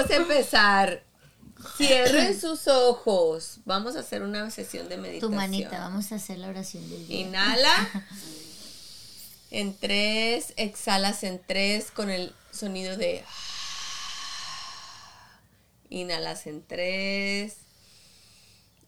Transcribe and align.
Vamos 0.00 0.12
a 0.12 0.16
empezar. 0.16 1.02
Cierren 1.76 2.40
sus 2.40 2.68
ojos. 2.68 3.60
Vamos 3.66 3.96
a 3.96 4.00
hacer 4.00 4.22
una 4.22 4.50
sesión 4.50 4.88
de 4.88 4.96
meditación. 4.96 5.30
Tu 5.30 5.36
manita, 5.36 5.78
vamos 5.78 6.10
a 6.12 6.14
hacer 6.14 6.38
la 6.38 6.48
oración 6.48 6.88
del 6.88 7.06
día. 7.06 7.20
Inhala. 7.20 7.90
En 9.52 9.76
tres, 9.76 10.54
exhalas 10.56 11.24
en 11.24 11.42
tres 11.44 11.90
con 11.90 12.08
el 12.08 12.32
sonido 12.52 12.96
de... 12.96 13.24
Inhalas 15.90 16.46
en 16.46 16.64
tres, 16.64 17.56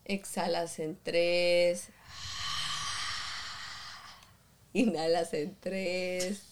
exhalas 0.05 0.79
en 0.79 0.97
tres, 1.03 1.89
inhalas 4.73 5.35
en 5.35 5.57
tres, 5.57 6.43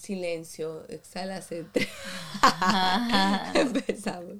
silencio, 0.00 0.84
exhalas 0.88 1.52
en 1.52 1.70
tres. 1.72 1.88
Empezamos. 3.54 4.38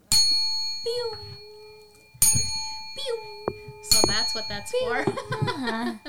So 3.83 4.01
that's 4.07 4.35
what 4.35 4.45
that's 4.49 4.73
for. 4.73 5.05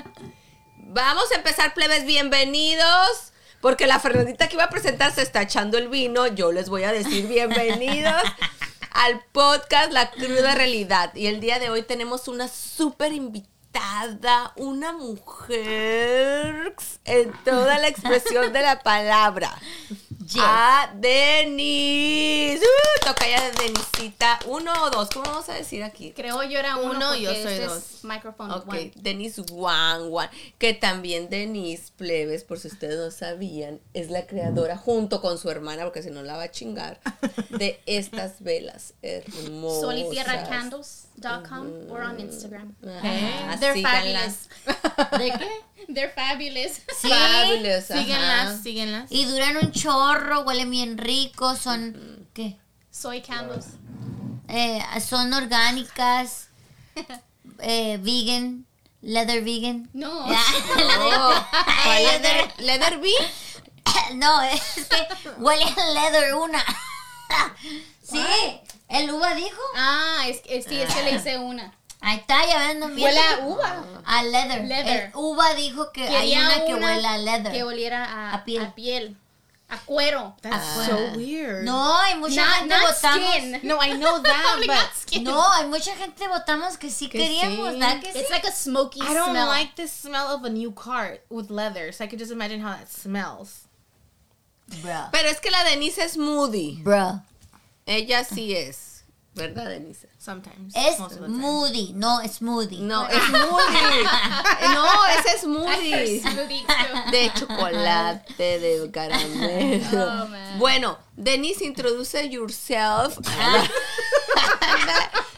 Vamos 0.94 1.32
a 1.32 1.36
empezar, 1.36 1.74
plebes, 1.74 2.04
bienvenidos. 2.04 3.32
Porque 3.60 3.86
la 3.86 4.00
Fernandita 4.00 4.48
que 4.48 4.56
iba 4.56 4.64
a 4.64 4.70
presentar 4.70 5.14
se 5.14 5.22
está 5.22 5.42
echando 5.42 5.78
el 5.78 5.88
vino. 5.88 6.26
Yo 6.26 6.50
les 6.50 6.68
voy 6.68 6.82
a 6.82 6.92
decir 6.92 7.28
bienvenidos 7.28 8.20
al 8.90 9.22
podcast 9.32 9.92
La 9.92 10.10
Cruda 10.10 10.54
Realidad. 10.54 11.14
Y 11.14 11.28
el 11.28 11.40
día 11.40 11.58
de 11.60 11.70
hoy 11.70 11.82
tenemos 11.82 12.26
una 12.26 12.48
súper 12.48 13.12
invitada, 13.12 13.51
una 14.56 14.92
mujer 14.92 16.74
en 17.04 17.32
toda 17.44 17.78
la 17.78 17.88
expresión 17.88 18.52
de 18.52 18.60
la 18.60 18.80
palabra. 18.82 19.58
A 20.38 20.92
Denise. 20.94 22.64
Uh, 22.64 23.04
toca 23.04 23.28
ya 23.28 23.42
de 23.42 23.52
Denisita. 23.62 24.38
Uno 24.46 24.72
o 24.84 24.90
dos. 24.90 25.10
¿Cómo 25.10 25.24
vamos 25.26 25.48
a 25.48 25.54
decir 25.54 25.82
aquí? 25.82 26.12
Creo 26.12 26.42
yo 26.44 26.58
era 26.58 26.76
uno, 26.76 26.92
Uno, 26.92 27.16
yo 27.16 27.34
soy 27.34 27.58
dos. 27.58 28.04
microphone 28.04 28.50
Ok, 28.52 28.68
one. 28.68 28.92
Denise 28.94 29.42
Wan 29.50 30.08
Wan, 30.10 30.30
que 30.58 30.74
también 30.74 31.28
Denise 31.28 31.92
Plebes, 31.96 32.44
por 32.44 32.58
si 32.58 32.68
ustedes 32.68 32.98
no 32.98 33.10
sabían, 33.10 33.80
es 33.94 34.10
la 34.10 34.26
creadora 34.26 34.76
junto 34.76 35.20
con 35.20 35.38
su 35.38 35.50
hermana, 35.50 35.84
porque 35.84 36.02
si 36.02 36.10
no 36.10 36.22
la 36.22 36.36
va 36.36 36.44
a 36.44 36.50
chingar, 36.50 37.00
de 37.50 37.80
estas 37.86 38.42
velas 38.42 38.94
hermosas. 39.02 39.80
solitierracandles.com 41.22 41.90
or 41.90 42.02
on 42.02 42.16
Instagram. 42.18 42.74
They're 43.60 43.74
síganlas. 43.74 43.82
fabulous. 43.82 44.48
¿De 45.18 45.30
qué? 45.30 45.94
They're 45.94 46.10
fabulous. 46.10 46.80
Sí. 46.96 47.08
Fabulous, 47.08 47.90
ajá. 47.90 48.00
Síguenlas, 48.02 48.62
síguenlas. 48.62 49.06
Y 49.10 49.24
duran 49.24 49.56
un 49.56 49.72
chorro, 49.72 50.42
huelen 50.42 50.70
bien 50.70 50.98
ricos, 50.98 51.58
son, 51.58 52.26
¿qué? 52.34 52.56
Soy 52.90 53.20
candles. 53.22 53.66
Eh, 54.48 54.82
son 55.00 55.32
orgánicas, 55.32 56.48
eh, 57.60 57.98
vegan, 58.00 58.66
leather 59.00 59.42
vegan. 59.42 59.88
No. 59.92 60.26
Oh, 61.04 61.46
¿cuál 61.84 62.04
leather, 62.04 62.52
leather 62.58 63.00
bee? 63.00 63.14
No, 64.14 64.40
es 64.42 64.88
que 64.88 65.06
huele 65.38 65.64
a 65.64 65.90
leather 65.92 66.34
una. 66.34 66.64
El 69.02 69.10
uva 69.12 69.34
dijo. 69.34 69.60
Ah, 69.76 70.24
es, 70.26 70.40
es, 70.46 70.64
sí, 70.64 70.80
es 70.80 70.92
que 70.94 71.02
le 71.02 71.12
hice 71.12 71.38
una. 71.38 71.74
Ahí 72.00 72.18
está, 72.18 72.44
ya 72.46 72.58
ven, 72.66 72.80
no. 72.80 72.86
Huele 72.86 73.18
a 73.20 73.38
uva. 73.46 73.84
A 74.04 74.22
leather. 74.24 74.64
Leather. 74.64 75.02
El 75.04 75.10
uva 75.14 75.54
dijo 75.54 75.92
que 75.92 76.02
hay 76.08 76.30
Quería 76.32 76.40
una 76.46 76.64
que 76.64 76.74
huele 76.74 77.06
a 77.08 77.18
leather. 77.18 77.52
Que 77.52 77.62
oliera 77.62 78.04
a, 78.04 78.34
A 78.34 78.44
piel. 78.44 78.62
A 78.64 78.74
piel. 78.74 79.16
A 79.68 79.78
cuero. 79.78 80.36
That's 80.42 80.56
Ah. 80.76 80.86
so 80.86 81.18
weird. 81.18 81.64
No, 81.64 81.96
hay 81.98 82.16
mucha 82.18 82.44
Not, 82.44 82.54
gente 82.58 82.74
not 82.74 82.82
votamos. 82.94 83.30
skin. 83.34 83.60
No, 83.62 83.78
I 83.82 83.92
know 83.96 84.18
that, 84.22 84.60
but. 84.66 85.22
No, 85.22 85.50
hay 85.52 85.66
mucha 85.66 85.94
gente 85.96 86.28
votamos 86.28 86.76
que 86.76 86.90
sí 86.90 87.08
Que 87.08 87.18
queríamos, 87.18 87.72
sí. 87.72 87.78
¿verdad 87.78 88.00
que 88.02 88.12
sí? 88.12 88.18
It's 88.18 88.30
like 88.30 88.46
a 88.46 88.52
smoky 88.52 89.00
I 89.00 89.14
don't 89.14 89.30
smell. 89.30 89.46
like 89.46 89.74
the 89.76 89.86
smell 89.88 90.26
of 90.34 90.44
a 90.44 90.50
new 90.50 90.72
cart 90.72 91.22
with 91.30 91.50
leather. 91.50 91.90
So 91.92 92.04
I 92.04 92.08
could 92.08 92.18
just 92.18 92.32
imagine 92.32 92.60
how 92.60 92.72
that 92.76 92.88
smells. 92.90 93.62
Bro. 94.82 95.08
Pero 95.12 95.28
es 95.28 95.40
que 95.40 95.50
la 95.50 95.64
Denise 95.64 95.98
es 96.04 96.16
moody. 96.18 96.80
Bro. 96.82 97.20
Ella 97.86 98.24
sí 98.24 98.54
es. 98.54 98.91
¿Verdad, 99.34 99.70
Denise? 99.70 100.08
Sometimes. 100.18 100.74
Es 100.76 100.98
moody, 101.28 101.94
no 101.94 102.20
smoothie. 102.28 102.80
No, 102.80 103.06
es 103.06 103.28
moody. 103.30 104.04
No, 104.74 105.06
ese 105.18 105.36
es 105.36 105.44
moody. 105.46 106.20
smoothie. 106.20 106.66
De 107.10 107.32
chocolate, 107.34 108.34
de 108.36 108.90
caramelo. 108.92 110.24
Oh. 110.24 110.58
Bueno, 110.58 110.98
Denise, 111.16 111.64
introduce 111.64 112.28
yourself. 112.28 113.18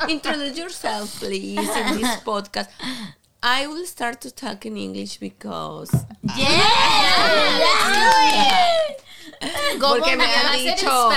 introduce 0.09 0.57
yourself, 0.59 1.21
please, 1.21 1.59
in 1.59 2.01
this 2.01 2.17
podcast. 2.25 2.71
I 3.47 3.67
will 3.69 3.87
start 3.87 4.21
to 4.23 4.31
talk 4.31 4.65
in 4.67 4.77
English 4.77 5.19
because 5.19 5.93
Yeah, 6.35 7.61
let's 7.61 7.85
do 7.93 8.95
it. 8.97 9.04
porque 9.81 10.17
me 10.17 10.25
a 10.25 10.53
han 10.53 10.59
dicho 10.59 11.11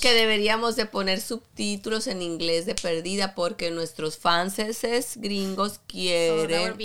que 0.00 0.12
deberíamos 0.12 0.76
de 0.76 0.86
poner 0.86 1.20
subtítulos 1.20 2.06
en 2.06 2.22
inglés 2.22 2.66
de 2.66 2.74
perdida 2.74 3.34
porque 3.34 3.70
nuestros 3.70 4.18
fanses 4.18 5.16
gringos 5.16 5.80
quieren? 5.86 6.76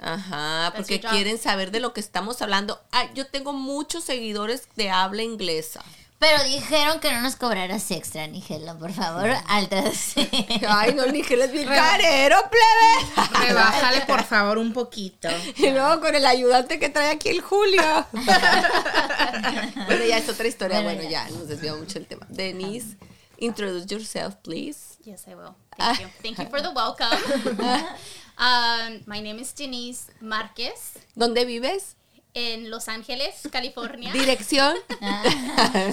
Ajá, 0.00 0.72
porque 0.76 1.00
quieren 1.00 1.38
saber 1.38 1.70
de 1.70 1.80
lo 1.80 1.92
que 1.92 2.00
estamos 2.00 2.42
hablando. 2.42 2.80
Ah, 2.92 3.08
yo 3.14 3.26
tengo 3.26 3.52
muchos 3.52 4.04
seguidores 4.04 4.68
de 4.76 4.90
habla 4.90 5.22
inglesa. 5.22 5.82
Pero 6.22 6.44
dijeron 6.44 7.00
que 7.00 7.10
no 7.10 7.20
nos 7.20 7.34
cobraras 7.34 7.90
extra, 7.90 8.28
Nigela, 8.28 8.78
por 8.78 8.92
favor, 8.92 9.28
al 9.48 9.68
traducir. 9.68 10.28
Ay, 10.68 10.94
no, 10.94 11.04
ni 11.06 11.20
que 11.20 11.36
les 11.36 11.50
bien 11.50 11.66
carero, 11.66 12.36
plebe. 12.48 13.48
Rebájale, 13.48 14.02
por 14.02 14.22
favor, 14.22 14.58
un 14.58 14.72
poquito. 14.72 15.28
Y 15.56 15.70
luego 15.70 16.00
con 16.00 16.14
el 16.14 16.24
ayudante 16.24 16.78
que 16.78 16.90
trae 16.90 17.10
aquí 17.10 17.28
el 17.28 17.40
Julio. 17.40 17.82
bueno, 18.12 20.04
ya 20.06 20.18
es 20.18 20.28
otra 20.28 20.46
historia. 20.46 20.80
Bueno, 20.82 21.00
Bueno, 21.00 21.10
ya 21.10 21.28
nos 21.30 21.48
desviamos 21.48 21.80
mucho 21.80 21.98
el 21.98 22.06
tema. 22.06 22.24
Denise, 22.28 22.96
introduce 23.38 23.92
yourself, 23.92 24.36
please. 24.44 24.98
Yes, 25.02 25.26
I 25.26 25.34
will. 25.34 25.56
Thank 25.76 26.02
you. 26.02 26.06
Thank 26.22 26.38
you 26.38 26.46
for 26.46 26.62
the 26.62 26.70
welcome. 26.70 27.18
um, 28.38 29.00
my 29.06 29.20
name 29.20 29.40
is 29.40 29.52
Denise 29.52 30.12
Marquez 30.20 30.92
¿Dónde 31.16 31.44
vives? 31.44 31.96
In 32.34 32.70
Los 32.70 32.88
Angeles, 32.88 33.48
California. 33.50 34.12
Dirección. 34.14 34.76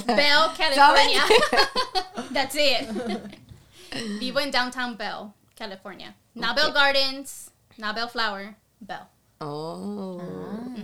Bell, 0.06 0.52
California. 0.58 1.22
That's 2.34 2.56
it. 2.56 2.88
Vivo 4.20 4.40
en 4.40 4.52
downtown 4.52 4.96
Bell, 4.98 5.34
California. 5.56 6.16
Not 6.36 6.56
Bell 6.56 6.72
Gardens, 6.72 7.52
not 7.78 7.96
Bell 7.96 8.08
Flower, 8.10 8.56
Bell. 8.80 9.08
Oh, 9.42 10.22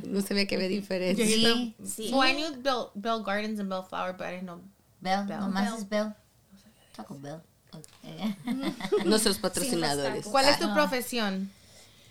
no 0.05 0.21
sabía 0.21 0.47
que 0.47 0.55
había 0.55 0.67
diferencia. 0.69 1.25
Sí, 1.25 1.75
Sí. 1.83 2.09
Well, 2.13 2.23
I 2.23 2.33
knew 2.33 2.61
Bell, 2.61 2.89
Bell 2.95 3.21
Gardens 3.21 3.59
and 3.59 3.69
Bellflower, 3.69 4.13
but 4.13 4.27
I 4.27 4.31
didn't 4.31 4.45
know. 4.45 4.61
Bell, 5.01 5.25
Bell. 5.25 5.39
nomás 5.41 5.65
Bell. 5.65 5.77
es 5.77 5.89
Bell. 5.89 6.15
Taco 6.95 7.15
Bell. 7.19 7.41
Ok. 7.73 9.03
Nuestros 9.05 9.37
patrocinadores. 9.37 10.25
¿Cuál 10.25 10.45
es 10.45 10.57
tu 10.59 10.65
Ah. 10.67 10.73
profesión? 10.73 11.51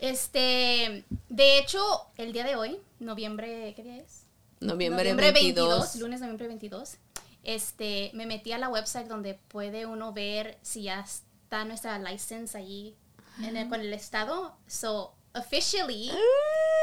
Este, 0.05 1.05
de 1.31 1.59
hecho, 1.59 1.81
el 2.19 2.33
día 2.35 2.45
de 2.45 2.57
hoy, 2.57 2.79
noviembre, 2.99 3.73
¿qué 3.75 3.83
día 3.83 3.97
es? 3.97 4.27
Noviembre, 4.61 5.33
22. 5.33 5.97
lunes 5.97 6.21
noviembre 6.21 6.47
22. 6.49 6.97
Este, 7.43 8.11
me 8.13 8.27
metí 8.27 8.53
a 8.53 8.59
la 8.59 8.69
website 8.69 9.07
donde 9.09 9.35
puede 9.35 9.87
uno 9.87 10.13
ver 10.13 10.59
si 10.63 10.83
ya 10.85 11.01
está 11.01 11.65
nuestra 11.65 11.99
license 11.99 12.57
allí 12.57 12.95
en 13.43 13.57
el- 13.57 13.69
con 13.71 13.81
el 13.81 13.93
estado. 13.95 14.55
So, 14.67 15.15
officially, 15.35 16.11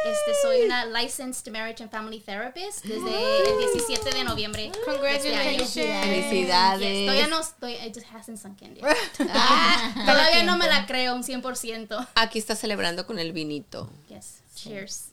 este, 0.05 0.33
soy 0.41 0.61
una 0.65 0.85
licensed 0.85 1.51
marriage 1.51 1.81
and 1.81 1.91
family 1.91 2.19
therapist 2.19 2.83
desde 2.83 3.49
el 3.51 3.57
17 3.73 4.09
de 4.11 4.23
noviembre. 4.23 4.65
este. 4.67 4.81
Congratulations. 4.85 5.73
Yes, 5.73 6.03
Felicidades. 6.05 7.05
todavía 7.05 7.27
no 7.27 7.39
estoy, 7.39 7.73
it 7.75 7.93
just 7.93 8.07
hasn't 8.13 8.39
sunk 8.39 8.61
in 8.61 8.75
yet. 8.75 8.85
Ah, 9.29 9.93
Todavía 10.05 10.43
no 10.43 10.57
me 10.57 10.67
la 10.67 10.85
creo 10.85 11.15
un 11.15 11.23
100%. 11.23 12.07
aquí 12.15 12.39
está 12.39 12.55
celebrando 12.55 13.05
con 13.05 13.19
el 13.19 13.31
vinito. 13.31 13.89
Yes, 14.09 14.41
cheers. 14.55 15.07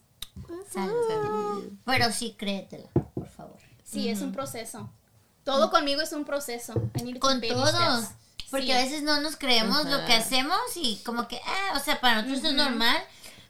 Salud. 0.73 1.73
Pero 1.85 2.12
sí, 2.12 2.35
créetela, 2.39 2.89
por 3.15 3.29
favor. 3.29 3.59
Sí, 3.85 4.09
es 4.09 4.21
un 4.21 4.33
proceso. 4.33 4.91
Todo 5.45 5.71
conmigo 5.71 6.01
es 6.03 6.12
un 6.12 6.25
proceso. 6.25 6.75
Con 7.21 7.41
todos. 7.41 7.71
steps. 8.05 8.15
Porque 8.51 8.67
Sí. 8.67 8.73
a 8.73 8.79
veces 8.79 9.03
no 9.03 9.21
nos 9.21 9.37
creemos 9.37 9.85
lo 9.87 10.07
que 10.07 10.15
hacemos 10.15 10.59
y 10.77 10.97
como 11.05 11.29
que, 11.29 11.39
ah, 11.45 11.75
o 11.77 11.81
sea, 11.81 12.01
para 12.01 12.23
nosotros 12.23 12.45
es 12.51 12.55
normal. 12.57 12.97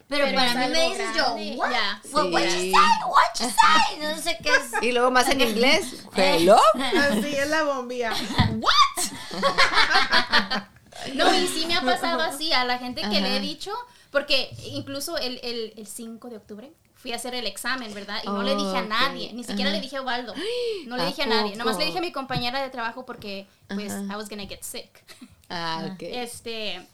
Pero, 0.09 0.25
Pero 0.25 0.35
para 0.37 0.53
mí 0.55 0.73
me 0.73 0.89
dices 0.89 1.13
grande, 1.13 1.51
yo, 1.55 1.59
what? 1.61 1.71
ya. 1.71 2.01
What, 2.11 2.31
what 2.31 2.41
you 2.41 2.49
Sí. 2.49 2.71
say? 2.71 3.03
What 3.07 3.39
you 3.39 3.45
say? 3.45 3.99
No 3.99 4.17
sé 4.21 4.37
qué 4.41 4.49
es. 4.49 4.83
Y 4.83 4.91
luego 4.91 5.11
más 5.11 5.29
en 5.29 5.39
inglés. 5.41 6.03
Hello. 6.15 6.59
Así 6.73 7.35
es 7.35 7.47
la 7.47 7.63
bombilla. 7.63 8.11
No, 11.15 11.33
y 11.33 11.47
sí 11.47 11.65
me 11.65 11.75
ha 11.75 11.81
pasado 11.81 12.21
así 12.21 12.51
a 12.51 12.65
la 12.65 12.77
gente 12.77 13.01
que 13.01 13.21
le 13.21 13.37
he 13.37 13.39
dicho, 13.39 13.71
porque 14.11 14.49
incluso 14.65 15.17
el, 15.17 15.39
el, 15.43 15.73
el 15.77 15.87
5 15.87 16.29
de 16.29 16.37
octubre 16.37 16.73
fui 16.95 17.13
a 17.13 17.15
hacer 17.15 17.33
el 17.35 17.47
examen, 17.47 17.93
¿verdad? 17.93 18.19
Y 18.23 18.27
no 18.27 18.43
le 18.43 18.53
dije 18.55 18.77
a 18.77 18.81
nadie, 18.81 19.31
ni 19.33 19.43
siquiera 19.45 19.69
ajá. 19.69 19.77
le 19.77 19.81
dije 19.81 19.95
a 19.97 20.01
Waldo. 20.01 20.33
No 20.87 20.97
le 20.97 21.03
¿A 21.03 21.05
dije 21.05 21.23
a 21.23 21.25
nadie, 21.27 21.55
nomás 21.55 21.77
le 21.77 21.85
dije 21.85 21.99
a 21.99 22.01
mi 22.01 22.11
compañera 22.11 22.61
de 22.61 22.69
trabajo 22.69 23.05
porque 23.05 23.47
pues 23.73 23.93
Ajá. 23.93 24.13
I 24.13 24.15
was 24.17 24.27
gonna 24.29 24.45
get 24.45 24.61
sick. 24.63 25.03
Ah, 25.49 25.83
ok. 25.93 25.99
Este, 26.01 26.85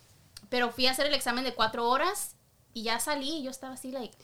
pero 0.49 0.69
fui 0.71 0.85
a 0.85 0.91
hacer 0.91 1.07
el 1.07 1.15
examen 1.15 1.43
de 1.43 1.55
cuatro 1.55 1.89
horas 1.89 2.34
y 2.75 2.83
ya 2.83 2.99
salí 2.99 3.37
y 3.39 3.43
yo 3.43 3.49
estaba 3.51 3.73
así 3.73 3.89
like, 3.91 4.15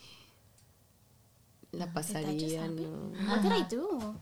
La 1.72 1.86
just 1.86 1.94
pasaría? 1.96 2.68
¿no? 2.68 3.32
what 3.32 3.40
did 3.42 3.52
I 3.54 3.64
do? 3.74 4.16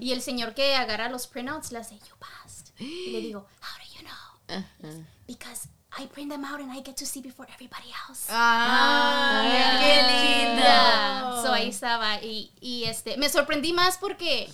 Y 0.00 0.12
el 0.12 0.20
señor 0.22 0.54
que 0.54 0.74
agarra 0.76 1.08
los 1.08 1.26
printouts 1.26 1.72
le 1.72 1.78
hace, 1.78 1.96
you 1.98 2.14
passed. 2.18 2.72
Y 2.78 3.10
le 3.12 3.20
digo, 3.20 3.46
how 3.60 3.78
do 3.78 3.94
you 3.96 4.02
know? 4.06 4.58
Ajá. 4.88 5.04
Because 5.26 5.68
I 5.98 6.06
print 6.06 6.30
them 6.30 6.44
out 6.44 6.60
and 6.60 6.70
I 6.70 6.82
get 6.84 6.96
to 6.98 7.06
see 7.06 7.20
before 7.22 7.48
everybody 7.52 7.90
else. 8.08 8.26
Ah, 8.30 9.78
qué 9.80 10.02
lindo. 10.02 10.62
Yeah. 10.62 11.42
So 11.42 11.52
ahí 11.52 11.70
estaba. 11.70 12.22
Y, 12.22 12.52
y 12.60 12.84
este, 12.84 13.16
me 13.16 13.28
sorprendí 13.28 13.72
más 13.72 13.96
porque 13.98 14.52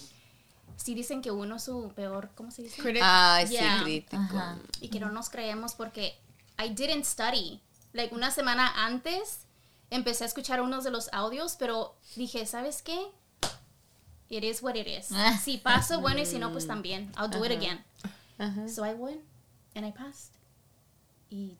sí 0.76 0.94
dicen 0.94 1.20
que 1.22 1.30
uno 1.32 1.56
es 1.56 1.64
su 1.64 1.92
peor, 1.94 2.30
¿cómo 2.36 2.50
se 2.52 2.62
dice? 2.62 2.80
Critic. 2.80 3.02
Sí, 3.48 3.52
Yeah. 3.54 3.82
crítico. 3.82 4.16
Ajá. 4.16 4.58
y 4.80 4.88
que 4.88 5.00
no 5.00 5.10
nos 5.10 5.28
creemos 5.28 5.74
porque 5.74 6.16
I 6.58 6.68
didn't 6.70 7.04
study. 7.04 7.60
Like 7.96 8.14
una 8.14 8.30
semana 8.30 8.84
antes 8.84 9.46
empecé 9.90 10.24
a 10.24 10.26
escuchar 10.26 10.60
unos 10.60 10.84
de 10.84 10.90
los 10.90 11.08
audios, 11.14 11.56
pero 11.58 11.96
dije, 12.14 12.44
¿sabes 12.44 12.82
qué? 12.82 12.98
It 14.28 14.44
is 14.44 14.62
what 14.62 14.74
it 14.74 14.86
is. 14.86 15.10
Ah. 15.12 15.38
Si 15.42 15.56
paso, 15.56 16.00
bueno, 16.02 16.20
y 16.20 16.26
si 16.26 16.38
no, 16.38 16.52
pues 16.52 16.66
también. 16.66 17.10
I'll 17.16 17.30
do 17.30 17.42
it 17.44 17.52
Ajá. 17.52 17.58
again. 17.58 17.84
Ajá. 18.38 18.68
So 18.68 18.84
I 18.84 18.92
went 18.92 19.22
and 19.74 19.86
I 19.86 19.92
passed. 19.92 20.34
Y 21.30 21.56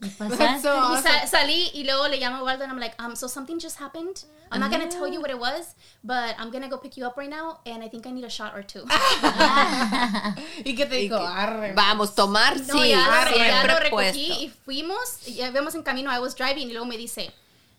ya. 0.00 0.06
¿Y 0.06 0.10
That's 0.10 0.36
pasaste? 0.36 0.62
so 0.62 0.74
Y 0.74 0.78
awesome. 0.78 1.02
sa- 1.20 1.26
salí 1.26 1.70
y 1.74 1.84
luego 1.84 2.06
le 2.08 2.18
llamo 2.18 2.36
a 2.38 2.42
Waldo 2.44 2.62
and 2.64 2.72
I'm 2.72 2.78
like, 2.78 2.94
um, 3.02 3.16
so 3.16 3.26
something 3.28 3.58
just 3.58 3.78
happened. 3.80 4.24
I'm 4.50 4.60
not 4.60 4.70
gonna 4.70 4.88
tell 4.88 5.06
you 5.06 5.20
what 5.20 5.30
it 5.30 5.38
was, 5.38 5.74
but 6.02 6.34
I'm 6.38 6.50
gonna 6.50 6.68
go 6.68 6.78
pick 6.78 6.96
you 6.96 7.04
up 7.04 7.18
right 7.18 7.28
now, 7.28 7.58
and 7.66 7.82
I 7.84 7.88
think 7.88 8.06
I 8.06 8.12
need 8.12 8.24
a 8.24 8.30
shot 8.30 8.54
or 8.54 8.62
two. 8.62 8.82
¿Y 10.64 10.74
qué 10.74 10.86
te 10.86 11.00
Y 11.02 11.08
dijo? 11.08 11.18
que- 11.18 11.26
Arre. 11.26 11.72
Vamos, 11.74 12.14
tomar, 12.14 12.56
No, 12.60 12.74
sí, 12.80 12.88
ya, 12.90 12.96
ya 12.98 13.28
siempre 13.28 13.72
lo 13.74 13.78
recogí 13.80 13.90
puesto. 13.90 14.18
y 14.42 14.48
fuimos, 14.64 15.28
y 15.28 15.34
ya 15.34 15.50
vemos 15.50 15.74
en 15.74 15.82
camino, 15.82 16.10
I 16.10 16.18
was 16.18 16.34
driving 16.34 16.68
y 16.68 16.72
luego 16.72 16.86
me 16.86 16.96
dice, 16.96 17.32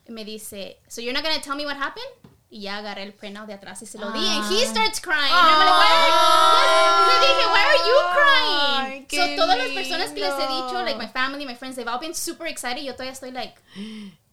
me 0.07 0.23
dice, 0.25 0.77
so 0.87 1.01
you're 1.01 1.13
not 1.13 1.23
gonna 1.23 1.41
tell 1.41 1.55
me 1.55 1.65
what 1.65 1.77
happened? 1.77 2.05
Y 2.51 2.61
ya 2.61 2.77
agarré 2.77 3.03
el 3.03 3.13
printout 3.13 3.45
de 3.45 3.53
atrás 3.53 3.79
y 3.83 3.85
se 3.85 3.99
lo 3.99 4.09
di, 4.11 4.19
and 4.27 4.51
he 4.51 4.65
starts 4.65 4.99
crying. 4.99 5.31
And 5.31 5.47
I'm 5.49 5.59
like, 5.59 5.69
"Why?" 5.69 7.19
Le 7.21 7.27
dije, 7.27 7.45
why 7.47 7.63
are 7.63 7.77
you 7.77 7.97
Ay, 8.01 8.13
crying? 8.15 9.05
qué 9.07 9.17
so 9.17 9.35
todas 9.35 9.57
las 9.57 9.67
personas 9.69 10.09
que 10.11 10.19
les 10.19 10.33
he 10.33 10.47
lindo. 10.47 10.65
dicho, 10.67 10.81
like 10.83 10.97
my 10.97 11.07
family, 11.07 11.45
my 11.45 11.55
friends, 11.55 11.75
they've 11.75 11.87
all 11.87 11.99
been 11.99 12.15
super 12.15 12.47
excited. 12.47 12.81
y 12.81 12.85
Yo 12.85 12.93
todavía 12.95 13.11
estoy 13.13 13.31
like, 13.31 13.53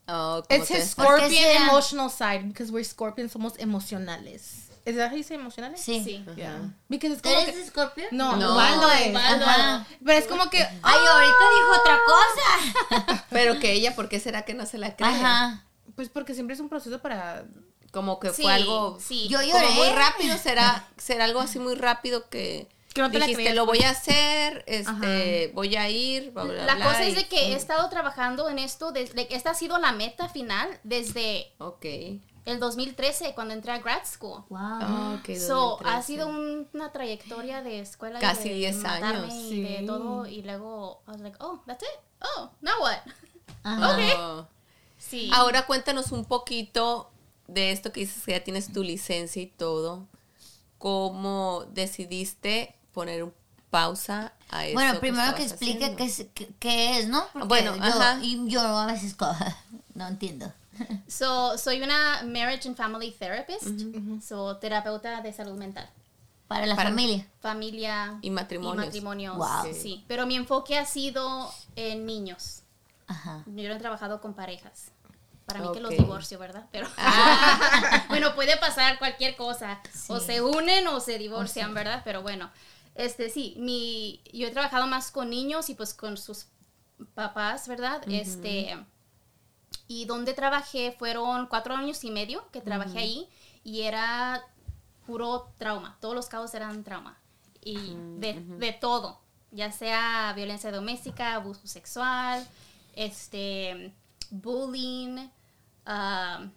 Oh, 0.08 0.42
¿cómo 0.48 0.62
It's 0.62 0.70
his 0.70 0.90
scorpion 0.90 1.62
emotional 1.62 2.08
side 2.08 2.46
because 2.48 2.70
we're 2.72 2.84
scorpions 2.84 3.32
somos 3.32 3.54
emocionales. 3.58 4.62
¿Es 4.86 4.94
that 4.96 5.10
how 5.10 5.16
you 5.16 5.24
say 5.24 5.34
emocionales? 5.36 5.80
Sí. 5.80 6.00
sí. 6.04 6.24
Yeah. 6.36 6.70
Because 6.88 7.12
it's 7.12 7.20
¿Tú 7.22 7.28
como 7.28 7.40
eres 7.42 7.54
que, 7.56 7.62
escorpio? 7.62 8.04
no, 8.12 8.36
No, 8.36 8.60
es. 8.92 9.12
Pero 10.04 10.18
es 10.18 10.26
como 10.26 10.48
que 10.48 10.58
Ay, 10.62 11.00
ahorita 11.06 11.44
dijo 11.56 11.80
otra 11.80 11.98
cosa. 12.06 13.24
Pero 13.30 13.58
que 13.58 13.72
ella, 13.72 13.96
¿por 13.96 14.08
qué 14.08 14.20
será 14.20 14.42
que 14.42 14.54
no 14.54 14.64
se 14.64 14.78
la 14.78 14.94
cree? 14.96 15.08
Ajá. 15.10 15.64
pues 15.96 16.08
porque 16.08 16.34
siempre 16.34 16.54
es 16.54 16.60
un 16.60 16.68
proceso 16.68 17.00
para 17.02 17.44
Como 17.96 18.20
que 18.20 18.28
Sí, 18.34 18.42
fue 18.42 18.52
algo 18.52 18.98
sí. 19.00 19.26
Yo 19.28 19.38
como 19.38 19.50
lloré. 19.52 19.70
muy 19.70 19.88
rápido, 19.88 20.36
será, 20.42 20.86
será 20.98 21.24
algo 21.24 21.40
así 21.40 21.58
muy 21.58 21.74
rápido 21.76 22.28
que, 22.28 22.68
Que 22.92 23.00
no 23.00 23.10
te 23.10 23.18
la 23.18 23.24
dijiste, 23.26 23.54
lo 23.54 23.64
voy 23.64 23.78
a 23.84 23.88
hacer, 23.90 24.64
este, 24.66 25.50
voy 25.54 25.74
a 25.76 25.88
ir, 25.88 26.30
bla, 26.32 26.44
bla, 26.44 26.64
La 26.66 26.74
bla, 26.74 26.84
cosa 26.84 27.04
es 27.04 27.14
de 27.14 27.26
que 27.26 27.52
he 27.52 27.54
estado 27.54 27.88
trabajando 27.88 28.50
en 28.50 28.58
esto, 28.58 28.92
desde, 28.92 29.34
esta 29.34 29.52
ha 29.52 29.54
sido 29.54 29.78
la 29.78 29.92
meta 29.92 30.28
final 30.28 30.68
desde 30.82 31.52
el 32.44 32.60
2013 32.60 33.32
cuando 33.34 33.54
entré 33.54 33.72
a 33.72 33.78
grad 33.78 34.04
school. 34.04 34.44
Wow. 34.50 34.58
Ah, 34.60 35.18
ok, 35.18 35.34
So, 35.36 35.78
ha 35.84 35.96
2013. 36.00 36.02
sido 36.06 36.28
un- 36.28 36.68
una 36.74 36.92
trayectoria 36.92 37.62
de 37.62 37.80
escuela 37.80 38.18
y 38.18 38.20
Casi 38.20 38.50
de 38.50 38.54
10 38.56 38.76
matarme 38.76 39.06
años. 39.06 39.32
y 39.34 39.62
de 39.62 39.82
todo 39.86 40.26
y 40.26 40.42
luego 40.42 41.02
I 41.08 41.10
was 41.12 41.20
like, 41.22 41.36
oh, 41.40 41.62
that's 41.66 41.82
it. 41.82 41.98
Oh, 42.36 42.50
now 42.60 42.74
what? 42.80 42.98
Ajá. 43.64 43.96
Oh. 44.18 44.46
Sí. 44.98 45.30
Ahora 45.32 45.66
cuéntanos 45.66 46.10
un 46.12 46.24
poquito 46.24 47.10
de 47.48 47.72
esto 47.72 47.92
que 47.92 48.00
dices 48.00 48.22
que 48.24 48.32
ya 48.32 48.44
tienes 48.44 48.72
tu 48.72 48.82
licencia 48.82 49.40
y 49.42 49.46
todo. 49.46 50.06
¿Cómo 50.78 51.64
decidiste 51.72 52.74
poner 52.92 53.22
un 53.24 53.32
pausa 53.70 54.32
a 54.50 54.66
eso? 54.66 54.74
Bueno, 54.74 55.00
primero 55.00 55.34
que 55.34 55.42
explique 55.42 55.94
qué 55.96 56.04
es, 56.04 56.26
qué, 56.60 56.98
es, 56.98 57.08
¿no? 57.08 57.24
Porque 57.32 57.48
Bueno, 57.48 57.76
yo, 57.76 57.82
ajá. 57.82 58.18
Y 58.22 58.48
yo 58.48 58.60
a 58.60 58.86
veces 58.86 59.16
no 59.94 60.06
entiendo. 60.08 60.52
So, 61.08 61.56
soy 61.56 61.80
una 61.80 62.22
marriage 62.24 62.68
and 62.68 62.76
family 62.76 63.10
therapist. 63.10 63.62
So, 64.22 64.58
terapeuta 64.58 65.22
de 65.22 65.32
salud 65.32 65.56
mental. 65.56 65.88
Para 66.48 66.66
la 66.66 66.76
Para- 66.76 66.90
familia. 66.90 67.26
Familia 67.40 68.18
Y 68.20 68.28
matrimonios. 68.30 68.84
y 68.84 68.86
matrimonios, 68.86 69.36
Wow. 69.38 69.72
Sí. 69.72 70.04
Pero 70.06 70.26
mi 70.26 70.36
enfoque 70.36 70.78
ha 70.78 70.84
sido 70.84 71.50
en 71.76 72.04
niños. 72.04 72.60
Ajá. 73.06 73.42
Yo 73.46 73.68
no 73.68 73.74
he 73.74 73.78
trabajado 73.78 74.20
con 74.20 74.34
parejas. 74.34 74.90
Para 75.46 75.60
mí 75.60 75.68
que 75.72 75.80
los 75.80 75.90
divorcio, 75.90 76.40
¿verdad? 76.40 76.66
Pero 76.72 76.88
bueno, 78.08 78.34
puede 78.34 78.56
pasar 78.56 78.98
cualquier 78.98 79.36
cosa. 79.36 79.80
O 80.08 80.18
se 80.18 80.42
unen 80.42 80.88
o 80.88 80.98
se 80.98 81.18
divorcian, 81.18 81.72
¿verdad? 81.72 82.02
Pero 82.04 82.20
bueno, 82.22 82.50
este 82.96 83.30
sí, 83.30 83.54
mi 83.58 84.20
yo 84.32 84.48
he 84.48 84.50
trabajado 84.50 84.88
más 84.88 85.12
con 85.12 85.30
niños 85.30 85.70
y 85.70 85.74
pues 85.74 85.94
con 85.94 86.16
sus 86.16 86.46
papás, 87.14 87.68
¿verdad? 87.68 88.02
Este 88.08 88.76
y 89.86 90.04
donde 90.06 90.34
trabajé 90.34 90.94
fueron 90.98 91.46
cuatro 91.46 91.74
años 91.74 92.02
y 92.02 92.10
medio 92.10 92.50
que 92.50 92.60
trabajé 92.60 92.98
ahí 92.98 93.28
y 93.62 93.82
era 93.82 94.42
puro 95.06 95.52
trauma. 95.58 95.96
Todos 96.00 96.16
los 96.16 96.26
casos 96.26 96.52
eran 96.54 96.82
trauma 96.82 97.20
y 97.60 97.96
de, 98.18 98.34
de 98.58 98.72
todo, 98.72 99.20
ya 99.52 99.70
sea 99.70 100.32
violencia 100.34 100.72
doméstica, 100.72 101.34
abuso 101.34 101.66
sexual, 101.66 102.46
este 102.94 103.92
bullying, 104.30 105.28
um, 105.86 106.50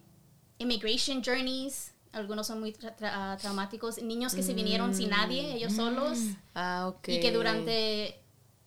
immigration 0.58 1.22
journeys. 1.24 1.94
Algunos 2.12 2.48
son 2.48 2.60
muy 2.60 2.74
tra- 2.74 2.96
tra- 2.98 3.12
ah, 3.14 3.38
traumáticos. 3.40 4.02
Niños 4.02 4.34
que 4.34 4.42
se 4.44 4.54
vinieron 4.54 4.96
sin 4.96 5.10
nadie, 5.12 5.54
ellos 5.56 5.74
solos. 5.74 6.18
Ah, 6.56 6.88
ok. 6.88 7.08
Y 7.10 7.20
que 7.20 7.32
durante 7.32 8.20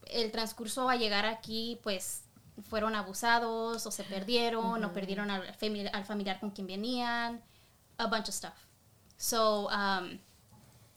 el 0.07 0.31
transcurso 0.31 0.89
a 0.89 0.97
llegar 0.97 1.27
aquí, 1.27 1.79
pues 1.83 2.23
fueron 2.69 2.95
abusados 2.95 3.85
o 3.87 3.91
se 3.91 4.05
perdieron 4.05 4.85
o 4.85 4.93
perdieron 4.93 5.31
al, 5.31 5.43
fami- 5.59 5.91
al 5.93 6.05
familiar 6.05 6.39
con 6.39 6.51
quien 6.51 6.67
venían. 6.69 7.43
A 7.99 8.07
bunch 8.07 8.29
of 8.29 8.35
stuff. 8.35 8.53
So, 9.17 9.69
um, 9.69 10.19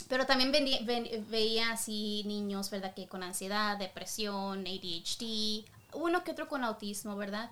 pero 0.08 0.26
también 0.28 0.52
vendi- 0.52 0.86
ven- 0.86 1.26
veía 1.30 1.72
así 1.72 2.24
niños, 2.28 2.70
¿verdad? 2.70 2.94
Que 2.94 3.08
con 3.08 3.24
ansiedad, 3.24 3.78
depresión, 3.78 4.66
ADHD, 4.68 5.66
uno 5.94 6.24
que 6.24 6.32
otro 6.32 6.48
con 6.48 6.64
autismo, 6.64 7.16
¿verdad? 7.16 7.50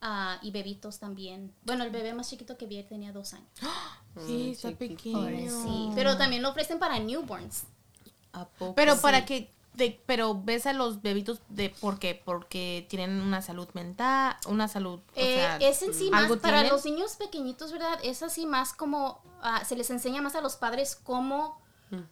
Ah, 0.00 0.38
y 0.42 0.50
bebitos 0.50 0.98
también. 0.98 1.52
Bueno, 1.64 1.82
el 1.84 1.90
bebé 1.90 2.12
más 2.14 2.28
chiquito 2.30 2.56
que 2.56 2.66
vi 2.66 2.82
tenía 2.82 3.12
dos 3.12 3.32
años. 3.34 3.48
sí, 4.26 4.50
está 4.52 4.70
pequeño. 4.72 5.62
Sí, 5.64 5.90
pero 5.94 6.16
también 6.16 6.42
lo 6.42 6.50
ofrecen 6.50 6.78
para 6.78 6.98
newborns. 6.98 7.64
¿A 8.32 8.44
poco? 8.46 8.74
Pero 8.74 9.00
para 9.00 9.24
que 9.24 9.50
de- 9.74 10.00
pero 10.06 10.40
ves 10.42 10.64
a 10.66 10.72
los 10.72 11.02
bebitos 11.02 11.40
de 11.50 11.68
por 11.68 11.98
qué 11.98 12.14
porque 12.24 12.86
tienen 12.88 13.20
una 13.20 13.42
salud 13.42 13.68
mental, 13.74 14.34
una 14.48 14.68
salud, 14.68 15.00
o 15.00 15.12
Eh, 15.16 15.34
sea, 15.36 15.56
es 15.58 15.82
en 15.82 15.92
sí 15.92 16.10
más 16.10 16.30
para 16.38 16.60
tienen. 16.60 16.68
los 16.72 16.84
niños 16.86 17.16
pequeñitos, 17.16 17.72
¿verdad? 17.72 17.98
Es 18.02 18.22
así 18.22 18.46
más 18.46 18.72
como 18.72 19.20
ah, 19.42 19.64
se 19.66 19.76
les 19.76 19.90
enseña 19.90 20.22
más 20.22 20.34
a 20.34 20.40
los 20.40 20.56
padres 20.56 20.96
cómo 20.96 21.60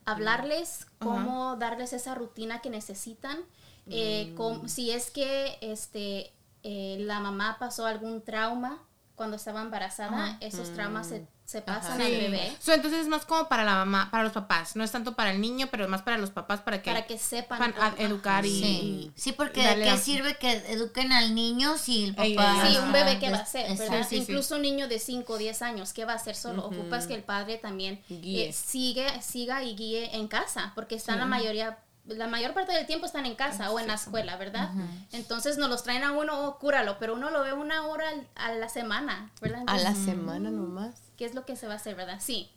hablarles, 0.04 0.86
cómo 0.98 1.56
darles 1.56 1.92
esa 1.92 2.14
rutina 2.14 2.60
que 2.60 2.70
necesitan. 2.70 3.38
eh, 3.86 4.32
cómo- 4.36 4.66
si 4.68 4.90
es 4.92 5.10
que 5.10 5.58
este 5.60 6.32
eh, 6.64 6.96
la 7.00 7.20
mamá 7.20 7.56
pasó 7.60 7.86
algún 7.86 8.22
trauma 8.24 8.78
cuando 9.14 9.36
estaba 9.36 9.60
embarazada, 9.62 10.38
esos 10.40 10.72
traumas 10.72 11.06
se, 11.08 11.24
se 11.44 11.62
pasan 11.62 12.00
al 12.00 12.08
Sí. 12.10 12.16
bebé 12.18 12.56
So, 12.58 12.72
entonces 12.72 13.02
es 13.02 13.06
más 13.06 13.24
como 13.24 13.48
para 13.48 13.62
la 13.62 13.74
mamá, 13.76 14.10
para 14.10 14.24
los 14.24 14.32
papás, 14.32 14.74
no 14.74 14.82
es 14.82 14.90
tanto 14.90 15.14
para 15.14 15.30
el 15.30 15.40
niño, 15.40 15.68
pero 15.70 15.86
más 15.86 16.02
para 16.02 16.18
los 16.18 16.30
papás 16.30 16.62
para 16.62 16.82
que, 16.82 16.90
para 16.90 17.06
que 17.06 17.16
sepan 17.16 17.60
van 17.60 17.74
a 17.78 17.94
educar 18.02 18.44
y, 18.44 18.50
Sí, 18.50 19.12
sí, 19.14 19.30
porque 19.32 19.62
¿de 19.62 19.74
qué 19.84 19.84
la- 19.90 19.96
sirve 19.98 20.36
que 20.38 20.50
eduquen 20.72 21.12
al 21.12 21.32
niño 21.36 21.78
si 21.78 22.02
el 22.06 22.14
papá... 22.16 22.24
ey, 22.66 22.72
Sí, 22.72 22.78
un 22.78 22.90
bebé 22.90 23.20
que 23.20 23.30
va 23.30 23.36
a 23.38 23.46
ser, 23.46 23.68
¿verdad? 23.68 23.84
exacto. 23.84 24.08
Sí, 24.08 24.16
sí, 24.16 24.22
Incluso 24.22 24.56
un 24.56 24.62
niño 24.62 24.88
de 24.88 24.98
5 24.98 25.34
o 25.34 25.38
10 25.38 25.62
años, 25.62 25.92
¿qué 25.92 26.04
va 26.04 26.14
a 26.14 26.16
hacer 26.16 26.34
solo? 26.34 26.64
Ocupas 26.66 27.06
que 27.06 27.14
el 27.14 27.22
padre 27.22 27.58
también 27.58 28.02
Guíe. 28.08 28.48
eh, 28.48 28.52
sigue, 28.52 29.06
siga 29.22 29.62
y 29.62 29.76
guíe 29.76 30.16
en 30.16 30.26
casa, 30.26 30.72
porque 30.74 30.96
están 30.96 31.20
la 31.20 31.26
mayoría, 31.26 31.78
la 32.06 32.26
mayor 32.26 32.52
parte 32.52 32.72
del 32.72 32.86
tiempo 32.86 33.06
están 33.06 33.26
en 33.26 33.34
casa 33.34 33.70
o 33.70 33.78
en 33.78 33.86
la 33.86 33.94
escuela, 33.94 34.36
¿verdad? 34.36 34.70
Entonces 35.12 35.56
nos 35.56 35.70
los 35.70 35.82
traen 35.82 36.04
a 36.04 36.12
uno, 36.12 36.48
oh, 36.48 36.58
cúralo, 36.58 36.98
pero 36.98 37.14
uno 37.14 37.30
lo 37.30 37.42
ve 37.42 37.52
una 37.52 37.86
hora 37.86 38.06
a 38.34 38.52
la 38.52 38.68
semana, 38.68 39.30
¿verdad? 39.40 39.62
A 39.66 39.78
la 39.78 39.94
semana 39.94 40.50
nomás. 40.50 40.94
¿Qué 41.16 41.24
es 41.24 41.34
lo 41.34 41.44
que 41.44 41.56
se 41.56 41.66
va 41.66 41.74
a 41.74 41.76
hacer, 41.76 41.94
verdad? 41.94 42.18
Sí, 42.20 42.50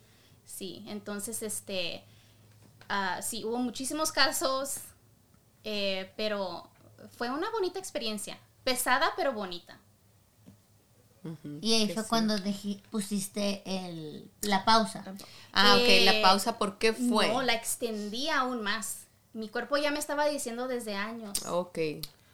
sí. 0.46 0.84
Entonces, 0.88 1.44
este, 1.44 2.04
ah, 2.90 3.22
sí, 3.22 3.46
hubo 3.46 3.58
muchísimos 3.58 4.12
casos, 4.12 4.80
eh, 5.64 6.12
pero 6.18 6.68
fue 7.18 7.30
una 7.30 7.50
bonita 7.52 7.80
experiencia. 7.80 8.38
Pesada, 8.64 9.14
pero 9.16 9.32
bonita. 9.32 9.80
Y 11.62 11.74
ahí 11.74 11.94
fue 11.94 12.06
cuando 12.06 12.36
pusiste 12.92 13.62
el, 13.66 14.30
la 14.42 14.64
pausa. 14.66 15.04
Ah, 15.52 15.76
ok, 15.76 15.84
Eh, 15.84 16.06
la 16.06 16.22
pausa, 16.22 16.58
¿por 16.58 16.78
qué 16.78 16.94
fue? 16.94 17.28
No, 17.30 17.42
la 17.42 17.54
extendí 17.54 18.30
aún 18.30 18.62
más. 18.62 19.07
Mi 19.38 19.50
cuerpo 19.50 19.78
ya 19.78 19.92
me 19.92 20.00
estaba 20.00 20.26
diciendo 20.26 20.68
desde 20.68 20.96
años. 20.96 21.46
Ok. 21.46 21.78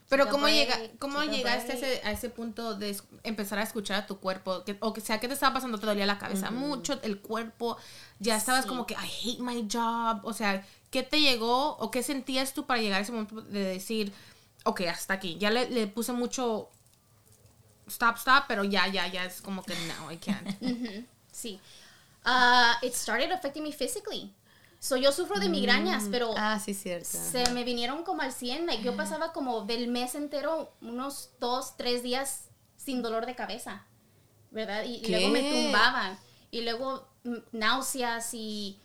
Pero 0.09 0.29
¿cómo, 0.29 0.43
break, 0.43 0.55
llega, 0.55 0.91
cómo 0.99 1.23
llegaste 1.23 1.71
a 1.71 1.75
ese, 1.75 2.01
a 2.03 2.11
ese 2.11 2.29
punto 2.29 2.75
de 2.75 2.95
empezar 3.23 3.57
a 3.57 3.63
escuchar 3.63 3.99
a 4.03 4.05
tu 4.05 4.19
cuerpo? 4.19 4.63
Que- 4.63 4.77
o 4.79 4.93
que 4.93 5.01
sea, 5.01 5.19
¿qué 5.19 5.27
te 5.27 5.33
estaba 5.33 5.55
pasando? 5.55 5.79
¿Te 5.79 5.85
dolía 5.85 6.05
la 6.05 6.19
cabeza 6.19 6.51
mucho? 6.51 6.99
¿El 7.01 7.19
cuerpo? 7.19 7.77
¿Ya 8.19 8.35
estabas 8.35 8.63
Sí. 8.63 8.69
como 8.69 8.85
que, 8.85 8.93
I 8.93 8.97
hate 9.31 9.39
my 9.39 9.67
job? 9.71 10.21
O 10.23 10.33
sea, 10.33 10.65
¿qué 10.91 11.01
te 11.03 11.19
llegó 11.19 11.75
o 11.77 11.89
qué 11.89 12.03
sentías 12.03 12.53
tú 12.53 12.65
para 12.65 12.79
llegar 12.81 12.99
a 12.99 13.01
ese 13.03 13.11
momento 13.11 13.41
de 13.41 13.63
decir, 13.63 14.13
ok, 14.65 14.81
hasta 14.81 15.15
aquí? 15.15 15.37
Ya 15.39 15.49
le, 15.49 15.69
le 15.69 15.87
puse 15.87 16.11
mucho 16.13 16.69
stop, 17.87 18.17
stop, 18.17 18.43
pero 18.47 18.63
ya, 18.63 18.87
ya, 18.87 19.07
ya 19.07 19.25
es 19.25 19.41
como 19.41 19.63
que 19.63 19.73
no, 19.87 20.11
I 20.11 20.17
can't. 20.17 20.47
Sí. 21.31 21.59
Ah, 22.23 22.77
it 22.83 22.93
started 22.93 23.31
affecting 23.31 23.63
me 23.63 23.71
physically. 23.71 24.31
So 24.83 24.97
yo 24.97 25.13
sufro 25.13 25.39
de 25.39 25.47
migrañas, 25.47 26.09
pero 26.11 26.33
Ah, 26.35 26.59
sí, 26.59 26.73
cierto. 26.73 27.07
se 27.07 27.49
me 27.51 27.63
vinieron 27.63 28.03
como 28.03 28.21
al 28.21 28.33
100. 28.33 28.65
Like, 28.65 28.83
yo 28.83 28.97
pasaba 28.97 29.31
como 29.31 29.61
del 29.61 29.87
mes 29.87 30.13
entero, 30.13 30.73
unos 30.81 31.29
dos, 31.39 31.77
tres 31.77 32.03
días 32.03 32.49
sin 32.75 33.01
dolor 33.01 33.25
de 33.25 33.33
cabeza. 33.33 33.85
¿Verdad? 34.51 34.83
Y, 34.83 34.95
y 34.97 35.07
luego 35.07 35.29
me 35.29 35.39
¿Qué? 35.39 35.63
tumbaban. 35.63 36.19
Y 36.51 36.61
luego 36.63 37.07
mm, 37.23 37.35
náuseas 37.53 38.33
y... 38.33 38.77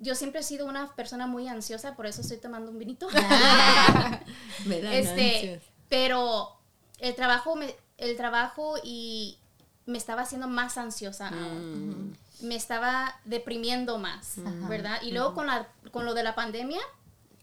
Yo 0.00 0.16
siempre 0.16 0.40
he 0.40 0.42
sido 0.42 0.66
una 0.66 0.92
persona 0.96 1.28
muy 1.28 1.46
ansiosa, 1.46 1.94
por 1.94 2.06
eso 2.06 2.20
estoy 2.20 2.38
tomando 2.38 2.72
un 2.72 2.78
vinito. 2.80 3.06
Me 4.66 4.80
dan 4.80 4.92
este, 4.94 5.62
pero 5.88 6.58
el 6.98 7.14
trabajo, 7.14 7.54
me, 7.54 7.72
el 7.98 8.16
trabajo 8.16 8.74
y 8.82 9.38
me 9.86 9.96
estaba 9.96 10.22
haciendo 10.22 10.48
más 10.48 10.76
ansiosa 10.76 11.28
aún. 11.28 12.18
Me 12.40 12.56
estaba 12.56 13.18
deprimiendo 13.24 13.98
más, 13.98 14.34
¿verdad? 14.68 15.00
Y 15.02 15.12
luego 15.12 15.34
con, 15.34 15.46
la, 15.46 15.68
con 15.90 16.04
lo 16.04 16.14
de 16.14 16.22
la 16.22 16.34
pandemia, 16.34 16.80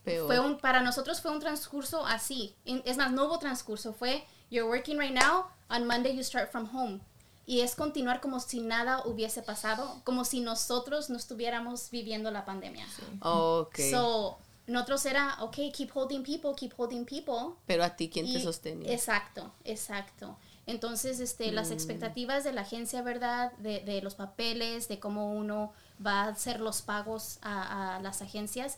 Peor. 0.03 0.27
fue 0.27 0.39
un, 0.39 0.57
para 0.57 0.81
nosotros 0.81 1.21
fue 1.21 1.31
un 1.31 1.39
transcurso 1.39 2.05
así. 2.05 2.55
Es 2.65 2.97
más, 2.97 3.11
no 3.11 3.25
hubo 3.25 3.39
transcurso. 3.39 3.93
Fue, 3.93 4.25
you're 4.49 4.69
working 4.69 4.99
right 4.99 5.13
now, 5.13 5.45
on 5.69 5.85
Monday 5.85 6.15
you 6.15 6.23
start 6.23 6.51
from 6.51 6.69
home. 6.75 6.99
Y 7.45 7.61
es 7.61 7.75
continuar 7.75 8.21
como 8.21 8.39
si 8.39 8.61
nada 8.61 9.01
hubiese 9.05 9.41
pasado, 9.41 10.01
como 10.03 10.25
si 10.25 10.41
nosotros 10.41 11.09
no 11.09 11.17
estuviéramos 11.17 11.89
viviendo 11.89 12.31
la 12.31 12.45
pandemia. 12.45 12.85
Ok. 13.21 13.79
So, 13.89 14.37
nosotros 14.71 15.05
era, 15.05 15.37
ok, 15.41 15.55
keep 15.73 15.91
holding 15.93 16.23
people, 16.23 16.51
keep 16.55 16.73
holding 16.77 17.05
people. 17.05 17.55
Pero 17.67 17.83
a 17.83 17.95
ti, 17.95 18.09
¿quién 18.09 18.25
te 18.25 18.39
Y- 18.39 18.43
sostenía? 18.43 18.91
Exacto, 18.93 19.51
exacto. 19.63 20.37
Entonces, 20.67 21.19
este, 21.19 21.51
las 21.51 21.71
expectativas 21.71 22.43
de 22.43 22.53
la 22.53 22.61
agencia, 22.61 23.01
¿verdad? 23.01 23.51
De, 23.57 23.79
de 23.81 24.01
los 24.01 24.15
papeles, 24.15 24.87
de 24.87 24.99
cómo 24.99 25.33
uno 25.33 25.73
va 26.05 26.21
a 26.23 26.27
hacer 26.29 26.59
los 26.61 26.81
pagos 26.81 27.39
a, 27.41 27.95
a 27.97 27.99
las 28.01 28.21
agencias, 28.21 28.77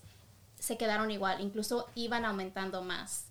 se 0.59 0.77
quedaron 0.77 1.11
igual. 1.11 1.41
Incluso 1.41 1.87
iban 1.95 2.25
aumentando 2.25 2.81
más. 2.83 3.25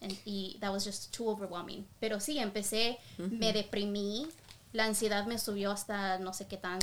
And- 0.00 0.16
y 0.24 0.56
that 0.60 0.70
was 0.72 0.84
just 0.84 1.14
too 1.14 1.26
overwhelming. 1.28 1.84
Pero 2.00 2.20
sí, 2.20 2.38
empecé, 2.38 2.98
me 3.18 3.52
deprimí, 3.52 4.28
la 4.72 4.84
ansiedad 4.84 5.26
me 5.26 5.38
subió 5.38 5.72
hasta 5.72 6.18
no 6.18 6.32
sé 6.32 6.46
qué 6.46 6.56
tan, 6.56 6.78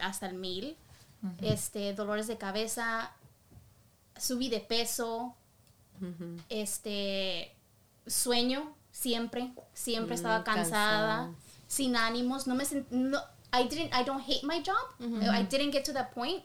hasta 0.00 0.26
el 0.26 0.34
mil. 0.34 0.76
Este, 1.42 1.92
dolores 1.94 2.28
de 2.28 2.38
cabeza, 2.38 3.10
subí 4.20 4.48
de 4.48 4.60
peso, 4.60 5.34
este 6.48 7.54
sueño 8.06 8.74
siempre 8.92 9.52
siempre 9.74 10.14
estaba 10.14 10.40
Mm, 10.40 10.44
cansada 10.44 10.64
cansada. 11.16 11.34
sin 11.66 11.96
ánimos 11.96 12.46
no 12.46 12.54
me 12.54 12.64
sent- 12.64 12.88
no, 12.90 13.18
I 13.52 13.64
didn't 13.68 13.92
I 13.94 14.04
don't 14.04 14.22
hate 14.22 14.42
my 14.44 14.62
job 14.62 14.76
I 15.00 15.42
didn't 15.44 15.72
get 15.72 15.84
to 15.84 15.92
that 15.92 16.10
point 16.12 16.42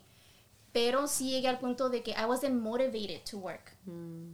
pero 0.72 1.08
sí 1.08 1.30
llegué 1.30 1.48
al 1.50 1.60
punto 1.60 1.90
de 1.90 2.02
que 2.02 2.12
I 2.12 2.26
wasn't 2.26 2.60
motivated 2.62 3.24
to 3.30 3.38
work. 3.38 3.74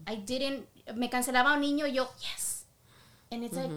I 0.07 0.15
didn't 0.25 0.67
me 0.95 1.09
cancelaba 1.09 1.53
un 1.53 1.61
niño 1.61 1.85
yo 1.87 2.09
yes. 2.21 2.65
And 3.31 3.43
it's 3.43 3.55
like 3.55 3.73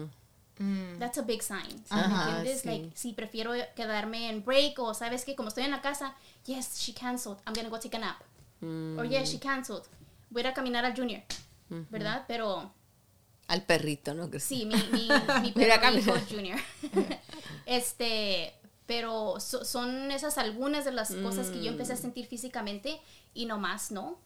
that's 0.99 1.17
a 1.17 1.21
big 1.23 1.41
sign. 1.41 1.83
Sí. 1.89 2.65
like 2.65 2.91
si 2.95 3.11
prefiero 3.13 3.51
quedarme 3.75 4.29
en 4.29 4.43
break 4.45 4.79
o 4.79 4.93
sabes 4.93 5.25
que 5.25 5.35
como 5.35 5.49
estoy 5.49 5.65
en 5.65 5.71
la 5.71 5.81
casa 5.81 6.15
yes 6.45 6.77
she 6.79 6.93
canceled. 6.93 7.37
I'm 7.45 7.53
gonna 7.53 7.69
go 7.69 7.77
take 7.79 7.97
a 7.97 7.99
nap 7.99 8.17
Mm, 8.63 8.97
or 8.99 9.05
yes 9.07 9.29
she 9.29 9.39
canceled 9.39 9.83
voy 10.29 10.41
a 10.41 10.45
ir 10.45 10.47
a 10.47 10.53
caminar 10.53 10.85
al 10.85 10.95
junior 10.95 11.21
¿verdad? 11.89 12.25
pero 12.27 12.71
Al 13.47 13.63
perrito, 13.63 14.13
¿no? 14.13 14.29
Sí, 14.39 14.65
mi, 14.65 14.75
mi, 14.91 15.09
mi 15.41 15.51
perro 15.51 15.73
hijo 15.73 15.81
Camila. 15.81 16.21
Junior. 16.29 16.59
este, 17.65 18.53
pero 18.85 19.39
so- 19.39 19.65
son 19.65 20.11
esas 20.11 20.37
algunas 20.37 20.85
de 20.85 20.91
las 20.91 21.13
cosas 21.15 21.49
que 21.49 21.63
yo 21.63 21.71
empecé 21.71 21.93
a 21.93 21.97
sentir 21.97 22.25
físicamente 22.27 23.01
y 23.33 23.45
no 23.45 23.57
más, 23.57 23.91
¿no? 23.91 24.19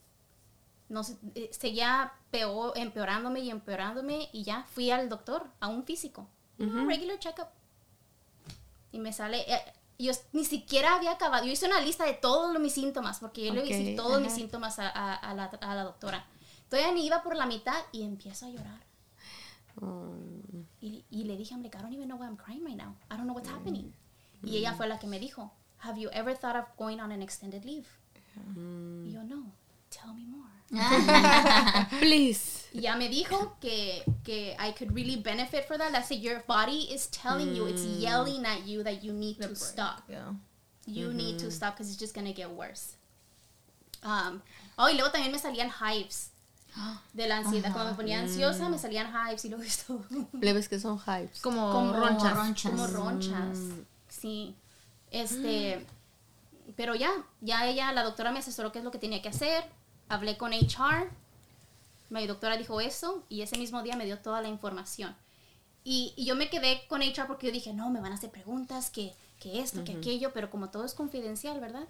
No 0.90 1.04
sé, 1.04 1.18
eh, 1.36 1.50
seguía 1.52 2.14
peor, 2.32 2.74
empeorándome 2.78 3.40
y 3.42 3.50
empeorándome 3.50 4.30
y 4.32 4.44
ya 4.44 4.64
fui 4.74 4.92
al 4.92 5.10
doctor, 5.10 5.48
a 5.60 5.68
un 5.68 5.84
físico. 5.84 6.28
Un 6.60 6.88
regular 6.90 7.20
checkup. 7.20 7.48
Y 8.92 9.00
me 9.00 9.14
sale, 9.14 9.42
eh, 9.52 9.62
yo 10.00 10.14
ni 10.34 10.46
siquiera 10.46 10.96
había 10.96 11.12
acabado, 11.12 11.46
yo 11.46 11.52
hice 11.52 11.66
una 11.68 11.82
lista 11.82 12.06
de 12.06 12.14
todos 12.14 12.60
mis 12.60 12.74
síntomas, 12.74 13.20
porque 13.20 13.46
yo 13.46 13.54
le 13.54 13.66
hice 13.68 13.96
todos 13.96 14.20
mis 14.22 14.28
ajá. 14.30 14.36
síntomas 14.38 14.80
a, 14.80 14.90
a- 14.90 15.16
a 15.16 15.34
la, 15.34 15.46
a 15.46 15.76
la 15.76 15.84
doctora. 15.84 16.26
Todavía 16.70 16.92
ni 16.94 17.06
iba 17.06 17.24
por 17.24 17.36
la 17.36 17.46
mitad 17.46 17.78
y 17.92 18.04
empiezo 18.04 18.46
a 18.46 18.50
llorar. 18.50 18.86
Oh, 19.82 20.14
Y, 20.82 21.06
y 21.10 21.24
le 21.26 21.38
dije, 21.38 21.54
I'm 21.54 21.62
like, 21.64 21.78
I 21.78 21.82
don't 21.82 21.94
even 21.94 22.08
know 22.08 22.18
why 22.18 22.26
I'm 22.28 22.38
crying 22.38 22.64
right 22.66 22.78
now. 22.78 22.96
I 23.10 23.16
don't 23.18 23.26
know 23.26 23.34
what's 23.36 23.50
happening. 23.50 23.94
Y 24.44 24.58
ella 24.58 24.74
fue 24.74 24.88
la 24.88 25.00
que 25.00 25.08
me 25.08 25.20
dijo, 25.20 25.52
Have 25.80 26.00
you 26.00 26.10
ever 26.12 26.36
thought 26.38 26.56
of 26.56 26.66
going 26.78 27.00
on 27.00 27.12
an 27.12 27.22
extended 27.22 27.64
leave? 27.66 27.88
Y 29.06 29.12
yo, 29.14 29.24
no. 29.24 29.52
Tell 29.90 30.14
me 30.14 30.26
more. 30.26 30.48
Please. 32.00 32.68
Ya 32.74 32.96
me 32.96 33.10
dijo 33.10 33.60
que, 33.60 34.04
que 34.24 34.56
I 34.60 34.72
could 34.72 34.94
really 34.94 35.16
benefit 35.16 35.66
for 35.68 35.78
that. 35.78 35.96
I 35.96 36.02
said, 36.02 36.20
your 36.20 36.44
body 36.48 36.90
is 36.92 37.08
telling 37.08 37.56
you, 37.56 37.66
it's 37.66 37.84
yelling 37.84 38.46
at 38.46 38.68
you 38.68 38.84
that 38.84 39.04
you 39.04 39.14
need 39.14 39.42
to 39.42 39.56
stop. 39.56 40.04
Yeah. 40.10 40.34
You 40.86 41.12
need 41.12 41.40
to 41.40 41.52
stop 41.52 41.76
because 41.76 41.90
it's 41.90 42.00
just 42.00 42.14
going 42.14 42.28
to 42.28 42.34
get 42.34 42.50
worse. 42.50 42.96
Um, 44.04 44.42
oh, 44.78 44.86
y 44.86 44.94
luego 44.94 45.12
también 45.12 45.32
me 45.32 45.40
salían 45.40 45.70
hives 45.70 46.30
de 47.14 47.28
la 47.28 47.38
ansiedad. 47.38 47.74
Cuando 47.74 47.92
me 47.92 47.98
ponía 47.98 48.20
ansiosa, 48.20 48.70
me 48.70 48.78
salían 48.78 49.08
hives 49.08 49.44
y 49.46 49.50
luego 49.50 49.64
esto... 49.66 50.04
Plebes 50.40 50.70
que 50.70 50.80
son 50.80 51.00
hypes. 51.00 51.42
Como, 51.42 51.72
como 51.72 51.94
ronchas. 51.94 52.36
ronchas. 52.36 52.72
Como 52.72 52.88
ronchas. 52.88 53.58
Sí. 54.08 54.56
Este, 55.12 55.86
pero 56.76 56.96
ya, 56.96 57.10
ya 57.42 57.66
ella, 57.68 57.92
la 57.94 58.04
doctora 58.04 58.32
me 58.32 58.40
asesoró 58.40 58.72
qué 58.72 58.80
es 58.80 58.86
lo 58.86 58.92
que 58.92 59.00
tenía 59.00 59.22
que 59.22 59.30
hacer. 59.30 59.64
Hablé 60.10 60.38
con 60.38 60.54
HR. 60.54 61.10
Mi 62.10 62.26
doctora 62.26 62.56
dijo 62.58 62.80
eso 62.80 63.24
y 63.30 63.42
ese 63.42 63.58
mismo 63.58 63.84
día 63.84 63.96
me 63.98 64.06
dio 64.06 64.18
toda 64.20 64.42
la 64.42 64.48
información. 64.48 65.16
Y, 65.84 66.14
y 66.16 66.26
yo 66.26 66.36
me 66.36 66.50
quedé 66.50 66.86
con 66.88 67.02
HR 67.02 67.28
porque 67.28 67.48
yo 67.48 67.54
dije, 67.54 67.74
no, 67.74 67.90
me 67.90 68.00
van 68.02 68.12
a 68.12 68.16
hacer 68.16 68.30
preguntas, 68.30 68.90
que, 68.90 69.14
que 69.40 69.60
esto, 69.62 69.84
que 69.84 69.94
aquello, 69.94 70.32
pero 70.34 70.50
como 70.50 70.70
todo 70.70 70.86
es 70.86 70.94
confidencial, 70.94 71.60
¿verdad? 71.60 71.86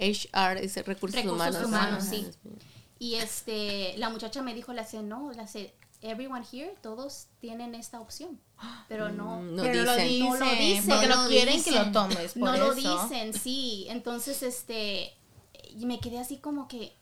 HR 0.00 0.58
es 0.62 0.74
recursos, 0.86 1.20
Recursos 1.22 1.64
humanos. 1.64 1.64
humanos, 1.66 2.04
Ah, 2.06 2.10
sí. 2.10 2.26
Y 3.00 3.14
este, 3.16 3.94
la 3.98 4.10
muchacha 4.10 4.42
me 4.42 4.54
dijo, 4.54 4.72
le 4.72 4.80
hace, 4.80 5.02
no, 5.02 5.30
le 5.32 5.40
hace, 5.42 5.72
everyone 6.02 6.44
here, 6.52 6.74
todos 6.82 7.26
tienen 7.40 7.74
esta 7.76 8.00
opción, 8.00 8.40
pero 8.88 9.08
no, 9.10 9.40
Mm, 9.40 9.54
No 9.56 9.62
Pero 9.62 9.82
lo 9.84 9.92
dicen. 9.96 10.08
dicen, 10.08 10.28
No 10.28 10.36
lo 10.36 10.50
dicen. 10.52 10.88
porque 10.88 11.06
No 11.08 11.22
lo 11.22 11.28
quieren 11.28 11.62
que 11.64 11.70
lo 11.70 11.78
dicen. 11.78 11.92
tomes, 11.92 12.32
por 12.32 12.42
no 12.42 12.56
lo 12.56 12.72
eso. 12.72 13.02
dicen, 13.02 13.34
sí. 13.34 13.86
Entonces, 13.88 14.42
este, 14.42 15.12
y 15.76 15.86
me 15.86 16.00
quedé 16.00 16.18
así 16.18 16.38
como 16.38 16.66
que, 16.66 16.96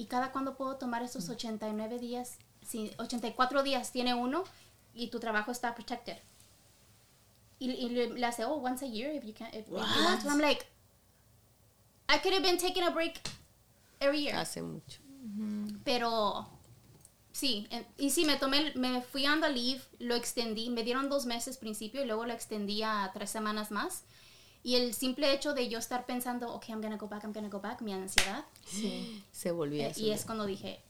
¿y 0.00 0.06
cada 0.06 0.32
cuándo 0.32 0.56
puedo 0.56 0.76
tomar 0.76 1.02
esos 1.02 1.28
89 1.28 1.98
días? 1.98 2.38
Sí, 2.66 2.90
84 2.96 3.62
días 3.62 3.92
tiene 3.92 4.14
uno 4.14 4.44
y 4.94 5.08
tu 5.08 5.20
trabajo 5.20 5.52
está 5.52 5.74
protected. 5.74 6.16
Y, 7.58 7.70
y 7.70 7.90
le, 7.90 8.08
le 8.08 8.26
hace, 8.26 8.46
oh, 8.46 8.54
once 8.54 8.82
a 8.86 8.88
year 8.88 9.14
if 9.14 9.24
you, 9.24 9.34
can, 9.34 9.48
if, 9.48 9.66
if 9.66 9.68
you 9.68 9.74
want 9.74 10.22
to. 10.22 10.30
I'm 10.30 10.38
like, 10.38 10.64
I 12.08 12.18
could 12.18 12.32
have 12.32 12.42
been 12.42 12.56
taking 12.56 12.82
a 12.82 12.90
break 12.90 13.20
every 14.00 14.22
year. 14.22 14.36
Hace 14.36 14.62
mucho. 14.62 15.00
Pero 15.84 16.48
sí, 17.30 17.68
y 17.98 18.08
sí, 18.08 18.24
me 18.24 18.36
tomé, 18.36 18.72
me 18.74 19.02
fui 19.02 19.26
on 19.26 19.42
the 19.42 19.50
leave, 19.50 19.82
lo 19.98 20.14
extendí, 20.14 20.70
me 20.70 20.82
dieron 20.82 21.10
dos 21.10 21.26
meses 21.26 21.58
principio 21.58 22.02
y 22.02 22.06
luego 22.06 22.24
lo 22.24 22.32
extendí 22.32 22.82
a 22.82 23.10
tres 23.12 23.28
semanas 23.28 23.70
más. 23.70 24.04
Y 24.62 24.76
el 24.76 24.92
simple 24.94 25.32
hecho 25.32 25.54
de 25.54 25.68
yo 25.68 25.78
estar 25.78 26.04
pensando, 26.04 26.52
ok, 26.52 26.68
I'm 26.68 26.82
gonna 26.82 26.96
go 26.96 27.08
back, 27.08 27.24
I'm 27.24 27.32
gonna 27.32 27.48
go 27.48 27.60
back, 27.60 27.80
mi 27.80 27.92
ansiedad. 27.94 28.44
Se 29.32 29.50
volvía 29.52 29.88
eh, 29.88 29.92
y 29.96 30.10
es 30.10 30.24
cuando 30.24 30.44
dije, 30.46 30.80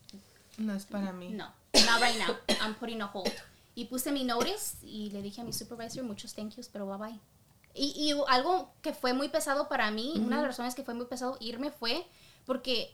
No 0.58 0.74
es 0.74 0.84
para 0.86 1.12
mí. 1.12 1.28
no, 1.30 1.46
not 1.74 2.00
right 2.02 2.18
now, 2.18 2.34
I'm 2.62 2.74
putting 2.74 3.00
a 3.00 3.06
hold. 3.12 3.30
Y 3.76 3.84
puse 3.84 4.10
mi 4.10 4.24
notice 4.24 4.76
y 4.84 5.10
le 5.10 5.22
dije 5.22 5.40
a 5.40 5.44
mi 5.44 5.52
supervisor, 5.52 6.02
muchos 6.02 6.34
thank 6.34 6.56
yous, 6.56 6.68
pero 6.68 6.86
bye 6.86 6.98
bye. 7.10 7.20
Y, 7.72 7.92
y 7.96 8.12
algo 8.28 8.72
que 8.82 8.92
fue 8.92 9.12
muy 9.14 9.28
pesado 9.28 9.68
para 9.68 9.90
mí, 9.92 10.14
una 10.16 10.36
de 10.38 10.42
las 10.42 10.56
razones 10.56 10.74
que 10.74 10.82
fue 10.82 10.94
muy 10.94 11.06
pesado 11.06 11.36
irme 11.40 11.70
fue 11.70 12.04
porque 12.44 12.92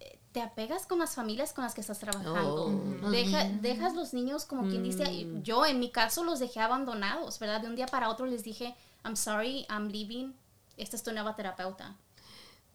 eh, 0.00 0.18
te 0.32 0.42
apegas 0.42 0.86
con 0.86 0.98
las 0.98 1.14
familias 1.14 1.52
con 1.52 1.62
las 1.62 1.72
que 1.74 1.80
estás 1.82 2.00
trabajando. 2.00 2.64
Oh. 3.04 3.10
Deja- 3.10 3.48
dejas 3.60 3.94
los 3.94 4.12
niños 4.12 4.44
como 4.44 4.68
quien 4.68 4.82
dice, 4.82 5.04
y 5.12 5.30
yo 5.44 5.64
en 5.64 5.78
mi 5.78 5.90
caso 5.92 6.24
los 6.24 6.40
dejé 6.40 6.58
abandonados, 6.58 7.38
¿verdad? 7.38 7.60
De 7.60 7.68
un 7.68 7.76
día 7.76 7.86
para 7.86 8.10
otro 8.10 8.26
les 8.26 8.42
dije, 8.42 8.74
I'm 9.04 9.16
sorry, 9.16 9.66
I'm 9.68 9.88
leaving, 9.88 10.34
esta 10.76 10.96
es 10.96 11.02
tu 11.02 11.12
nueva 11.12 11.34
terapeuta. 11.36 11.96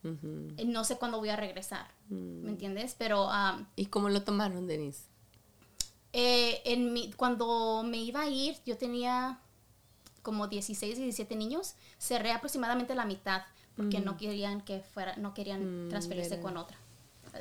Eh, 0.03 0.63
No 0.65 0.83
sé 0.85 0.97
cuándo 0.97 1.17
voy 1.17 1.29
a 1.29 1.35
regresar, 1.35 1.87
¿me 2.09 2.51
entiendes? 2.51 2.95
Pero 2.97 3.27
um, 3.27 3.65
¿Y 3.75 3.87
cómo 3.87 4.09
lo 4.09 4.21
tomaron, 4.23 4.65
Denise? 4.67 5.01
eh, 6.13 6.61
en 6.65 6.93
mi, 6.93 7.11
cuando 7.13 7.83
me 7.83 7.97
iba 7.97 8.21
a 8.21 8.27
ir, 8.29 8.57
yo 8.65 8.77
tenía 8.77 9.39
como 10.21 10.47
16, 10.47 10.97
17 10.97 11.35
niños, 11.35 11.75
cerré 11.99 12.31
aproximadamente 12.31 12.95
la 12.95 13.05
mitad 13.05 13.43
porque 13.75 13.99
no 13.99 14.17
querían 14.17 14.61
que 14.61 14.79
fuera, 14.79 15.15
no 15.17 15.33
querían 15.33 15.87
Mm, 15.87 15.89
transferirse 15.89 16.39
con 16.39 16.57
otra. 16.57 16.77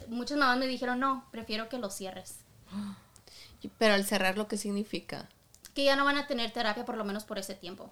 Muchas 0.09 0.37
mamás 0.37 0.59
me 0.59 0.67
dijeron, 0.67 1.01
no, 1.01 1.25
prefiero 1.31 1.69
que 1.69 1.79
lo 1.79 1.89
cierres. 1.91 2.37
Pero 3.79 3.95
al 3.95 4.05
cerrar, 4.05 4.37
¿lo 4.37 4.47
que 4.49 4.57
significa? 4.59 5.29
Que 5.77 5.85
ya 5.85 5.95
no 5.95 6.07
van 6.07 6.17
a 6.17 6.27
tener 6.27 6.53
terapia 6.53 6.87
por 6.87 6.97
lo 6.97 7.05
menos 7.05 7.25
por 7.25 7.39
ese 7.39 7.55
tiempo. 7.55 7.91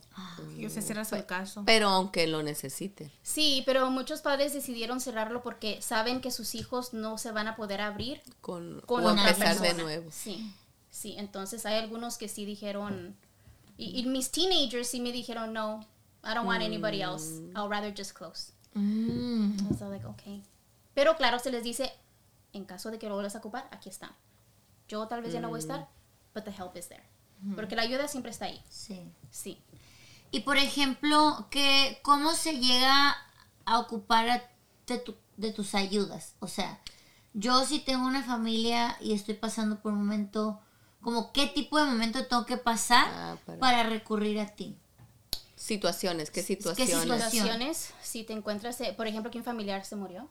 Y 0.57 0.69
se 0.71 0.81
cierras 0.81 1.12
el 1.12 1.26
caso. 1.26 1.64
Pero 1.67 1.88
aunque 1.91 2.26
lo 2.26 2.43
necesiten. 2.43 3.12
Sí, 3.23 3.62
pero 3.67 3.91
muchos 3.91 4.23
padres 4.23 4.55
decidieron 4.55 5.03
cerrarlo 5.03 5.43
porque 5.43 5.83
saben 5.83 6.23
que 6.23 6.31
sus 6.31 6.55
hijos 6.55 6.95
no 6.95 7.19
se 7.19 7.31
van 7.31 7.47
a 7.47 7.57
poder 7.57 7.83
abrir 7.83 8.23
Con, 8.41 8.81
con 8.87 9.05
o 9.05 9.09
otra 9.11 9.29
empezar 9.29 9.57
de 9.57 9.61
persona. 9.61 9.83
nuevo. 9.83 10.11
Sí, 10.11 10.50
sí, 10.91 11.14
entonces 11.19 11.67
hay 11.67 11.76
algunos 11.76 12.17
que 12.17 12.29
sí 12.29 12.47
dijeron, 12.47 13.14
y, 13.76 14.00
y 14.00 14.07
mis 14.07 14.31
teenagers 14.31 14.88
sí 14.88 15.00
me 15.00 15.12
dijeron, 15.12 15.53
no, 15.53 15.81
I 16.25 16.33
don't 16.35 16.47
want 16.47 16.62
anybody 16.62 17.03
else, 17.03 17.43
I'll 17.55 17.69
rather 17.69 17.93
just 17.95 18.12
close. 18.12 18.53
Mm. 18.73 19.59
I 19.61 19.69
was 19.69 19.81
like, 19.83 20.07
okay. 20.07 20.43
Pero 20.95 21.17
claro, 21.17 21.38
se 21.38 21.50
les 21.50 21.62
dice, 21.62 21.93
en 22.55 22.64
caso 22.64 22.91
de 22.91 22.99
que 22.99 23.09
lo 23.11 23.14
vuelvas 23.17 23.35
a 23.35 23.41
ocupar, 23.41 23.69
aquí 23.73 23.91
están. 23.91 24.12
Yo 24.88 25.07
tal 25.07 25.21
vez 25.21 25.35
ya 25.35 25.41
no 25.43 25.50
voy 25.50 25.59
a 25.59 25.61
estar, 25.61 25.88
but 26.35 26.45
the 26.45 26.50
help 26.50 26.75
is 26.79 26.88
there. 26.88 27.05
Porque 27.54 27.76
la 27.76 27.82
ayuda 27.82 28.08
siempre 28.08 28.30
está 28.30 28.46
ahí, 28.46 28.62
Sí. 28.68 29.00
sí. 29.30 29.58
Y 30.30 30.40
por 30.40 30.56
ejemplo, 30.56 31.46
que 31.50 31.98
¿cómo 32.02 32.32
se 32.34 32.58
llega 32.58 33.16
a 33.66 33.78
ocupar 33.78 34.50
de, 34.86 34.98
tu- 34.98 35.16
de 35.36 35.52
tus 35.52 35.74
ayudas? 35.74 36.34
O 36.40 36.48
sea, 36.48 36.80
yo 37.34 37.64
si 37.66 37.78
tengo 37.80 38.06
una 38.06 38.22
familia 38.22 38.96
y 39.00 39.12
estoy 39.12 39.34
pasando 39.34 39.80
por 39.80 39.92
un 39.92 39.98
momento, 39.98 40.60
como 41.02 41.32
qué 41.32 41.46
tipo 41.46 41.78
de 41.78 41.84
momento 41.84 42.24
tengo 42.26 42.46
que 42.46 42.56
pasar 42.56 43.06
Ah, 43.08 43.36
para- 43.44 43.58
para... 43.58 43.82
recurrir 43.84 44.40
a 44.40 44.46
ti. 44.46 44.76
Situaciones, 45.56 46.30
¿qué 46.30 46.42
situaciones? 46.42 46.94
situaciones? 47.02 47.32
Situaciones, 47.32 47.94
si 48.02 48.24
te 48.24 48.32
encuentras, 48.32 48.80
eh, 48.80 48.92
por 48.96 49.06
ejemplo, 49.06 49.30
que 49.30 49.38
un 49.38 49.44
familiar 49.44 49.84
se 49.84 49.96
murió 49.96 50.28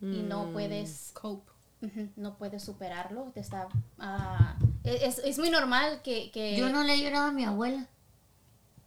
y 0.00 0.22
no 0.22 0.50
puedes 0.52 1.10
Cope. 1.12 1.49
No 2.16 2.36
puedes 2.36 2.62
superarlo, 2.62 3.30
te 3.32 3.40
está... 3.40 3.68
ah, 3.98 4.56
es, 4.84 5.18
es 5.18 5.38
muy 5.38 5.50
normal 5.50 6.02
que... 6.02 6.30
que 6.30 6.56
Yo 6.56 6.68
no 6.68 6.82
le 6.84 6.94
he 6.94 7.02
llorado 7.02 7.28
a 7.28 7.32
mi 7.32 7.44
abuela, 7.44 7.86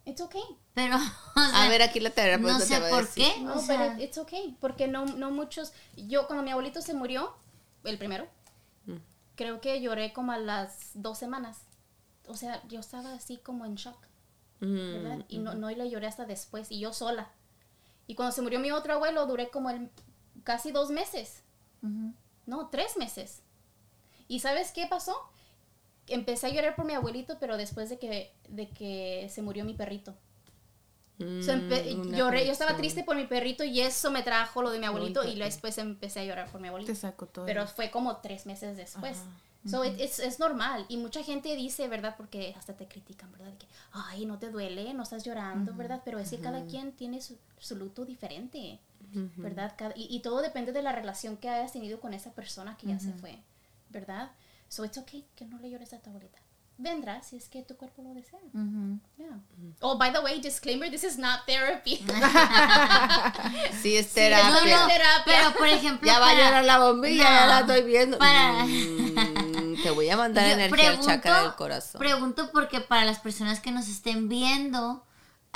It's 0.04 0.20
okay. 0.20 0.42
pero... 0.74 0.96
o 1.36 1.40
A 1.40 1.50
sea, 1.50 1.68
ver, 1.68 1.82
aquí 1.82 1.98
la 1.98 2.10
terapeuta 2.10 2.52
no 2.52 2.58
te 2.60 2.66
sé 2.66 2.76
a 2.76 2.88
por 2.90 3.04
decir. 3.06 3.24
qué. 3.34 3.40
No, 3.40 3.54
o 3.54 3.58
sea, 3.58 3.94
pero 3.94 4.02
it's 4.04 4.18
okay, 4.18 4.56
porque 4.60 4.86
no, 4.86 5.06
no 5.06 5.30
muchos... 5.30 5.72
Yo 5.96 6.26
cuando 6.26 6.42
mi 6.44 6.50
abuelito 6.50 6.82
se 6.82 6.94
murió, 6.94 7.34
el 7.84 7.98
primero, 7.98 8.26
Mm. 8.86 8.98
creo 9.34 9.60
que 9.62 9.80
lloré 9.80 10.12
como 10.12 10.32
a 10.32 10.38
las 10.38 10.90
dos 10.94 11.18
semanas. 11.18 11.62
O 12.28 12.34
sea, 12.36 12.62
yo 12.68 12.80
estaba 12.80 13.14
así 13.14 13.38
como 13.38 13.64
en 13.64 13.74
shock, 13.76 13.96
Mm, 14.60 14.76
¿verdad? 15.02 15.24
Y 15.28 15.38
no, 15.38 15.54
no 15.54 15.68
le 15.70 15.90
lloré 15.90 16.06
hasta 16.06 16.26
después, 16.26 16.70
y 16.70 16.78
yo 16.80 16.92
sola. 16.92 17.28
Y 18.06 18.14
cuando 18.14 18.32
se 18.32 18.40
murió 18.42 18.60
mi 18.60 18.70
otro 18.70 18.92
abuelo, 18.94 19.26
duré 19.26 19.48
como 19.50 19.68
el, 19.70 19.90
casi 20.44 20.70
dos 20.70 20.90
meses. 20.90 21.42
ujú. 21.82 22.12
No, 22.46 22.68
tres 22.68 22.96
meses. 22.96 23.42
¿Y 24.28 24.40
sabes 24.40 24.72
qué 24.72 24.86
pasó? 24.86 25.16
Empecé 26.06 26.46
a 26.46 26.50
llorar 26.50 26.76
por 26.76 26.84
mi 26.84 26.94
abuelito, 26.94 27.38
pero 27.40 27.56
después 27.56 27.88
de 27.88 27.98
que, 27.98 28.32
de 28.48 28.68
que 28.68 29.28
se 29.30 29.42
murió 29.42 29.64
mi 29.64 29.74
perrito. 29.74 30.14
mm, 31.18 31.42
So, 31.42 31.52
lloré, 32.16 32.44
yo 32.46 32.52
estaba 32.52 32.76
triste 32.76 33.04
por 33.04 33.16
mi 33.16 33.26
perrito 33.26 33.64
y 33.64 33.80
eso 33.80 34.10
me 34.10 34.22
trajo 34.22 34.62
lo 34.62 34.70
de 34.70 34.78
mi 34.78 34.86
abuelito 34.86 35.24
y 35.24 35.38
después 35.38 35.78
empecé 35.78 36.20
a 36.20 36.24
llorar 36.24 36.50
por 36.50 36.60
mi 36.60 36.68
abuelito. 36.68 36.92
Te 36.92 36.98
saco 36.98 37.26
todo. 37.26 37.46
Pero 37.46 37.66
fue 37.66 37.90
como 37.90 38.18
tres 38.18 38.46
meses 38.46 38.76
después. 38.76 39.18
So, 39.66 39.84
it- 39.84 39.98
es, 39.98 40.18
es 40.18 40.38
normal. 40.38 40.84
Y 40.88 40.96
mucha 40.98 41.22
gente 41.22 41.56
dice, 41.56 41.88
¿verdad? 41.88 42.14
Porque 42.16 42.54
hasta 42.58 42.74
te 42.74 42.86
critican, 42.86 43.32
¿verdad? 43.32 43.46
De 43.50 43.56
que, 43.58 43.66
ay, 43.92 44.26
no 44.26 44.38
te 44.38 44.50
duele, 44.50 44.92
no 44.94 45.02
estás 45.02 45.24
llorando, 45.24 45.74
¿verdad? 45.74 46.02
Pero 46.04 46.18
es 46.18 46.30
que 46.30 46.38
cada 46.38 46.64
quien 46.66 46.92
tiene 46.92 47.20
su, 47.22 47.38
su 47.58 47.74
luto 47.76 48.04
diferente, 48.04 48.78
¿verdad? 49.36 49.72
Cada- 49.78 49.94
y, 49.96 50.06
y 50.14 50.20
todo 50.20 50.42
depende 50.42 50.72
de 50.72 50.82
la 50.82 50.92
relación 50.92 51.36
que 51.38 51.48
hayas 51.48 51.72
tenido 51.72 52.00
con 52.00 52.12
esa 52.14 52.32
persona 52.32 52.76
que 52.76 52.88
ya 52.88 52.98
se 52.98 53.12
fue, 53.12 53.38
¿verdad? 53.90 54.30
So, 54.68 54.84
it's 54.84 54.98
okay 54.98 55.24
que 55.36 55.44
no 55.46 55.58
le 55.58 55.70
llores 55.70 55.92
a 55.92 55.98
tu 55.98 56.10
abuelita. 56.10 56.38
Vendrá 56.76 57.22
si 57.22 57.36
es 57.36 57.48
que 57.48 57.62
tu 57.62 57.76
cuerpo 57.76 58.02
lo 58.02 58.12
desea. 58.14 58.40
Yeah. 59.16 59.38
Oh, 59.80 59.96
by 59.96 60.12
the 60.12 60.18
way, 60.18 60.40
disclaimer, 60.40 60.90
this 60.90 61.04
is 61.04 61.16
not 61.16 61.46
therapy. 61.46 62.04
Sí, 63.80 63.96
es 63.96 64.06
Sí, 64.08 64.14
terapia. 64.14 64.50
no, 64.50 64.60
no, 64.60 64.86
terapia. 64.88 65.22
Pero 65.24 65.52
por 65.56 65.68
ejemplo, 65.68 66.06
Ya 66.06 66.18
va 66.18 66.30
a 66.30 66.32
para- 66.34 66.44
llorar 66.46 66.64
la 66.64 66.78
bombilla, 66.78 67.22
No, 67.24 67.30
ya 67.30 67.46
la 67.46 67.60
estoy 67.60 67.82
viendo. 67.84 68.18
para- 68.18 68.64
Mm, 68.64 69.33
te 69.84 69.90
voy 69.90 70.10
a 70.10 70.16
mandar 70.16 70.46
Yo 70.48 70.52
energía 70.54 70.88
al 70.88 70.96
pregunto- 70.96 71.06
chakra 71.06 71.42
del 71.42 71.54
corazón. 71.54 71.98
Pregunto 72.00 72.50
porque 72.52 72.80
para 72.80 73.04
las 73.04 73.20
personas 73.20 73.60
que 73.60 73.70
nos 73.70 73.86
estén 73.88 74.28
viendo, 74.28 75.04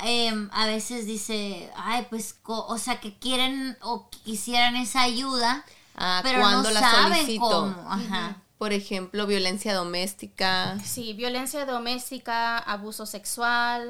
em, 0.03 0.49
a 0.53 0.65
veces 0.65 1.05
dice, 1.05 1.69
ay, 1.75 2.05
pues, 2.09 2.35
o 2.45 2.77
sea, 2.77 2.99
que 3.01 3.17
quieren 3.19 3.77
o 3.81 4.09
quisieran 4.09 4.75
esa 4.77 5.01
ayuda, 5.01 5.65
Ah, 5.95 6.21
pero 6.23 6.39
¿cuándo 6.39 6.63
no 6.63 6.71
la 6.71 6.79
saben 6.79 7.13
solicito? 7.19 7.41
cómo. 7.49 7.91
Ajá. 7.91 8.37
Por 8.57 8.71
ejemplo, 8.73 9.25
violencia 9.25 9.73
doméstica. 9.73 10.77
Sí, 10.85 11.13
violencia 11.13 11.65
doméstica, 11.65 12.57
abuso 12.57 13.05
sexual, 13.05 13.89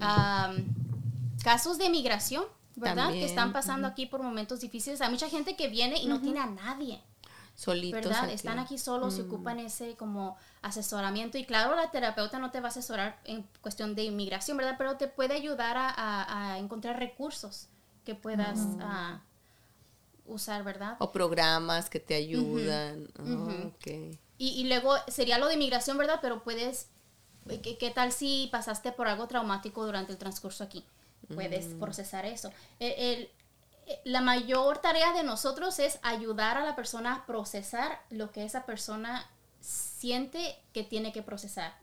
am, 0.00 0.64
casos 1.44 1.78
de 1.78 1.90
migración, 1.90 2.44
¿verdad? 2.76 3.04
También, 3.04 3.20
Que 3.24 3.28
están 3.30 3.52
pasando 3.52 3.86
aquí 3.86 4.06
por 4.06 4.22
momentos 4.22 4.60
difíciles. 4.60 5.00
Hay 5.00 5.10
mucha 5.10 5.28
gente 5.28 5.54
que 5.54 5.68
viene 5.68 5.98
y 5.98 6.06
no 6.06 6.20
tiene 6.20 6.40
a 6.40 6.46
nadie, 6.46 7.02
Solitos 7.56 8.02
¿verdad? 8.04 8.24
aquí. 8.24 8.34
Están 8.34 8.58
aquí 8.58 8.78
solos 8.78 9.18
y 9.18 9.22
ocupan 9.22 9.58
ese 9.58 9.96
como 9.96 10.36
asesoramiento. 10.62 11.38
Y 11.38 11.44
claro, 11.44 11.74
la 11.74 11.90
terapeuta 11.90 12.38
no 12.38 12.50
te 12.50 12.60
va 12.60 12.66
a 12.66 12.70
asesorar 12.70 13.18
en 13.24 13.44
cuestión 13.62 13.94
de 13.94 14.04
inmigración, 14.04 14.56
¿verdad? 14.56 14.76
Pero 14.78 14.96
te 14.96 15.08
puede 15.08 15.34
ayudar 15.34 15.76
a, 15.76 15.88
a- 15.90 16.52
a 16.52 16.58
encontrar 16.58 16.98
recursos 16.98 17.68
que 18.04 18.14
puedas 18.14 18.60
ah, 18.80 19.20
usar, 20.26 20.64
¿verdad? 20.64 20.96
O 21.00 21.12
programas 21.12 21.88
que 21.88 22.00
te 22.00 22.14
ayudan. 22.14 23.08
Oh, 23.18 23.22
Ujú. 23.22 23.68
ok. 23.68 23.86
Y, 24.38 24.48
y 24.60 24.64
luego 24.68 24.94
sería 25.08 25.38
lo 25.38 25.46
de 25.48 25.54
inmigración, 25.54 25.96
¿verdad? 25.96 26.18
Pero 26.20 26.42
puedes, 26.42 26.88
¿qué, 27.62 27.78
qué 27.78 27.90
tal 27.90 28.12
si 28.12 28.48
pasaste 28.52 28.92
por 28.92 29.08
algo 29.08 29.26
traumático 29.28 29.84
durante 29.86 30.12
el 30.12 30.18
transcurso 30.18 30.62
aquí? 30.64 30.84
Puedes 31.34 31.66
procesar 31.80 32.24
eso. 32.26 32.52
El- 32.78 32.92
el- 32.92 33.22
eh, 33.22 33.30
la 34.04 34.20
mayor 34.20 34.78
tarea 34.78 35.12
de 35.12 35.22
nosotros 35.22 35.78
es 35.78 35.98
ayudar 36.02 36.56
a 36.58 36.64
la 36.64 36.74
persona 36.74 37.14
a 37.14 37.26
procesar 37.26 38.02
lo 38.10 38.32
que 38.32 38.44
esa 38.44 38.66
persona 38.66 39.30
siente 39.60 40.58
que 40.72 40.82
tiene 40.82 41.12
que 41.12 41.22
procesar. 41.22 41.78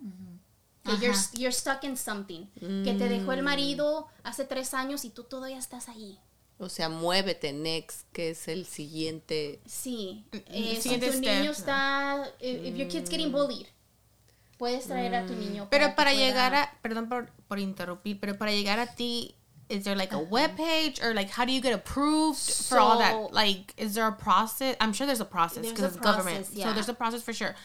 Que 0.83 0.97
you're, 1.37 1.53
stuck 1.53 1.83
in 1.83 1.95
something. 1.95 2.47
Que 2.83 2.93
te 2.97 3.07
dejó 3.07 3.31
el 3.31 3.41
marido 3.41 4.07
hace 4.23 4.43
tres 4.43 4.73
años 4.73 5.05
y 5.05 5.09
tú 5.09 5.23
todavía 5.23 5.57
estás 5.57 5.87
ahí. 5.87 6.19
O 6.57 6.69
sea, 6.69 6.87
muévete, 6.89 7.51
next, 7.51 8.07
que 8.11 8.31
es 8.31 8.47
el 8.47 8.65
siguiente. 8.65 9.59
Sí, 9.65 10.25
eh, 10.31 10.79
si 10.81 10.97
tu 10.97 11.05
step, 11.07 11.19
niño 11.19 11.45
¿no? 11.45 11.51
está, 11.51 12.29
if, 12.39 12.65
if 12.65 12.75
your 12.75 12.87
kid's 12.87 13.09
getting 13.09 13.31
bullied, 13.31 13.65
puedes 14.57 14.85
traer 14.85 15.15
a 15.15 15.25
tu 15.25 15.33
niño. 15.33 15.67
Pero 15.71 15.87
que 15.87 15.93
para 15.93 16.11
pueda- 16.11 16.25
llegar 16.25 16.55
a, 16.55 16.77
perdón 16.81 17.09
por, 17.09 17.29
por 17.47 17.59
interrumpir, 17.59 18.19
pero 18.19 18.37
para 18.37 18.51
llegar 18.51 18.79
a 18.79 18.93
ti, 18.95 19.35
is 19.73 19.83
there 19.85 19.95
like 19.95 20.13
a 20.13 20.19
web 20.19 20.55
page 20.55 21.01
or 21.01 21.13
like 21.13 21.29
how 21.31 21.45
do 21.45 21.51
you 21.51 21.61
get 21.61 21.73
approved 21.73 22.39
for 22.69 22.77
all 22.77 22.99
that? 22.99 23.33
Like, 23.33 23.73
is 23.77 23.95
there 23.95 24.07
a 24.07 24.11
process? 24.11 24.75
I'm 24.79 24.93
sure 24.93 25.07
there's 25.07 25.19
a 25.19 25.25
process 25.25 25.67
because 25.67 25.95
it's 25.95 25.97
government. 25.97 26.45
So 26.45 26.71
there's 26.73 26.89
a 26.89 26.93
process 26.93 27.23
for 27.23 27.33
sure. 27.33 27.55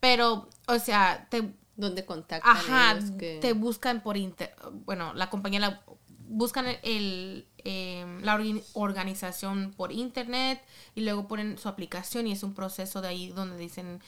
Pero, 0.00 0.48
o 0.68 0.78
sea, 0.78 1.26
te, 1.30 1.42
¿Dónde 1.76 2.04
contactan 2.04 2.56
ajá, 2.56 2.92
ellos? 2.92 3.10
Que... 3.18 3.38
te 3.40 3.52
buscan 3.54 4.02
por 4.02 4.16
inter, 4.16 4.54
bueno, 4.84 5.14
la 5.14 5.30
compañía 5.30 5.60
la 5.60 5.82
buscan 6.28 6.66
el, 6.66 6.78
el, 6.82 7.48
em, 7.58 8.22
la 8.22 8.38
organización 8.74 9.72
por 9.76 9.92
internet 9.92 10.62
y 10.94 11.02
luego 11.02 11.28
ponen 11.28 11.58
su 11.58 11.68
aplicación 11.68 12.26
y 12.26 12.32
es 12.32 12.42
un 12.42 12.54
proceso 12.54 13.00
de 13.00 13.08
ahí 13.08 13.28
donde 13.28 13.56
dicen 13.56 14.02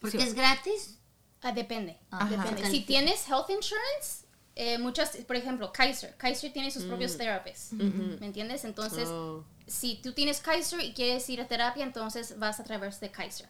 Porque 0.00 0.18
sí, 0.18 0.24
es 0.24 0.34
gratis. 0.34 0.98
Ah, 1.42 1.52
depende, 1.52 1.98
Ajá. 2.10 2.28
depende. 2.28 2.70
Si 2.70 2.80
tienes 2.80 3.28
health 3.28 3.50
insurance, 3.50 4.25
eh, 4.56 4.78
muchas, 4.78 5.16
por 5.26 5.36
ejemplo, 5.36 5.72
Kaiser. 5.72 6.16
Kaiser 6.16 6.52
tiene 6.52 6.70
sus 6.72 6.82
propios 6.84 7.16
therapists, 7.16 7.72
¿me 7.74 8.26
entiendes? 8.26 8.64
Entonces, 8.64 9.06
Oh. 9.08 9.44
si 9.66 9.96
tú 10.02 10.12
tienes 10.12 10.40
Kaiser 10.40 10.80
y 10.80 10.92
quieres 10.94 11.28
ir 11.30 11.40
a 11.40 11.46
terapia, 11.46 11.84
entonces 11.84 12.38
vas 12.38 12.58
a 12.58 12.64
través 12.64 12.98
de 13.00 13.10
Kaiser. 13.10 13.48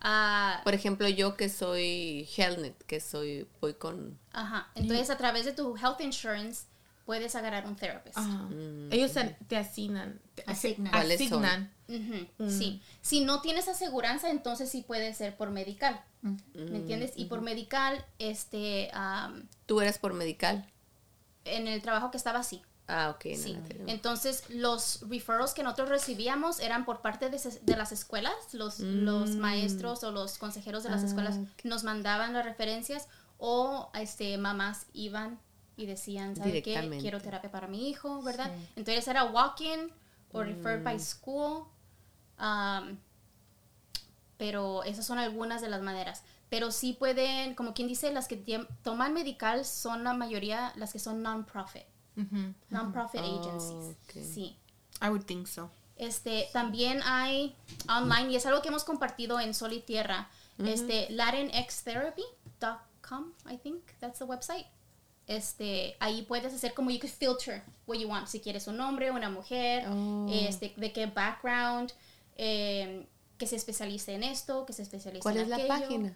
Ah, 0.00 0.60
Por 0.62 0.74
ejemplo, 0.74 1.08
yo 1.08 1.36
que 1.36 1.48
soy 1.48 2.28
Helnet, 2.36 2.76
que 2.84 3.00
soy, 3.00 3.48
voy 3.60 3.74
con... 3.74 4.18
Ajá. 4.32 4.68
Entonces, 4.74 5.08
a 5.10 5.16
través 5.16 5.46
de 5.46 5.52
tu 5.52 5.74
health 5.76 6.00
insurance, 6.02 6.64
puedes 7.06 7.34
agarrar 7.34 7.66
un 7.66 7.76
therapist. 7.76 8.18
Ajá. 8.18 8.46
Ellos 8.90 9.12
se- 9.12 9.36
te 9.48 9.56
asignan. 9.56 10.20
te 10.34 10.44
Asignan. 10.46 10.92
¿Cuáles 10.92 11.28
son? 11.28 11.44
asignan. 11.44 12.30
Sí. 12.50 12.82
Si 13.00 13.24
no 13.24 13.40
tienes 13.40 13.68
aseguranza, 13.68 14.28
entonces 14.30 14.70
sí 14.70 14.82
puede 14.82 15.14
ser 15.14 15.34
por 15.36 15.50
medical. 15.50 15.98
¿Me 16.20 16.76
entiendes? 16.76 17.12
Y 17.16 17.24
por 17.26 17.40
medical, 17.40 18.04
este, 18.18 18.90
Tú 19.66 19.80
eras 19.80 19.98
por 19.98 20.14
medical. 20.14 20.70
en 21.44 21.68
el 21.68 21.80
trabajo 21.80 22.10
que 22.10 22.16
estaba 22.16 22.40
así. 22.40 22.62
Ah, 22.88 23.10
ok. 23.10 23.24
no, 23.24 23.36
Sí. 23.36 23.58
Entonces, 23.86 24.44
los 24.48 25.00
referrals 25.08 25.54
que 25.54 25.62
nosotros 25.62 25.88
recibíamos 25.88 26.60
eran 26.60 26.84
por 26.84 27.02
parte 27.02 27.30
de, 27.30 27.76
las 27.76 27.92
escuelas. 27.92 28.34
Los, 28.52 28.80
los 28.80 29.30
maestros 29.30 30.04
o 30.04 30.12
los 30.12 30.38
consejeros 30.38 30.84
de 30.84 30.90
las 30.90 31.02
escuelas 31.02 31.38
nos 31.64 31.84
mandaban 31.84 32.32
las 32.32 32.44
referencias 32.44 33.08
o 33.38 33.90
este, 33.94 34.38
mamás 34.38 34.86
iban 34.92 35.38
y 35.76 35.86
decían, 35.86 36.36
¿sabe 36.36 36.62
qué? 36.62 36.98
Quiero 37.00 37.20
terapia 37.20 37.50
para 37.50 37.66
mi 37.66 37.88
hijo, 37.88 38.22
¿verdad? 38.22 38.50
Entonces 38.76 39.06
era 39.08 39.24
walk-in 39.24 39.90
o 40.32 40.42
referred 40.42 40.82
by 40.82 40.98
school. 40.98 41.66
um, 42.38 42.98
pero 44.38 44.84
esas 44.84 45.06
son 45.06 45.18
algunas 45.18 45.62
de 45.62 45.68
las 45.68 45.80
maneras. 45.80 46.22
Pero 46.48 46.70
sí 46.70 46.92
pueden, 46.92 47.54
como 47.54 47.74
quien 47.74 47.88
dice, 47.88 48.12
las 48.12 48.28
que 48.28 48.36
toman 48.82 49.12
medical 49.12 49.64
son 49.64 50.04
la 50.04 50.14
mayoría 50.14 50.72
las 50.76 50.92
que 50.92 50.98
son 50.98 51.22
non-profit. 51.22 51.84
Non-profit 52.70 53.20
Oh, 53.24 53.40
agencies. 53.40 53.96
ok. 54.04 54.12
Sí. 54.34 54.56
I 55.02 55.08
would 55.08 55.24
think 55.24 55.46
so. 55.46 55.70
Este, 55.96 56.48
también 56.52 57.00
hay 57.04 57.54
online, 57.88 58.32
y 58.32 58.36
es 58.36 58.46
algo 58.46 58.62
que 58.62 58.68
hemos 58.68 58.84
compartido 58.84 59.40
en 59.40 59.54
Sol 59.54 59.72
y 59.72 59.80
Tierra, 59.80 60.28
este, 60.58 61.08
latinxtherapy.com, 61.10 63.32
I 63.50 63.56
think, 63.58 63.82
that's 64.00 64.18
the 64.18 64.24
website. 64.24 64.66
Este, 65.26 65.96
ahí 65.98 66.22
puedes 66.22 66.54
hacer 66.54 66.72
como 66.74 66.90
you 66.90 67.00
can 67.00 67.10
filter 67.10 67.62
what 67.86 67.98
you 67.98 68.08
want, 68.08 68.28
si 68.28 68.40
quieres 68.40 68.66
un 68.68 68.80
hombre, 68.80 69.10
una 69.10 69.28
mujer, 69.30 69.84
Oh. 69.88 70.26
este, 70.30 70.72
de 70.76 70.92
qué 70.92 71.06
background, 71.06 71.92
eh, 72.36 73.06
que 73.38 73.46
se 73.46 73.56
especialice 73.56 74.14
en 74.14 74.22
esto, 74.22 74.64
que 74.66 74.72
se 74.72 74.82
especialice 74.82 75.22
¿Cuál 75.22 75.38
en 75.38 75.42
es 75.42 75.48
la 75.48 75.56
aquello. 75.56 76.12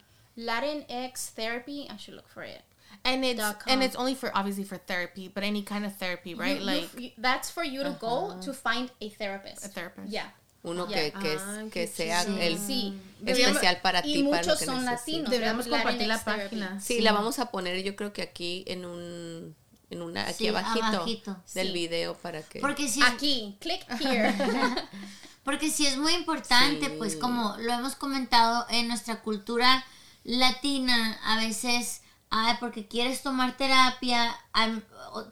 Página? 0.46 0.84
Latinx 0.88 1.30
Therapy, 1.34 1.88
I 1.90 1.96
should 1.98 2.14
look 2.16 2.28
for 2.28 2.42
it. 2.42 2.62
And 3.04 3.24
it's 3.24 3.40
and 3.66 3.82
it's 3.82 3.96
only 3.96 4.14
for 4.14 4.30
obviously 4.34 4.64
for 4.64 4.76
therapy, 4.76 5.28
but 5.28 5.42
any 5.42 5.62
kind 5.62 5.86
of 5.86 5.96
therapy, 5.96 6.34
right? 6.34 6.58
You- 6.58 6.64
like 6.66 6.88
you- 7.00 7.12
that's 7.16 7.50
for 7.50 7.64
you 7.64 7.82
to 7.82 7.96
go 8.00 8.38
to 8.44 8.52
find 8.52 8.90
a 9.00 9.08
therapist. 9.10 9.64
A 9.64 9.68
therapist. 9.68 10.08
Yeah. 10.12 10.32
Uno 10.62 10.86
que, 10.86 11.10
que, 11.12 11.38
Ay, 11.38 11.70
que 11.70 11.86
sea 11.86 12.22
el 12.24 12.58
Sí. 12.58 12.92
especial 13.24 13.80
para 13.80 14.00
y 14.04 14.12
ti. 14.12 14.22
para 14.24 14.42
lo 14.42 14.48
muchos 14.48 14.58
que 14.58 14.66
son 14.66 14.84
latinos. 14.84 15.30
Deberíamos 15.30 15.66
compartir 15.66 16.06
la 16.08 16.22
página. 16.22 16.78
Sí, 16.80 17.00
la 17.00 17.12
vamos 17.12 17.38
a 17.38 17.46
poner 17.50 17.82
yo 17.82 17.96
creo 17.96 18.12
que 18.12 18.20
aquí 18.20 18.64
en 18.66 18.84
un 18.84 19.56
en 19.88 20.02
una 20.02 20.24
aquí 20.28 20.44
Sí, 20.44 20.48
abajito, 20.48 20.84
abajito, 20.86 21.36
del 21.54 21.68
sí. 21.68 21.72
video 21.72 22.14
para 22.14 22.42
que 22.42 22.60
Porque 22.60 22.86
si, 22.88 23.02
Aquí, 23.02 23.56
click 23.60 23.84
here. 24.00 24.34
porque 25.42 25.70
si 25.70 25.86
es 25.86 25.96
muy 25.96 26.12
importante, 26.12 26.86
Sí. 26.86 26.94
pues 26.98 27.16
como 27.16 27.56
lo 27.58 27.72
hemos 27.72 27.96
comentado 27.96 28.66
en 28.68 28.86
nuestra 28.88 29.22
cultura 29.22 29.82
latina, 30.24 31.18
a 31.24 31.36
veces, 31.36 32.02
ay, 32.30 32.56
porque 32.60 32.86
quieres 32.88 33.22
tomar 33.22 33.56
terapia, 33.56 34.36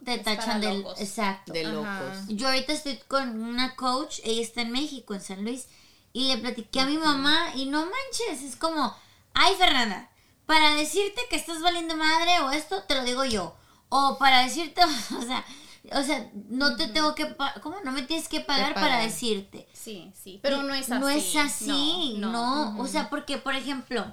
te 0.05 0.15
Es 0.15 0.23
tachan 0.25 0.61
del... 0.61 0.79
locos. 0.83 1.01
Exacto. 1.01 1.53
de 1.53 1.65
Ajá. 1.67 1.73
locos. 1.73 2.19
Yo 2.29 2.49
ahorita 2.49 2.73
estoy 2.73 2.97
con 3.09 3.43
una 3.43 3.75
coach, 3.77 4.21
ella 4.25 4.43
está 4.43 4.63
en 4.63 4.73
México, 4.73 5.15
en 5.15 5.21
San 5.21 5.45
Luis, 5.45 5.67
y 6.13 6.29
le 6.29 6.39
platiqué 6.39 6.81
a 6.81 6.87
mi 6.87 6.99
mamá 6.99 7.51
y 7.55 7.67
no 7.67 7.81
manches, 7.85 8.43
es 8.43 8.57
como, 8.57 8.95
ay 9.35 9.55
Fernanda, 9.59 10.11
para 10.47 10.75
decirte 10.75 11.21
que 11.29 11.37
estás 11.37 11.61
valiendo 11.61 11.97
madre 11.97 12.41
o 12.41 12.51
esto, 12.51 12.83
te 12.85 12.95
lo 12.95 13.05
digo 13.05 13.25
yo. 13.25 13.55
O 13.91 14.17
para 14.19 14.43
decirte, 14.43 14.83
o 15.19 15.23
sea, 15.23 15.45
o 15.93 16.03
sea, 16.03 16.31
no 16.49 16.77
te 16.77 16.89
tengo 16.89 17.15
que, 17.15 17.27
pa- 17.27 17.55
¿cómo? 17.63 17.77
No 17.85 17.93
me 17.93 18.03
tienes 18.03 18.29
que 18.29 18.41
pagar 18.41 18.75
para 18.75 18.99
decirte. 18.99 19.69
Sí, 19.73 20.13
sí. 20.15 20.41
Pero 20.43 20.63
no 20.63 20.75
es 20.75 20.91
así. 20.91 21.01
No 21.01 21.09
es 21.09 21.37
así, 21.37 22.15
no. 22.19 22.79
O 22.79 22.87
sea, 22.87 23.09
porque, 23.09 23.39
por 23.39 23.55
ejemplo, 23.55 24.05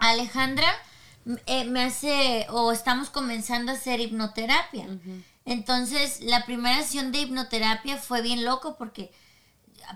Alejandra 0.00 0.66
eh, 1.46 1.64
me 1.64 1.84
hace, 1.84 2.46
o 2.50 2.72
estamos 2.72 3.10
comenzando 3.10 3.70
a 3.70 3.74
hacer 3.76 4.00
hipnoterapia. 4.00 4.86
Entonces, 5.44 6.20
la 6.22 6.44
primera 6.44 6.82
sesión 6.82 7.12
de 7.12 7.20
hipnoterapia 7.20 7.96
fue 7.98 8.22
bien 8.22 8.44
loco 8.44 8.76
porque, 8.76 9.12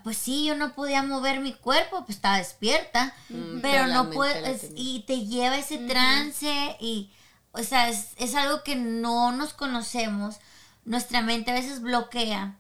pues 0.03 0.17
sí, 0.19 0.45
yo 0.45 0.55
no 0.55 0.75
podía 0.75 1.03
mover 1.03 1.41
mi 1.41 1.53
cuerpo, 1.55 2.05
pues 2.05 2.17
estaba 2.17 2.39
despierta, 2.39 3.15
pero 3.63 3.87
no 3.87 4.11
puedes, 4.11 4.71
y 4.77 5.05
te 5.07 5.27
lleva 5.27 5.57
ese 5.57 5.79
trance 5.79 6.77
y, 6.81 7.11
o 7.53 7.63
sea, 7.63 7.89
es, 7.89 8.09
es 8.17 8.35
algo 8.35 8.63
que 8.63 8.77
no 8.77 9.33
nos 9.33 9.55
conocemos. 9.55 10.37
Nuestra 10.85 11.23
mente 11.23 11.51
a 11.51 11.55
veces 11.55 11.81
bloquea 11.81 12.57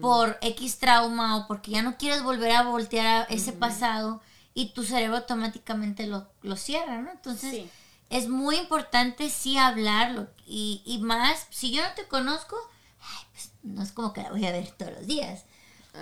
por 0.00 0.38
X 0.40 0.78
trauma 0.78 1.36
o 1.36 1.48
porque 1.48 1.72
ya 1.72 1.82
no 1.82 1.96
quieres 1.96 2.22
volver 2.22 2.52
a 2.52 2.62
voltear 2.62 3.06
a 3.06 3.22
ese 3.24 3.52
pasado 3.52 4.20
y 4.54 4.72
tu 4.72 4.82
cerebro 4.84 5.16
automáticamente 5.18 6.06
lo, 6.06 6.26
lo 6.42 6.56
cierra, 6.56 6.98
¿no? 6.98 7.10
Entonces 7.10 7.50
Sí. 7.52 7.70
es 8.10 8.28
muy 8.28 8.56
importante 8.56 9.30
sí 9.30 9.56
hablarlo 9.58 10.28
y, 10.46 10.82
y 10.84 10.98
más, 10.98 11.46
si 11.50 11.70
yo 11.72 11.82
no 11.82 11.92
te 11.94 12.06
conozco, 12.08 12.56
ay, 13.00 13.24
pues 13.32 13.50
no 13.62 13.82
es 13.82 13.92
como 13.92 14.12
que 14.12 14.22
la 14.22 14.30
voy 14.30 14.44
a 14.46 14.52
ver 14.52 14.70
todos 14.72 14.92
los 14.92 15.06
días. 15.06 15.44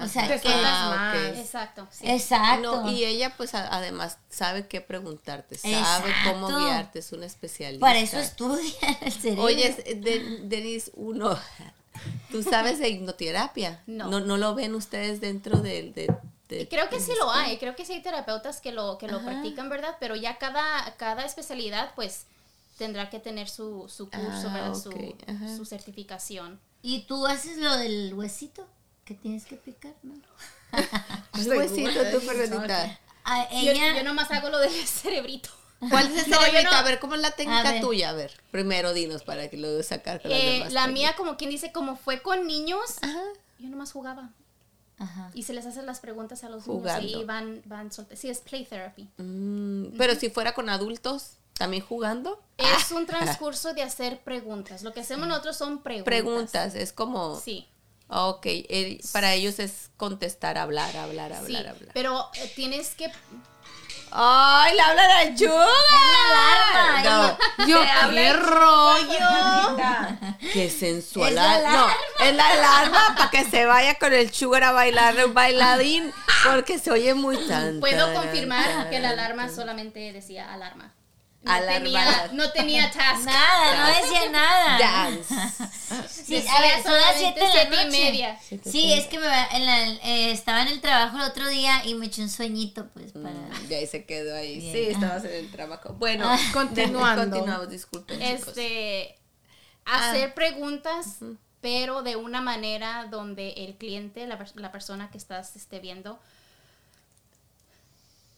O 0.03 0.07
sea, 0.07 0.29
Te 0.29 0.39
que... 0.39 0.49
Ah, 0.53 1.13
más. 1.15 1.31
ok. 1.33 1.39
Exacto. 1.39 1.89
Sí. 1.91 2.07
Exacto. 2.11 2.83
No, 2.83 2.91
y 2.91 3.05
ella 3.05 3.35
pues 3.39 3.55
a- 3.55 3.75
además 3.75 4.19
sabe 4.29 4.67
qué 4.67 4.83
preguntarte, 4.83 5.57
sabe 5.57 6.13
cómo 6.25 6.47
guiarte, 6.49 6.99
es 6.99 7.11
una 7.13 7.25
especialista. 7.25 7.81
Para 7.87 7.99
eso 7.99 8.19
estudia 8.19 8.71
el 9.01 9.13
cerebro. 9.13 9.45
Oye, 9.45 9.73
de- 9.73 10.41
Denis, 10.45 10.91
uno, 10.95 11.39
¿tú 12.31 12.43
sabes 12.43 12.79
de 12.81 12.91
hipnoterapia? 12.91 13.83
No. 13.87 14.09
No, 14.09 14.21
no 14.21 14.37
lo 14.37 14.55
ven 14.55 14.75
ustedes 14.75 15.21
dentro 15.23 15.59
del... 15.61 15.95
De, 15.95 16.15
de- 16.49 16.63
Y 16.63 16.67
creo 16.67 16.89
que 16.89 17.01
sí 17.01 17.13
lo 17.19 17.31
hay, 17.31 17.59
creo 17.59 17.77
que 17.77 17.85
sí 17.85 17.93
hay 17.95 18.03
terapeutas 18.03 18.61
que 18.61 18.73
lo, 18.73 18.99
que 18.99 19.07
lo 19.09 19.17
Ajá. 19.19 19.27
practican, 19.27 19.69
¿verdad? 19.69 19.97
Pero 20.01 20.17
ya 20.17 20.39
cada, 20.39 20.95
cada 20.97 21.25
especialidad, 21.25 21.93
pues, 21.95 22.25
tendrá 22.79 23.11
que 23.11 23.19
tener 23.19 23.49
su, 23.49 23.89
su 23.89 24.09
curso, 24.11 24.49
Ah, 24.49 24.53
¿verdad? 24.55 24.75
Su, 24.75 24.93
su 25.57 25.65
certificación. 25.65 26.61
¿Y 26.83 27.03
tú 27.03 27.27
haces 27.27 27.59
lo 27.59 27.77
del 27.77 28.15
huesito 28.15 28.67
que 29.05 29.15
tienes 29.15 29.45
que 29.47 29.57
picar? 29.57 29.95
¿no? 30.03 30.15
¿Qué 31.35 31.43
huesito 31.51 32.11
tú, 32.13 32.21
Fernandita? 32.27 32.99
Ah, 33.25 33.47
Yo, 33.51 33.73
ella... 33.73 33.97
yo 33.97 34.05
nomás 34.05 34.31
hago 34.31 34.49
lo 34.49 34.59
del 34.59 34.73
cerebrito. 34.87 35.51
¿Cuál 35.91 36.07
es 36.13 36.25
el 36.25 36.31
No, 36.31 36.39
cerebrito? 36.41 36.71
no- 36.71 36.77
A 36.77 36.83
ver, 36.83 36.99
¿cómo 36.99 37.15
es 37.15 37.21
la 37.21 37.31
técnica 37.33 37.81
tuya? 37.81 38.11
A 38.11 38.13
ver, 38.13 38.33
primero 38.51 38.93
dinos 38.95 39.23
para 39.23 39.49
que 39.49 39.57
lo 39.57 39.81
sacar 39.83 40.21
con 40.23 40.31
las 40.31 40.41
Eh, 40.41 40.45
demás 40.55 40.73
la 40.73 40.85
técnicas. 40.87 40.93
mía, 40.93 41.15
como 41.17 41.37
quien 41.37 41.51
dice, 41.51 41.71
como 41.73 41.97
fue 41.97 42.21
con 42.23 42.47
niños, 42.47 42.97
Ajá. 43.03 43.21
yo 43.59 43.69
nomás 43.69 43.93
jugaba. 43.93 44.31
Ajá. 44.99 45.31
Y 45.35 45.45
se 45.45 45.53
les 45.53 45.65
hace 45.67 45.83
las 45.83 46.01
preguntas 46.01 46.43
a 46.45 46.49
los 46.49 46.65
Jugando. 46.65 47.03
niños 47.07 47.23
y 47.23 47.25
van, 47.25 47.63
van 47.67 47.91
solte- 47.91 48.17
Sí, 48.17 48.29
es 48.29 48.39
play 48.41 48.65
therapy. 48.65 49.09
Mm, 49.19 49.97
pero 49.97 50.15
si 50.17 50.29
fuera 50.31 50.55
con 50.55 50.69
adultos, 50.69 51.35
¿también 51.55 51.83
jugando? 51.85 52.43
Es 52.57 52.91
un 52.93 53.07
transcurso 53.07 53.75
de 53.75 53.83
hacer 53.83 54.21
preguntas. 54.21 54.83
Lo 54.83 54.93
que 54.93 55.01
hacemos 55.01 55.29
nosotros 55.29 55.57
son 55.57 55.83
preguntas. 55.83 56.05
Preguntas, 56.05 56.75
es 56.75 56.93
como... 56.93 57.39
Sí. 57.39 57.69
Ah, 58.11 58.27
Ok, 58.29 58.47
eh, 58.47 59.01
para 59.13 59.35
ellos 59.35 59.59
es 59.59 59.91
contestar, 59.99 60.57
hablar, 60.57 60.97
hablar, 60.97 61.31
Sí, 61.33 61.37
hablar, 61.55 61.69
hablar. 61.69 61.91
pero 61.93 62.25
eh, 62.35 62.51
tienes 62.57 62.95
que 62.95 63.13
¡Ay, 64.11 64.75
le 64.75 64.81
hablan 64.81 65.11
al 65.11 65.39
Sugar! 65.39 65.69
alarma, 66.31 67.03
No, 67.59 67.67
Yo, 67.67 67.81
habla 67.81 68.21
qué 68.21 68.33
rollo. 68.33 69.77
¡Qué 70.53 70.71
sensual! 70.71 71.29
Es 71.31 71.35
la 71.35 71.55
alarma. 71.55 71.79
No, 72.19 72.25
es 72.25 72.35
la 72.35 72.49
alarma 72.51 73.15
para 73.17 73.31
que 73.31 73.45
se 73.45 73.67
vaya 73.67 73.95
con 73.97 74.13
el 74.13 74.33
Sugar 74.33 74.65
a 74.65 74.73
bailar 74.73 75.15
un 75.25 75.35
bailadín, 75.35 76.13
porque 76.45 76.79
se 76.79 76.91
oye 76.91 77.15
muy 77.15 77.37
tan. 77.47 77.81
Puedo 77.81 78.13
confirmar 78.15 78.91
que 78.91 79.01
la 79.01 79.11
alarma 79.11 79.49
solamente 79.49 80.13
decía 80.13 80.53
alarma. 80.53 80.95
No 81.49 81.67
tenía, 81.67 82.31
no 82.33 82.51
tenía 82.53 82.91
task. 82.93 83.25
Nada, 83.25 83.77
no 83.77 84.01
decía 84.03 84.31
nada. 84.31 84.79
Dance. 84.79 85.35
Sí, 86.09 86.35
Decía 86.35 86.53
a 86.57 86.61
ver, 86.61 86.83
son 86.83 86.93
las 86.93 87.17
solamente 87.17 87.19
7 87.19 87.41
de 87.41 87.47
la 87.47 87.53
siete 87.53 87.75
y 87.75 87.85
noche. 87.87 87.91
media. 87.91 88.41
Sí, 88.65 88.93
es 88.93 89.07
que 89.07 89.19
me, 89.19 89.27
va- 89.27 89.47
en 89.53 89.65
la- 89.67 89.89
eh, 90.05 90.31
estaba 90.33 90.63
en 90.63 90.69
el 90.69 90.81
trabajo 90.81 91.17
el 91.17 91.23
otro 91.23 91.49
día 91.49 91.85
y 91.87 91.95
me 91.95 92.07
eché 92.07 92.23
un 92.23 92.29
sueñito, 92.29 92.89
pues, 92.93 93.13
para... 93.13 93.33
Y 93.69 93.75
ahí 93.75 93.87
se 93.87 94.05
quedó 94.05 94.37
ahí. 94.37 94.59
Bien. 94.61 94.73
Sí, 94.75 94.81
estabas 94.91 95.25
en 95.25 95.33
el 95.33 95.51
trabajo. 95.51 95.95
Bueno, 95.95 96.27
Ah. 96.29 96.39
Continuando. 96.53 97.23
Continuamos, 97.23 97.71
disculpen. 97.71 98.19
chicos. 98.21 98.49
Este, 98.49 99.19
Ah. 99.87 100.11
hacer 100.11 100.35
preguntas, 100.35 101.17
pero 101.63 102.03
de 102.03 102.17
una 102.17 102.43
manera 102.43 103.07
donde 103.11 103.53
el 103.57 103.77
cliente, 103.77 104.27
la, 104.27 104.39
la 104.55 104.71
persona 104.71 105.11
que 105.11 105.17
estás 105.17 105.57
este, 105.57 105.79
viendo, 105.81 106.21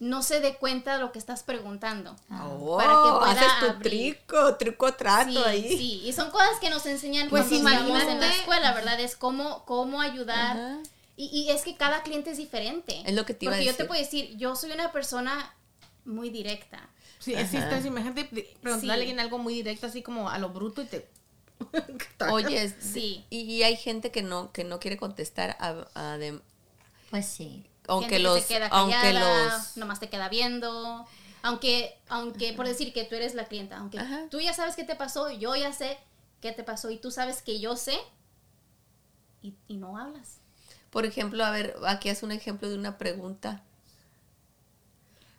no 0.01 0.23
se 0.23 0.41
dé 0.41 0.57
cuenta 0.57 0.95
de 0.95 1.01
lo 1.01 1.13
que 1.13 1.19
estás 1.19 1.43
preguntando. 1.45 2.17
Oh, 2.31 2.77
para 2.79 2.89
que 2.95 3.19
pueda 3.19 3.31
haces 3.31 3.59
tu 3.61 3.67
abrir. 3.67 3.83
trico, 4.17 4.57
truco 4.57 4.95
trato 4.95 5.31
Sí, 5.31 5.39
ahí. 5.47 5.69
sí, 5.77 6.03
y 6.05 6.13
son 6.13 6.31
cosas 6.31 6.59
que 6.61 6.71
nos 6.71 6.85
enseñan 6.87 7.29
Pues 7.29 7.47
cuando 7.49 7.69
estamos 7.71 8.03
en 8.05 8.21
la 8.21 8.29
escuela, 8.35 8.73
¿verdad? 8.73 8.99
Es 8.99 9.15
cómo, 9.15 9.65
cómo 9.67 10.01
ayudar. 10.01 10.79
Y, 11.17 11.27
y 11.27 11.51
es 11.51 11.63
que 11.63 11.77
cada 11.77 12.03
cliente 12.03 12.31
es 12.31 12.39
diferente. 12.39 13.03
Es 13.07 13.15
lo 13.15 13.27
que 13.27 13.35
te 13.35 13.45
iba 13.45 13.53
a 13.53 13.57
Porque 13.57 13.67
yo 13.67 13.73
decir. 13.73 13.85
te 13.85 13.89
puedo 13.89 14.01
decir, 14.01 14.37
yo 14.39 14.57
soy 14.57 14.73
una 14.73 14.91
persona 14.91 15.55
muy 16.07 16.31
directa. 16.31 16.89
Sí, 17.19 17.35
existe, 17.35 17.87
imagínate 17.87 18.25
preguntarle 18.25 18.81
Sí. 18.81 18.91
a 18.91 18.95
alguien 18.95 19.21
algo 19.21 19.37
muy 19.37 19.53
directo, 19.53 19.87
así 19.87 20.03
como 20.03 20.31
a 20.31 20.39
lo 20.39 20.49
bruto 20.49 20.81
y 20.81 20.87
te... 20.87 21.07
Oye, 22.31 22.75
Sí. 22.81 23.27
y, 23.29 23.41
y 23.41 23.63
hay 23.65 23.77
gente 23.77 24.11
que 24.11 24.23
no, 24.23 24.51
que 24.53 24.65
no 24.65 24.81
quiere 24.81 24.97
contestar 24.97 25.57
a, 25.61 25.85
a 25.95 26.17
de- 26.17 26.41
Pues 27.11 27.27
sí. 27.27 27.67
Aunque 27.89 28.09
Gente 28.11 28.17
que 28.17 28.23
los, 28.23 28.41
se 28.43 28.55
queda 28.55 28.69
aunque 28.69 28.95
callada, 28.97 29.57
los, 29.59 29.77
nomás 29.77 30.01
te 30.01 30.09
queda 30.09 30.29
viendo. 30.29 31.07
Aunque, 31.43 31.99
aunque 32.09 32.53
por 32.53 32.67
decir 32.69 32.93
que 32.93 33.05
tú 33.05 33.15
eres 33.15 33.35
la 33.35 33.47
clienta, 33.47 33.79
aunque 33.79 33.99
Ajá. 33.99 34.27
tú 34.31 34.41
ya 34.41 34.53
sabes 34.53 34.77
qué 34.77 34.85
te 34.85 34.95
pasó, 34.95 35.31
yo 35.31 35.57
ya 35.57 35.73
sé 35.73 35.99
qué 36.43 36.53
te 36.53 36.63
pasó 36.65 36.91
y 36.91 36.99
tú 36.99 37.11
sabes 37.11 37.41
que 37.43 37.61
yo 37.61 37.77
sé 37.77 37.99
y, 39.43 39.55
y 39.69 39.77
no 39.79 39.97
hablas. 39.97 40.39
por 40.91 41.07
ejemplo, 41.07 41.43
a 41.45 41.51
ver, 41.51 41.77
aquí 41.87 42.11
haz 42.11 42.23
un 42.23 42.33
ejemplo 42.33 42.69
de 42.69 42.75
una 42.75 42.99
pregunta. 42.99 43.63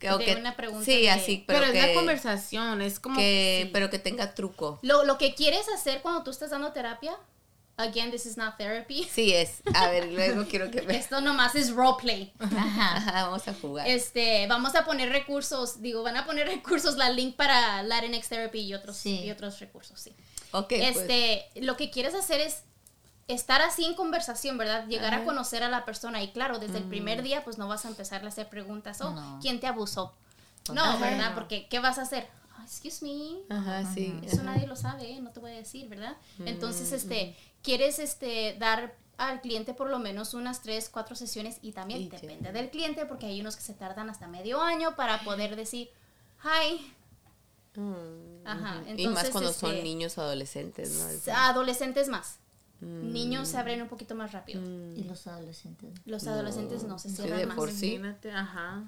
Que, 0.00 0.08
que- 0.18 0.34
una 0.34 0.56
pregunta 0.56 0.84
sí, 0.84 1.02
de- 1.02 1.10
así, 1.10 1.44
pero, 1.46 1.60
Pero, 1.60 1.72
es 1.72 1.80
que, 1.80 1.88
la 1.88 1.94
conversación, 1.94 2.82
es 2.82 2.98
como... 2.98 3.16
que- 3.16 3.62
sí. 3.66 3.70
pero 3.72 3.88
que 3.88 4.00
tenga 4.00 4.34
truco. 4.34 4.80
Lo, 4.82 5.04
lo 5.04 5.16
que 5.18 5.36
quieres 5.36 5.68
hacer 5.68 6.02
cuando 6.02 6.24
tú 6.24 6.32
estás 6.32 6.50
dando 6.50 6.72
terapia, 6.72 7.16
again, 7.82 8.10
this 8.10 8.26
is 8.26 8.36
not 8.36 8.56
therapy. 8.56 9.04
Sí 9.12 9.34
es. 9.34 9.62
A 9.74 9.88
ver, 9.88 10.10
luego 10.12 10.44
quiero 10.50 10.70
que 10.70 10.82
me... 10.82 10.96
Esto 10.96 11.20
nomás 11.20 11.54
es 11.54 11.70
roleplay. 11.72 12.32
Ajá. 12.38 12.96
Ajá, 12.96 13.24
vamos 13.24 13.46
a 13.48 13.54
jugar. 13.54 13.86
Este, 13.86 14.46
vamos 14.46 14.74
a 14.74 14.84
poner 14.84 15.10
recursos, 15.10 15.80
digo, 15.82 16.02
van 16.02 16.16
a 16.16 16.24
poner 16.24 16.46
recursos, 16.56 16.96
la 16.96 17.10
link 17.10 17.36
para 17.36 17.82
Latinx 17.82 18.28
Therapy 18.28 18.60
y 18.60 18.74
otros, 18.74 18.96
Sí. 18.96 19.20
y 19.24 19.30
otros 19.30 19.58
recursos, 19.60 19.98
sí. 20.00 20.14
ok, 20.52 20.68
pues. 20.68 20.96
este, 20.96 21.44
lo 21.56 21.76
que 21.76 21.90
quieres 21.90 22.14
hacer 22.14 22.40
es 22.40 22.62
estar 23.28 23.62
así 23.62 23.84
en 23.84 23.94
conversación, 23.94 24.58
¿verdad? 24.58 24.86
Llegar 24.88 25.14
a 25.14 25.24
conocer 25.24 25.62
a 25.62 25.68
la 25.68 25.84
persona 25.84 26.22
y 26.22 26.32
claro, 26.32 26.58
desde 26.58 26.78
el 26.78 26.84
primer 26.84 27.22
día 27.22 27.44
pues 27.44 27.56
no 27.56 27.68
vas 27.68 27.84
a 27.84 27.88
empezar 27.88 28.24
a 28.24 28.28
hacer 28.28 28.48
preguntas, 28.48 29.00
oh, 29.00 29.10
No. 29.10 29.38
¿quién 29.40 29.60
te 29.60 29.66
abusó? 29.66 30.12
No, 30.72 30.82
Ajá. 30.82 30.98
¿verdad? 30.98 31.34
Porque 31.34 31.66
¿qué 31.68 31.78
vas 31.78 31.98
a 31.98 32.02
hacer? 32.02 32.28
"Ah, 32.62 32.66
excuse 32.66 33.04
me. 33.04 33.40
Ajá, 33.54 33.92
sí. 33.94 34.18
Eso 34.24 34.36
ajá. 34.36 34.44
nadie 34.44 34.66
lo 34.66 34.76
sabe, 34.76 35.20
no 35.20 35.30
te 35.30 35.40
voy 35.40 35.50
a 35.52 35.56
decir, 35.56 35.88
¿verdad? 35.88 36.16
Mm, 36.38 36.48
Entonces, 36.48 36.92
este, 36.92 37.36
quieres 37.62 37.98
este 37.98 38.56
dar 38.58 38.94
al 39.18 39.40
cliente 39.40 39.74
por 39.74 39.90
lo 39.90 39.98
menos 39.98 40.34
unas 40.34 40.62
tres, 40.62 40.88
cuatro 40.88 41.14
sesiones 41.14 41.58
y 41.62 41.72
también 41.72 42.00
Y 42.00 42.08
depende 42.08 42.50
del 42.52 42.70
cliente 42.70 43.06
porque 43.06 43.26
hay 43.26 43.40
unos 43.40 43.56
que 43.56 43.62
se 43.62 43.74
tardan 43.74 44.08
hasta 44.10 44.26
medio 44.26 44.60
año 44.60 44.96
para 44.96 45.22
poder 45.24 45.56
decir, 45.56 45.90
hi, 46.42 46.92
Mm, 47.74 48.46
Ajá, 48.46 48.82
y 48.98 49.06
más 49.08 49.30
cuando 49.30 49.50
son 49.50 49.70
este, 49.70 49.82
niños 49.82 50.18
o 50.18 50.20
adolescentes, 50.20 50.92
¿no? 50.98 51.08
Es- 51.08 51.26
adolescentes 51.28 52.08
más. 52.08 52.36
Mm. 52.80 53.12
Niños 53.12 53.48
se 53.48 53.56
abren 53.56 53.80
un 53.80 53.88
poquito 53.88 54.14
más 54.14 54.32
rápido. 54.32 54.60
Y 54.94 55.04
los 55.04 55.26
adolescentes. 55.26 55.90
Los 56.04 56.26
adolescentes 56.26 56.82
no 56.84 56.98
se 56.98 57.08
Sí, 57.08 57.16
cierran 57.16 57.38
de 57.38 57.46
más. 57.46 57.56
por 57.56 57.70
sí. 57.70 57.94
Imagínate, 57.94 58.30
ajá. 58.32 58.84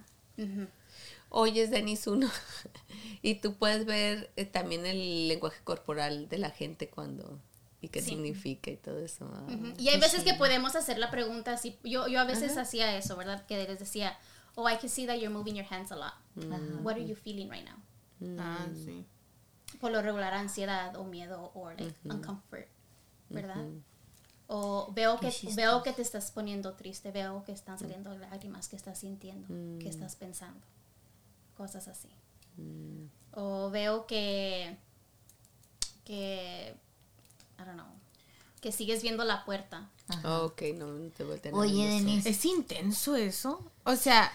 Ujú. 1.35 1.43
Oyes, 1.43 1.71
Denis, 1.71 2.07
uno. 2.07 2.29
y 3.23 3.37
tú 3.37 3.55
puedes 3.55 3.85
ver 3.87 4.31
eh, 4.37 4.45
también 4.45 4.87
el 4.87 5.29
lenguaje 5.29 5.63
corporal 5.65 6.29
de 6.29 6.39
la 6.39 6.51
gente 6.51 6.89
cuando. 6.89 7.41
y 7.81 7.89
qué 7.89 8.01
Sí. 8.01 8.11
significa 8.11 8.71
y 8.71 8.77
todo 8.79 8.99
eso. 8.99 9.31
ah. 9.35 9.47
Y 9.79 9.89
hay 9.89 10.01
veces 10.01 10.25
que 10.25 10.33
podemos 10.35 10.75
hacer 10.75 10.97
la 10.99 11.11
pregunta 11.11 11.53
así. 11.53 11.79
Yo, 11.85 12.09
yo 12.09 12.19
a 12.21 12.25
veces 12.25 12.57
hacía 12.57 12.97
eso, 12.97 13.15
¿verdad? 13.17 13.45
Que 13.47 13.63
les 13.69 13.79
decía, 13.79 14.17
oh, 14.55 14.69
I 14.71 14.77
can 14.79 14.89
see 14.89 15.07
that 15.07 15.17
you're 15.17 15.29
moving 15.29 15.55
your 15.55 15.67
hands 15.71 15.93
a 15.93 15.97
lot. 15.97 16.15
Mm. 16.37 16.83
What 16.83 16.95
are 16.95 17.05
you 17.07 17.15
feeling 17.15 17.51
right 17.51 17.65
now? 17.67 18.39
Ah, 18.41 18.69
sí. 18.75 19.05
Por 19.81 19.91
lo 19.91 20.01
regular, 20.01 20.33
ansiedad 20.33 20.97
o 20.97 21.05
miedo 21.05 21.51
o 21.55 21.69
like, 21.73 21.95
uncomfort, 22.05 22.69
¿verdad? 23.29 23.67
O 24.47 24.93
veo 24.95 25.19
que, 25.21 25.31
veo 25.55 25.83
que 25.83 25.93
te 25.93 26.01
estás 26.03 26.31
poniendo 26.31 26.75
triste, 26.75 27.11
veo 27.11 27.45
que 27.45 27.53
están 27.53 27.79
saliendo 27.79 28.17
lágrimas, 28.17 28.69
que 28.69 28.77
estás 28.77 28.99
sintiendo, 29.01 29.47
que 29.79 29.89
estás 29.91 30.17
pensando. 30.17 30.61
Cosas 31.57 31.89
así. 31.89 32.09
O 33.33 33.71
veo 33.71 34.07
que, 34.07 34.77
que, 36.05 36.75
I 37.59 37.63
don't 37.65 37.75
know, 37.75 37.87
que 38.61 38.73
sigues 38.73 39.03
viendo 39.03 39.25
la 39.25 39.45
puerta. 39.45 39.89
Ah, 40.23 40.43
ok, 40.43 40.63
no, 40.77 40.87
no 40.87 41.11
te 41.11 41.25
voltean 41.25 41.55
a 41.55 41.59
Oye, 41.59 41.73
los 41.73 41.85
ojos. 41.87 42.05
Denise. 42.05 42.29
Es 42.31 42.45
intenso 42.45 43.17
eso. 43.17 43.71
O 43.85 43.97
sea, 43.97 44.31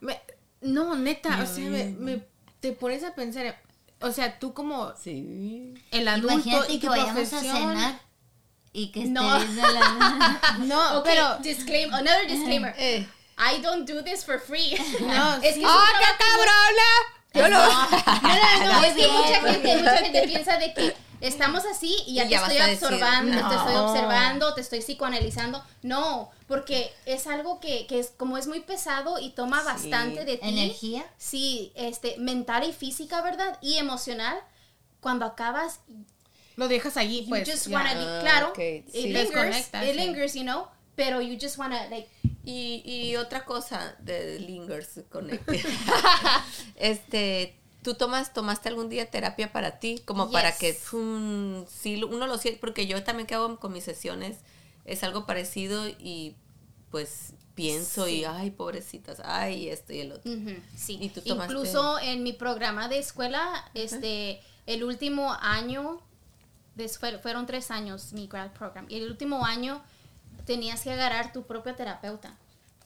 me- 0.00 0.20
no, 0.60 0.94
neta, 0.96 1.42
o 1.42 1.46
sea, 1.46 1.68
me, 1.68 1.84
me- 1.90 2.24
te 2.60 2.72
pones 2.72 3.02
a 3.04 3.14
pensar, 3.14 3.60
o 4.00 4.10
sea, 4.12 4.38
tú 4.38 4.54
como 4.54 4.94
Sí. 4.96 5.74
el 5.90 6.08
adulto 6.08 6.32
Imagínate 6.34 6.72
y 6.72 6.78
que 6.78 6.86
tu 6.86 6.90
vayamos 6.90 7.12
profesión. 7.28 7.56
a 7.56 7.58
cenar 7.58 8.00
y 8.72 8.92
que 8.92 9.04
No. 9.06 9.22
la... 9.22 10.58
No, 10.64 11.02
pero 11.04 11.38
disclaimer, 11.38 11.94
another 11.94 12.26
disclaimer. 12.28 12.74
Eh. 12.78 13.06
I 13.36 13.60
don't 13.60 13.86
do 13.86 14.02
this 14.02 14.24
for 14.24 14.38
free. 14.38 14.74
no, 15.00 15.34
es 15.42 15.54
que 15.56 15.62
¡Ah, 15.66 15.86
qué 15.98 16.24
cabrona! 16.24 16.90
Yo 17.34 17.48
lo. 17.48 17.58
No, 17.58 18.68
no, 18.68 18.78
Muy 18.78 18.86
es 18.88 18.94
que 18.94 19.08
mucha 19.08 19.40
gente, 19.52 19.76
mucha 19.76 19.96
gente 19.98 20.22
piensa 20.28 20.56
de 20.56 20.72
que 20.72 20.96
estamos 21.20 21.64
así 21.64 21.96
y 22.06 22.14
ya 22.14 22.22
Y 22.24 22.28
te 22.28 22.30
ya 22.34 22.40
estoy 22.42 22.58
a 22.58 22.66
decir, 22.68 22.84
observando, 22.86 23.48
te 23.48 23.54
estoy 23.56 23.74
no. 23.74 23.86
observando, 23.90 24.54
te 24.54 24.60
estoy 24.60 24.82
psicoanalizando. 24.82 25.64
No, 25.82 26.30
porque 26.46 26.92
es 27.06 27.26
algo 27.26 27.58
que, 27.58 27.86
que 27.88 27.98
es 27.98 28.12
como 28.16 28.38
es 28.38 28.46
muy 28.46 28.60
pesado 28.60 29.18
y 29.18 29.30
toma 29.30 29.60
Sí. 29.60 29.66
bastante 29.66 30.24
de 30.24 30.36
ti. 30.36 30.48
Energía. 30.48 31.04
Sí, 31.18 31.72
este, 31.74 32.16
mental 32.18 32.62
y 32.68 32.72
física, 32.72 33.20
¿verdad? 33.22 33.58
Y 33.60 33.78
emocional. 33.78 34.38
Cuando 35.00 35.26
acabas, 35.26 35.80
lo 36.56 36.68
dejas 36.68 36.96
allí, 36.96 37.22
you 37.24 37.30
pues. 37.30 37.50
just 37.50 37.66
ya. 37.66 37.76
wanna 37.76 37.94
be, 37.94 38.00
Ah, 38.06 38.18
claro, 38.22 38.48
ok, 38.50 38.58
it 38.58 38.88
sí. 38.92 39.08
lingers, 39.12 39.56
it 39.58 39.66
sí. 39.72 39.92
lingers, 39.94 40.34
you 40.34 40.42
know, 40.44 40.68
pero 40.94 41.20
you 41.20 41.36
just 41.38 41.58
wanna, 41.58 41.88
like, 41.90 42.08
Y, 42.44 42.82
y 42.84 43.16
otra 43.16 43.44
cosa 43.44 43.96
de 44.00 44.38
Lingers 44.38 45.00
Connected. 45.10 45.64
este, 46.76 47.56
¿tú 47.82 47.94
tomas, 47.94 48.32
tomaste 48.32 48.68
algún 48.68 48.88
día 48.88 49.10
terapia 49.10 49.52
para 49.52 49.78
ti? 49.78 50.02
Como 50.04 50.30
para 50.30 50.56
que 50.56 50.78
mm, 50.92 51.64
sí, 51.68 52.02
uno 52.02 52.26
lo 52.26 52.38
siente, 52.38 52.60
porque 52.60 52.86
yo 52.86 53.02
también 53.04 53.26
que 53.26 53.34
hago 53.34 53.58
con 53.58 53.72
mis 53.72 53.84
sesiones 53.84 54.38
es 54.84 55.02
algo 55.04 55.26
parecido 55.26 55.88
y 55.88 56.36
pues 56.90 57.34
pienso 57.54 58.08
y 58.08 58.24
ay, 58.24 58.50
pobrecitas, 58.50 59.20
ay, 59.24 59.68
esto 59.68 59.92
y 59.92 60.00
el 60.00 60.12
otro. 60.12 60.30
Sí. 60.76 60.98
¿Y 61.00 61.08
tú 61.10 61.20
tomaste? 61.22 61.52
Incluso 61.52 61.98
en 61.98 62.22
mi 62.22 62.32
programa 62.32 62.88
de 62.88 62.98
escuela, 62.98 63.70
este, 63.74 64.40
el 64.66 64.84
último 64.84 65.32
año, 65.40 66.00
fueron 67.22 67.46
tres 67.46 67.70
años 67.70 68.12
mi 68.12 68.26
grad 68.26 68.52
program, 68.52 68.86
y 68.88 68.96
el 68.96 69.08
último 69.08 69.44
año 69.44 69.82
tenías 70.44 70.82
que 70.82 70.90
agarrar 70.92 71.32
tu 71.32 71.44
propio 71.44 71.74
terapeuta. 71.74 72.36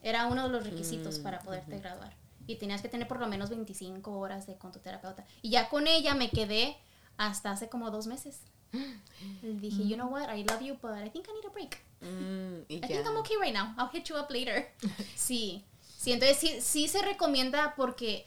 Era 0.02 0.26
uno 0.26 0.44
de 0.44 0.48
los 0.50 0.64
requisitos 0.64 1.18
Mm, 1.18 1.22
para 1.22 1.40
poderte 1.40 1.78
graduar. 1.78 2.14
Y 2.46 2.56
tenías 2.56 2.80
que 2.80 2.88
tener 2.88 3.08
por 3.08 3.18
lo 3.18 3.26
menos 3.26 3.50
25 3.50 4.12
horas 4.18 4.46
de, 4.46 4.56
con 4.56 4.72
tu 4.72 4.78
terapeuta. 4.78 5.24
Y 5.42 5.50
ya 5.50 5.68
con 5.68 5.86
ella 5.86 6.14
me 6.14 6.30
quedé 6.30 6.76
hasta 7.16 7.50
hace 7.50 7.68
como 7.68 7.90
dos 7.90 8.06
meses. 8.06 8.40
Dije, 9.42 9.86
you 9.86 9.96
know 9.96 10.08
what, 10.08 10.28
I 10.34 10.44
love 10.44 10.60
you, 10.62 10.76
but 10.80 10.92
I 10.92 11.10
think 11.10 11.26
I 11.28 11.32
need 11.32 11.44
a 11.46 11.50
break. 11.50 11.78
Mm, 12.00 12.62
I 12.70 12.86
think 12.86 13.06
I'm 13.06 13.16
okay 13.18 13.36
right 13.36 13.52
now. 13.54 13.74
I'll 13.76 13.90
hit 13.90 14.08
you 14.08 14.16
up 14.16 14.30
later. 14.30 14.72
sí. 15.16 15.64
Sí, 15.98 16.12
entonces 16.12 16.38
sí, 16.38 16.60
sí 16.60 16.88
se 16.88 17.02
recomienda 17.02 17.74
porque 17.76 18.24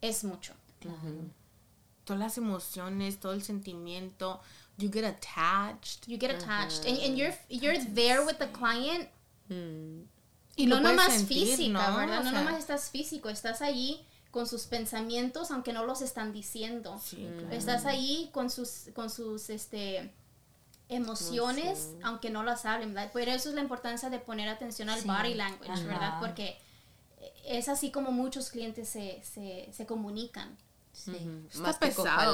es 0.00 0.24
mucho. 0.24 0.54
Todas 2.04 2.18
las 2.18 2.38
emociones, 2.38 3.20
todo 3.20 3.32
el 3.32 3.42
sentimiento. 3.42 4.40
You 4.82 4.90
get 4.90 5.04
attached. 5.04 6.06
You 6.08 6.18
get 6.18 6.30
attached. 6.30 6.84
And, 6.86 6.98
and 6.98 7.16
you're, 7.16 7.34
you're 7.48 7.78
there 7.94 8.24
with 8.24 8.38
the 8.38 8.48
client. 8.48 9.08
Mm, 9.48 10.02
Y 10.56 10.66
no 10.66 10.80
nomás 10.80 11.12
sentir, 11.12 11.46
física, 11.56 11.90
¿no? 11.90 11.96
¿verdad? 11.96 12.20
O 12.20 12.24
No 12.24 12.30
sea- 12.30 12.40
nomás 12.42 12.58
estás 12.58 12.90
físico, 12.90 13.28
estás 13.30 13.62
allí 13.62 14.04
con 14.30 14.46
sus 14.46 14.64
pensamientos, 14.64 15.50
aunque 15.50 15.72
no 15.72 15.84
los 15.86 16.02
están 16.02 16.32
diciendo. 16.32 17.00
Sí, 17.02 17.28
claro. 17.38 17.54
Estás 17.54 17.84
ahí 17.86 18.28
con 18.32 18.50
sus, 18.50 18.88
con 18.94 19.08
sus 19.10 19.48
este, 19.50 20.12
emociones, 20.88 21.90
aunque 22.02 22.30
no 22.30 22.42
las 22.42 22.64
hablen. 22.64 22.94
¿verdad? 22.94 23.10
Pero 23.12 23.30
eso 23.32 23.48
es 23.48 23.54
la 23.54 23.60
importancia 23.62 24.10
de 24.10 24.18
poner 24.18 24.48
atención 24.48 24.88
al 24.88 25.00
Sí. 25.00 25.08
body 25.08 25.34
language, 25.34 25.70
Ajá. 25.72 25.82
¿verdad? 25.84 26.20
Porque 26.20 26.58
es 27.46 27.68
así 27.68 27.90
como 27.90 28.10
muchos 28.12 28.50
clientes 28.50 28.88
se, 28.88 29.22
se, 29.24 29.68
se 29.72 29.86
comunican. 29.86 30.56
Sí. 30.92 31.12
Está 31.48 31.60
más 31.62 31.78
que 31.78 31.92
con 31.92 32.04
pesado. 32.04 32.32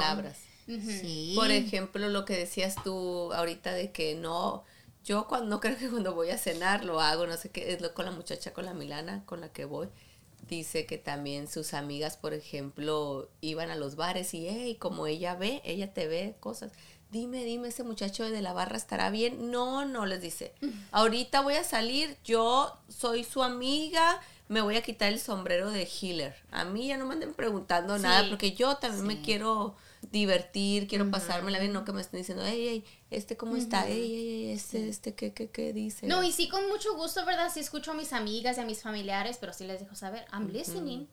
Sí. 0.77 1.33
Por 1.35 1.51
ejemplo, 1.51 2.07
lo 2.09 2.25
que 2.25 2.37
decías 2.37 2.75
tú 2.83 3.33
ahorita 3.33 3.73
de 3.73 3.91
que 3.91 4.15
no, 4.15 4.63
yo 5.03 5.27
cuando 5.27 5.47
no 5.47 5.59
creo 5.59 5.77
que 5.77 5.89
cuando 5.89 6.13
voy 6.13 6.29
a 6.29 6.37
cenar 6.37 6.85
lo 6.85 7.01
hago, 7.01 7.25
no 7.27 7.37
sé 7.37 7.49
qué, 7.49 7.73
es 7.73 7.81
lo 7.81 7.93
con 7.93 8.05
la 8.05 8.11
muchacha, 8.11 8.53
con 8.53 8.65
la 8.65 8.73
Milana, 8.73 9.23
con 9.25 9.41
la 9.41 9.49
que 9.51 9.65
voy. 9.65 9.87
Dice 10.47 10.85
que 10.85 10.97
también 10.97 11.47
sus 11.47 11.73
amigas, 11.73 12.17
por 12.17 12.33
ejemplo, 12.33 13.29
iban 13.41 13.69
a 13.69 13.75
los 13.75 13.95
bares 13.95 14.33
y, 14.33 14.47
hey, 14.47 14.77
como 14.79 15.05
ella 15.05 15.35
ve, 15.35 15.61
ella 15.63 15.93
te 15.93 16.07
ve 16.07 16.35
cosas. 16.39 16.71
Dime, 17.11 17.43
dime, 17.43 17.67
ese 17.69 17.83
muchacho 17.83 18.29
de 18.29 18.41
la 18.41 18.53
barra 18.53 18.77
estará 18.77 19.09
bien. 19.09 19.51
No, 19.51 19.85
no, 19.85 20.05
les 20.05 20.21
dice. 20.21 20.53
Ahorita 20.91 21.41
voy 21.41 21.55
a 21.55 21.63
salir, 21.63 22.17
yo 22.23 22.75
soy 22.87 23.23
su 23.23 23.43
amiga, 23.43 24.19
me 24.47 24.61
voy 24.61 24.75
a 24.77 24.81
quitar 24.81 25.11
el 25.11 25.19
sombrero 25.19 25.69
de 25.71 25.83
healer. 25.87 26.35
A 26.51 26.65
mí 26.65 26.87
ya 26.87 26.97
no 26.97 27.05
me 27.05 27.13
anden 27.13 27.33
preguntando 27.33 27.97
Sí. 27.97 28.03
nada, 28.03 28.27
porque 28.29 28.53
yo 28.53 28.77
también 28.77 29.05
me 29.05 29.21
quiero 29.21 29.75
divertir, 30.11 30.87
quiero 30.87 31.11
pasármela 31.11 31.59
bien, 31.59 31.73
no 31.73 31.85
que 31.85 31.91
me 31.91 32.01
estén 32.01 32.19
diciendo, 32.19 32.43
hey, 32.45 32.65
hey, 32.67 32.85
este 33.11 33.37
cómo 33.37 33.55
está, 33.55 33.85
hey, 33.85 34.01
hey, 34.01 34.43
hey, 34.45 34.51
este, 34.51 34.89
este, 34.89 35.13
¿qué, 35.13 35.33
qué, 35.33 35.49
qué 35.49 35.73
dice? 35.73 36.07
No, 36.07 36.23
y 36.23 36.31
sí 36.31 36.47
con 36.47 36.67
mucho 36.69 36.95
gusto, 36.95 37.25
¿verdad? 37.25 37.51
Sí 37.53 37.59
escucho 37.59 37.91
a 37.91 37.93
mis 37.93 38.13
amigas 38.13 38.57
y 38.57 38.61
a 38.61 38.65
mis 38.65 38.81
familiares, 38.81 39.37
pero 39.39 39.53
sí 39.53 39.65
les 39.65 39.79
dejo 39.79 39.95
saber, 39.95 40.25
I'm 40.31 40.49
listening. 40.49 41.07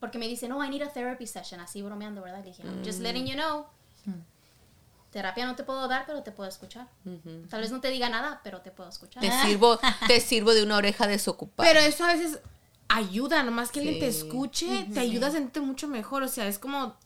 Porque 0.00 0.18
me 0.18 0.28
dicen, 0.28 0.50
no, 0.50 0.64
I 0.64 0.70
need 0.70 0.82
a 0.82 0.92
therapy 0.92 1.26
session, 1.26 1.60
así 1.60 1.82
bromeando, 1.82 2.22
¿verdad? 2.22 2.38
Le 2.38 2.50
dije, 2.50 2.62
I'm 2.62 2.84
just 2.84 3.00
letting 3.00 3.26
you 3.26 3.34
know. 3.34 3.66
terapia 5.10 5.46
no 5.46 5.56
te 5.56 5.64
puedo 5.64 5.88
dar, 5.88 6.06
pero 6.06 6.22
te 6.22 6.32
puedo 6.32 6.48
escuchar. 6.48 6.88
Tal 7.48 7.60
vez 7.60 7.70
no 7.70 7.80
te 7.80 7.88
diga 7.88 8.08
nada, 8.08 8.40
pero 8.44 8.60
te 8.60 8.70
puedo 8.70 8.88
escuchar. 8.88 9.22
Te 9.22 9.30
sirvo, 9.42 9.78
te 10.06 10.20
sirvo 10.20 10.54
de 10.54 10.62
una 10.62 10.76
oreja 10.76 11.06
desocupada. 11.06 11.68
Pero 11.68 11.80
eso 11.80 12.04
a 12.04 12.14
veces 12.14 12.38
ayuda, 12.88 13.42
nomás 13.42 13.70
que 13.70 13.80
alguien 13.80 13.98
te 13.98 14.08
escuche, 14.08 14.86
te 14.94 15.00
ayuda 15.00 15.28
a 15.28 15.30
sentirte 15.32 15.60
mucho 15.60 15.88
mejor. 15.88 16.22
O 16.22 16.28
sea, 16.28 16.46
es 16.46 16.58
como 16.58 16.96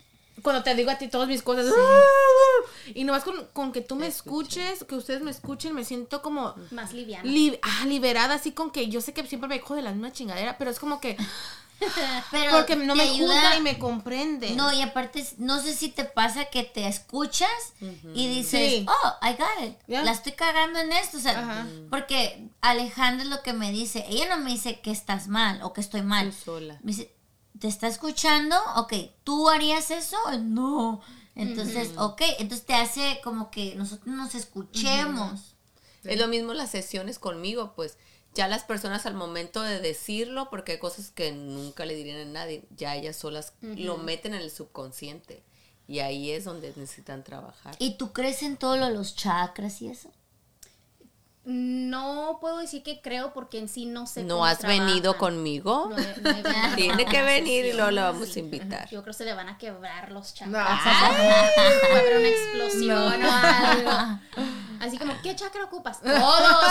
cuando 0.42 0.62
te 0.62 0.74
digo 0.74 0.90
a 0.90 0.96
ti 0.98 1.08
todas 1.08 1.28
mis 1.28 1.42
cosas. 1.42 1.66
¡ah! 1.66 2.70
Y 2.94 3.04
nomás 3.04 3.22
con, 3.24 3.46
con 3.52 3.72
que 3.72 3.80
tú 3.82 3.96
me 3.96 4.06
escuches, 4.06 4.84
que 4.84 4.94
ustedes 4.94 5.22
me 5.22 5.30
escuchen, 5.30 5.74
me 5.74 5.84
siento 5.84 6.22
como 6.22 6.54
Más 6.70 6.92
liviana. 6.92 7.24
li- 7.24 7.58
ah, 7.62 7.84
liberada, 7.86 8.34
así 8.34 8.52
con 8.52 8.70
que 8.70 8.88
yo 8.88 9.00
sé 9.00 9.12
que 9.12 9.26
siempre 9.26 9.48
me 9.48 9.56
dejo 9.56 9.74
de 9.74 9.82
la 9.82 9.92
misma 9.92 10.12
chingadera, 10.12 10.56
pero 10.58 10.70
es 10.70 10.78
como 10.78 11.00
que 11.00 11.16
Pero 12.30 12.52
porque 12.52 12.76
no 12.76 12.94
me 12.94 13.02
ayuda- 13.02 13.34
juzga 13.34 13.56
y 13.56 13.60
me 13.60 13.76
comprende. 13.78 14.50
No, 14.50 14.72
y 14.72 14.80
aparte, 14.82 15.26
no 15.38 15.60
sé 15.60 15.74
si 15.74 15.88
te 15.88 16.04
pasa 16.04 16.44
que 16.44 16.62
te 16.62 16.86
escuchas 16.86 17.50
y 18.14 18.28
dices, 18.28 18.70
Sí. 18.70 18.86
oh, 18.88 19.26
I 19.26 19.32
got 19.32 19.64
it. 19.68 19.76
La 19.88 20.12
estoy 20.12 20.32
cagando 20.32 20.78
en 20.78 20.92
esto. 20.92 21.16
O 21.16 21.20
sea, 21.20 21.66
porque 21.90 22.48
Alejandra 22.60 23.24
es 23.24 23.30
lo 23.30 23.42
que 23.42 23.52
me 23.52 23.72
dice. 23.72 24.04
Ella 24.08 24.28
no 24.36 24.44
me 24.44 24.50
dice 24.52 24.78
que 24.80 24.92
estás 24.92 25.26
mal 25.26 25.60
o 25.62 25.72
que 25.72 25.80
estoy 25.80 26.02
mal. 26.02 26.32
Sola. 26.32 26.78
Me 26.84 26.92
dice, 26.92 27.12
¿te 27.62 27.68
está 27.68 27.86
escuchando? 27.86 28.56
Ok, 28.74 28.92
¿tú 29.22 29.48
harías 29.48 29.92
eso? 29.92 30.16
No. 30.40 31.00
Entonces, 31.36 31.92
ok, 31.96 32.20
entonces 32.40 32.66
te 32.66 32.74
hace 32.74 33.20
como 33.22 33.52
que 33.52 33.76
nosotros 33.76 34.12
nos 34.12 34.34
escuchemos. 34.34 35.54
Es 36.02 36.18
lo 36.18 36.26
mismo 36.26 36.54
las 36.54 36.72
sesiones 36.72 37.20
conmigo, 37.20 37.74
pues 37.76 37.98
ya 38.34 38.48
las 38.48 38.64
personas 38.64 39.06
al 39.06 39.14
momento 39.14 39.62
de 39.62 39.78
decirlo, 39.78 40.50
porque 40.50 40.72
hay 40.72 40.78
cosas 40.78 41.12
que 41.12 41.30
nunca 41.30 41.86
le 41.86 41.94
dirían 41.94 42.18
a 42.18 42.24
nadie, 42.24 42.64
ya 42.76 42.96
ellas 42.96 43.14
solas 43.14 43.52
lo 43.60 43.96
meten 43.96 44.34
en 44.34 44.42
el 44.42 44.50
subconsciente. 44.50 45.44
Y 45.86 46.00
ahí 46.00 46.32
es 46.32 46.42
donde 46.42 46.72
necesitan 46.74 47.22
trabajar. 47.22 47.76
¿Y 47.78 47.96
tú 47.96 48.12
crees 48.12 48.42
en 48.42 48.56
todo 48.56 48.76
lo 48.76 48.86
de 48.86 48.94
los 48.94 49.14
chakras 49.14 49.80
y 49.82 49.88
eso? 49.88 50.10
No 51.44 52.38
puedo 52.40 52.58
decir 52.58 52.84
que 52.84 53.00
creo 53.00 53.32
porque 53.32 53.58
en 53.58 53.68
sí 53.68 53.84
no 53.84 54.06
sé 54.06 54.22
¿No 54.22 54.34
cómo 54.36 54.46
has 54.46 54.62
venido 54.62 55.18
conmigo? 55.18 55.88
No 55.90 55.98
he- 55.98 56.16
no 56.20 56.30
he 56.30 56.42
venido 56.42 56.76
Tiene 56.76 57.04
que 57.04 57.22
venir 57.22 57.64
y 57.66 57.72
luego 57.72 57.90
le 57.90 58.00
vamos 58.00 58.36
a 58.36 58.38
invitar. 58.38 58.88
Yo 58.90 59.02
creo 59.02 59.12
que 59.12 59.18
se 59.18 59.24
le 59.24 59.34
van 59.34 59.48
a 59.48 59.58
quebrar 59.58 60.12
los 60.12 60.28
No. 60.46 60.52
chakras. 60.52 60.84
Va 60.86 61.96
a 61.96 61.98
haber 61.98 62.18
una 62.18 62.28
explosión 62.28 63.24
o 63.24 63.30
algo. 63.32 64.20
Así 64.80 64.98
como, 64.98 65.14
¿qué 65.22 65.34
chakra 65.34 65.64
ocupas? 65.64 66.00
Todos. 66.00 66.64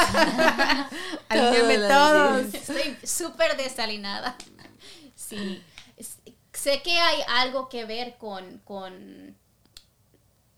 Todos. 1.90 2.54
Estoy 2.54 2.98
súper 3.04 3.58
desalinada. 3.58 4.36
Sí. 5.16 5.62
Sé 6.54 6.82
que 6.82 6.98
hay 7.00 7.20
algo 7.28 7.70
que 7.70 7.86
ver 7.86 8.18
con, 8.18 8.60
con 8.60 9.36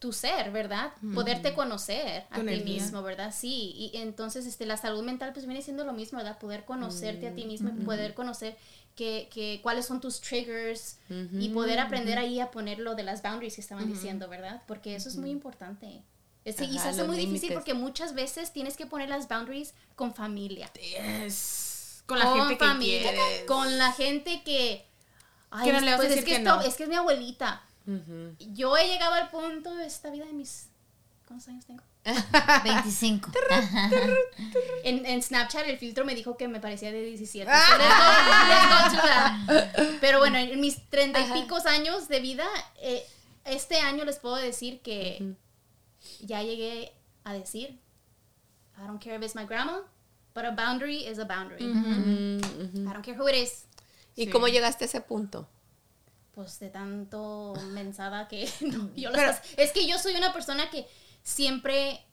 tu 0.03 0.11
ser, 0.11 0.51
¿verdad? 0.51 0.91
Poderte 1.15 1.53
conocer 1.53 2.25
a 2.29 2.35
Tu 2.35 2.41
ti 2.45 2.53
energía. 2.53 2.73
mismo, 2.81 3.01
¿verdad? 3.01 3.33
Sí. 3.33 3.73
Y 3.77 3.97
entonces 3.97 4.45
este, 4.45 4.65
la 4.65 4.75
salud 4.75 5.01
mental 5.01 5.31
pues 5.33 5.45
viene 5.45 5.61
siendo 5.61 5.85
lo 5.85 5.93
mismo, 5.93 6.17
¿verdad? 6.17 6.37
Poder 6.39 6.65
conocerte 6.65 7.27
a 7.29 7.33
ti 7.33 7.45
mismo 7.45 7.69
y 7.69 7.83
poder 7.85 8.13
conocer 8.13 8.57
que, 8.95 9.29
que, 9.33 9.61
cuáles 9.63 9.85
son 9.85 10.01
tus 10.01 10.19
triggers 10.19 10.97
y 11.09 11.49
poder 11.49 11.79
aprender 11.79 12.17
ahí 12.17 12.39
a 12.41 12.51
poner 12.51 12.79
lo 12.79 12.95
de 12.95 13.03
las 13.03 13.21
boundaries 13.21 13.55
que 13.55 13.61
estaban 13.61 13.87
diciendo, 13.87 14.27
¿verdad? 14.27 14.61
Porque 14.67 14.93
eso 14.95 15.07
es 15.07 15.15
muy 15.15 15.29
importante. 15.31 16.03
Es, 16.45 16.59
y 16.61 16.77
se 16.77 16.89
hace 16.89 17.03
muy 17.05 17.15
difícil 17.15 17.33
límites. 17.49 17.53
porque 17.55 17.73
muchas 17.73 18.13
veces 18.13 18.51
tienes 18.51 18.75
que 18.75 18.85
poner 18.85 19.07
las 19.07 19.29
boundaries 19.29 19.73
con 19.95 20.13
familia 20.13 20.69
Yes. 20.73 22.03
Con 22.05 22.19
la 22.19 22.33
gente 22.35 22.57
que 22.57 22.65
familia, 22.65 23.11
quieres. 23.13 23.43
con 23.47 23.77
la 23.77 23.91
gente 23.93 24.43
que 24.43 24.85
ay, 25.51 25.65
Que 25.67 25.71
no 25.73 25.79
le 25.79 25.91
vas 25.91 25.93
a 25.93 25.97
pues 26.03 26.09
decir 26.09 26.19
es 26.19 26.25
que, 26.25 26.31
que 26.31 26.37
esto- 26.43 26.55
no. 26.57 26.61
es 26.61 26.75
que 26.75 26.83
es 26.83 26.89
mi 26.89 26.95
abuelita. 26.95 27.63
Yo 28.53 28.77
he 28.77 28.87
llegado 28.87 29.13
al 29.13 29.29
punto 29.29 29.75
de 29.75 29.85
esta 29.85 30.09
vida 30.09 30.25
de 30.25 30.33
mis 30.33 30.67
¿cuántos 31.27 31.47
años 31.49 31.65
tengo? 31.65 31.83
25. 32.63 33.31
En, 34.83 35.05
en 35.05 35.21
Snapchat 35.23 35.65
el 35.67 35.77
filtro 35.77 36.03
me 36.05 36.15
dijo 36.15 36.35
que 36.37 36.47
me 36.47 36.59
parecía 36.59 36.91
de 36.91 37.01
17. 37.03 37.49
So 37.49 37.57
let's 37.77 37.87
go- 37.97 38.49
let's 38.49 38.93
go 38.93 39.01
to 39.01 39.07
that. 39.07 39.99
Pero 40.01 40.19
bueno, 40.19 40.37
en 40.37 40.59
mis 40.59 40.89
treinta 40.89 41.19
y 41.21 41.31
picos 41.41 41.65
años 41.65 42.07
de 42.09 42.19
vida, 42.19 42.45
eh, 42.81 43.05
este 43.45 43.77
año 43.79 44.03
les 44.05 44.19
puedo 44.19 44.35
decir 44.35 44.81
que 44.81 45.35
ya 46.21 46.41
llegué 46.43 46.93
a 47.23 47.33
decir, 47.33 47.79
I 48.77 48.85
don't 48.87 49.01
care 49.01 49.15
if 49.15 49.21
it's 49.23 49.35
my 49.35 49.45
grandma, 49.45 49.79
but 50.35 50.43
a 50.45 50.51
boundary 50.51 51.05
is 51.07 51.19
a 51.19 51.25
boundary. 51.25 51.63
I 51.63 52.93
don't 52.93 53.01
care 53.03 53.15
who 53.17 53.27
it 53.29 53.35
is. 53.35 53.65
¿Y 54.15 54.25
Sí. 54.25 54.29
cómo 54.31 54.47
llegaste 54.47 54.83
a 54.83 54.87
ese 54.87 55.01
punto? 55.01 55.47
Pues 56.33 56.59
de 56.59 56.69
tanto 56.69 57.53
mensada 57.71 58.27
que 58.27 58.49
no, 58.61 58.89
yo 58.95 59.11
Pero- 59.11 59.33
es 59.57 59.71
que 59.71 59.87
yo 59.87 59.97
soy 59.99 60.15
una 60.15 60.33
persona 60.33 60.69
que 60.69 60.87
siempre 61.21 62.03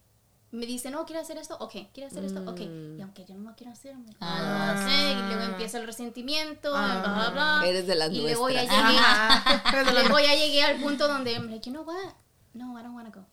me 0.53 0.67
dice, 0.67 0.91
no, 0.91 1.07
¿quieres 1.07 1.23
hacer 1.25 1.39
esto? 1.39 1.57
Ok, 1.61 1.75
¿quieres 1.95 2.13
hacer 2.13 2.25
esto? 2.25 2.41
Ok. 2.51 2.61
Y 2.61 3.01
aunque 3.03 3.25
yo 3.25 3.35
no 3.37 3.51
lo 3.51 3.57
quiero 3.57 3.73
hacer, 3.73 3.97
me 3.97 4.11
Ah. 4.21 4.39
lo 4.41 4.47
voy 4.49 4.63
a 4.63 4.73
hacer, 4.73 5.17
y 5.17 5.23
luego 5.29 5.43
empieza 5.53 5.79
el 5.79 5.87
resentimiento, 5.87 6.73
bla, 6.73 7.01
bla, 7.03 7.31
bla. 7.61 7.69
Eres 7.69 7.87
de 7.87 7.95
las 7.95 8.11
y 8.11 8.21
luego 8.21 8.51
ya 8.51 8.63
llegué, 8.65 9.93
luego 9.93 10.19
ya 10.19 10.35
llegué 10.35 10.63
al 10.65 10.81
punto 10.81 11.07
donde 11.07 11.33
I'm 11.35 11.49
like, 11.49 11.65
you 11.71 11.73
know 11.73 11.85
what? 11.85 12.15
No, 12.55 12.77
I 12.79 12.83
don't 12.83 12.97
want 12.97 13.13
to 13.15 13.21
go. 13.21 13.27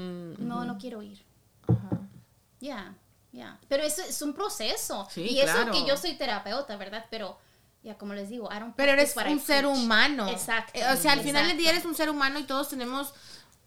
Mm, 0.00 0.46
No, 0.48 0.64
no 0.64 0.78
quiero 0.78 1.02
ir. 1.02 1.22
Ya, 2.60 2.94
ya. 3.32 3.58
Pero 3.68 3.82
eso 3.84 4.02
es 4.02 4.20
un 4.22 4.32
proceso. 4.32 5.06
Sí, 5.10 5.22
y 5.22 5.40
eso 5.40 5.52
claro. 5.52 5.72
que 5.72 5.84
yo 5.86 5.96
soy 5.96 6.14
terapeuta, 6.14 6.76
¿verdad? 6.76 7.04
Pero, 7.10 7.38
ya 7.82 7.96
como 7.96 8.14
les 8.14 8.28
digo, 8.28 8.48
I 8.54 8.58
don't 8.60 8.74
Pero 8.76 8.92
eres 8.92 9.14
I 9.16 9.32
un 9.32 9.40
ser 9.40 9.64
preach. 9.64 9.76
humano. 9.76 10.28
Exacto. 10.28 10.72
Eh, 10.78 10.84
O 10.92 10.96
sea, 10.96 11.12
al 11.12 11.20
final 11.20 11.46
del 11.46 11.56
día 11.56 11.70
eres 11.70 11.84
un 11.84 11.94
ser 11.94 12.10
humano 12.10 12.38
y 12.38 12.44
todos 12.44 12.68
tenemos 12.68 13.12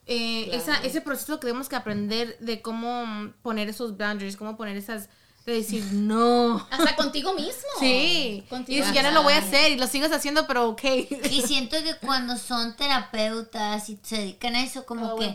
eh, 0.08 0.46
Claro. 0.50 0.62
esa, 0.62 0.76
ese 0.84 1.02
proceso 1.02 1.40
que 1.40 1.48
tenemos 1.48 1.70
que 1.70 1.76
aprender 1.76 2.38
de 2.40 2.62
cómo 2.62 3.32
poner 3.42 3.70
esos 3.70 3.98
boundaries, 3.98 4.36
cómo 4.38 4.58
poner 4.58 4.78
esas... 4.78 5.10
De 5.46 5.54
decir, 5.54 5.84
no. 5.94 6.68
Hasta 6.70 6.96
contigo 6.96 7.34
mismo. 7.34 7.64
Sí. 7.80 8.44
Contigo 8.48 8.78
Y 8.78 8.80
dices, 8.82 8.94
ya 8.94 9.02
no 9.02 9.10
lo 9.10 9.24
voy 9.24 9.34
a 9.34 9.38
hacer 9.40 9.72
y 9.72 9.76
lo 9.78 9.88
sigues 9.88 10.12
haciendo, 10.12 10.46
pero 10.46 10.70
ok. 10.70 10.84
Y 11.32 11.42
siento 11.42 11.78
que 11.82 11.96
cuando 11.96 12.38
son 12.38 12.76
terapeutas 12.76 13.90
y 13.90 14.00
se 14.04 14.18
dedican 14.18 14.54
a 14.56 14.64
eso, 14.64 14.86
como 14.86 15.14
Oh, 15.14 15.18
que... 15.18 15.34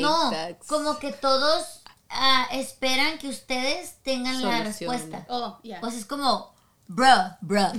no, 0.00 0.30
como 0.66 0.98
que 0.98 1.12
todos 1.12 1.82
ah, 2.08 2.46
esperan 2.52 3.18
que 3.18 3.28
ustedes 3.28 3.96
tengan 4.02 4.40
la 4.42 4.62
respuesta. 4.62 5.26
Oh, 5.28 5.58
yeah. 5.62 5.80
Pues 5.80 5.94
es 5.96 6.06
como, 6.06 6.54
bruh, 6.96 7.36
bruh, 7.40 7.72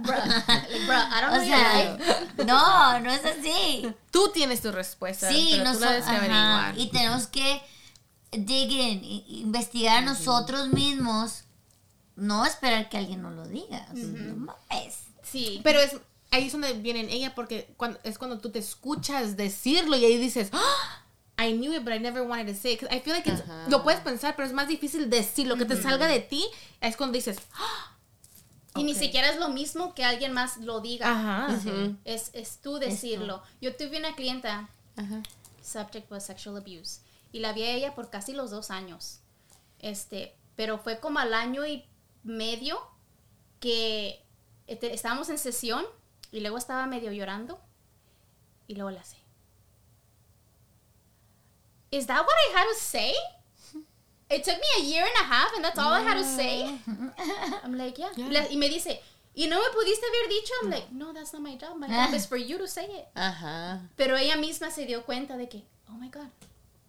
bruh. 0.00 0.26
Like, 0.26 0.86
bro, 0.86 0.96
I 0.96 1.20
don't 1.20 1.32
O 1.32 1.36
know 1.36 1.44
sea, 1.44 1.96
your- 2.36 2.46
no, 2.46 3.00
no 3.00 3.10
es 3.10 3.24
así. 3.24 3.94
Tú 4.10 4.30
tienes 4.32 4.60
tu 4.60 4.72
respuesta. 4.72 5.28
Sí, 5.28 5.48
pero 5.52 5.64
no 5.64 5.72
tú 5.74 5.80
la 5.80 5.90
debes 5.92 6.06
ajá, 6.06 6.16
averiguar. 6.16 6.78
y 6.78 6.90
tenemos 6.90 7.26
que 7.28 7.62
dig 8.32 8.70
in, 8.72 9.04
investigar 9.28 9.98
a 9.98 10.00
nosotros 10.00 10.68
mismos, 10.68 11.44
no 12.16 12.44
esperar 12.44 12.88
que 12.88 12.98
alguien 12.98 13.22
nos 13.22 13.34
lo 13.34 13.46
diga. 13.46 13.86
O 13.92 13.96
sea, 13.96 14.04
no 14.06 14.36
mames. 14.36 14.98
Sí. 15.22 15.60
Pero 15.62 15.78
es 15.80 15.96
ahí 16.32 16.46
es 16.46 16.52
donde 16.52 16.72
viene 16.74 17.00
ella 17.12 17.34
porque 17.34 17.72
cuando, 17.76 17.98
es 18.04 18.18
cuando 18.18 18.38
tú 18.38 18.50
te 18.50 18.58
escuchas 18.60 19.36
decirlo 19.36 19.96
y 19.96 20.04
ahí 20.04 20.16
dices, 20.16 20.50
"Ah, 20.52 21.04
I 21.42 21.52
knew 21.52 21.72
it, 21.74 21.84
but 21.84 21.92
I 21.92 21.98
never 21.98 22.22
wanted 22.22 22.46
to 22.48 22.54
say 22.54 22.72
it. 22.74 22.80
'Cause 22.80 22.90
I 22.94 23.00
feel 23.00 23.14
like 23.14 23.28
it's- 23.30 23.42
Ajá. 23.42 23.68
lo 23.68 23.82
puedes 23.82 24.00
pensar, 24.00 24.36
pero 24.36 24.46
es 24.46 24.52
más 24.54 24.68
difícil 24.68 25.08
decir 25.08 25.46
lo 25.46 25.56
que 25.56 25.64
te 25.64 25.80
salga 25.80 26.06
de 26.06 26.20
ti. 26.20 26.44
Es 26.80 26.96
cuando 26.96 27.14
dices, 27.14 27.38
"Ah". 27.54 27.96
Y 28.76 28.84
ni 28.84 28.94
siquiera 28.94 29.28
es 29.30 29.38
lo 29.38 29.48
mismo 29.48 29.94
que 29.94 30.04
alguien 30.04 30.32
más 30.32 30.58
lo 30.58 30.80
diga. 30.80 31.10
ajá. 31.10 31.58
Es, 32.04 32.30
es 32.34 32.58
tú 32.60 32.78
decirlo. 32.78 33.42
Yo 33.60 33.74
tuve 33.76 33.98
una 33.98 34.14
clienta, 34.14 34.68
subject 35.62 36.10
was 36.10 36.24
sexual 36.26 36.56
abuse, 36.56 37.00
y 37.32 37.40
la 37.40 37.52
vi 37.52 37.62
a 37.64 37.70
ella 37.72 37.94
por 37.94 38.10
casi 38.10 38.32
los 38.32 38.50
dos 38.50 38.70
años. 38.70 39.20
Este, 39.80 40.34
pero 40.56 40.78
fue 40.78 41.00
como 41.00 41.18
al 41.20 41.32
año 41.34 41.66
y 41.66 41.84
medio 42.22 42.78
que 43.60 44.22
este, 44.66 44.92
estábamos 44.94 45.28
en 45.30 45.38
sesión 45.38 45.84
y 46.32 46.40
luego 46.40 46.58
estaba 46.58 46.86
medio 46.86 47.10
llorando 47.12 47.58
y 48.68 48.74
luego 48.74 48.90
la 48.90 49.02
sé. 49.04 49.16
Is 51.90 52.06
that 52.06 52.20
what 52.20 52.34
I 52.48 52.58
had 52.58 52.66
to 52.68 52.74
say? 52.80 53.12
It 54.30 54.44
took 54.44 54.54
me 54.56 54.66
a 54.78 54.82
year 54.84 55.02
and 55.04 55.24
a 55.26 55.28
half 55.28 55.52
and 55.56 55.64
that's 55.64 55.78
all 55.78 55.92
I 55.92 56.02
had 56.02 56.14
to 56.16 56.24
say. 56.24 56.78
I'm 57.64 57.76
like, 57.76 57.98
yeah. 57.98 58.10
La- 58.16 58.46
Y 58.48 58.56
me 58.56 58.68
dice, 58.68 59.00
¿y 59.34 59.46
no 59.48 59.58
me 59.58 59.66
pudiste 59.74 60.04
haber 60.06 60.28
dicho? 60.28 60.52
I'm 60.62 60.70
like, 60.70 60.92
no, 60.92 61.12
that's 61.12 61.32
not 61.32 61.42
my 61.42 61.56
job. 61.56 61.76
My 61.76 61.88
job 61.88 62.14
is 62.14 62.26
for 62.26 62.36
you 62.36 62.56
to 62.58 62.68
say 62.68 62.84
it. 62.84 63.08
Ajá. 63.16 63.80
Pero 63.96 64.16
ella 64.16 64.36
misma 64.36 64.70
se 64.70 64.86
dio 64.86 65.02
cuenta 65.04 65.36
de 65.36 65.48
que, 65.48 65.64
oh 65.88 65.94
my 65.98 66.08
God, 66.10 66.28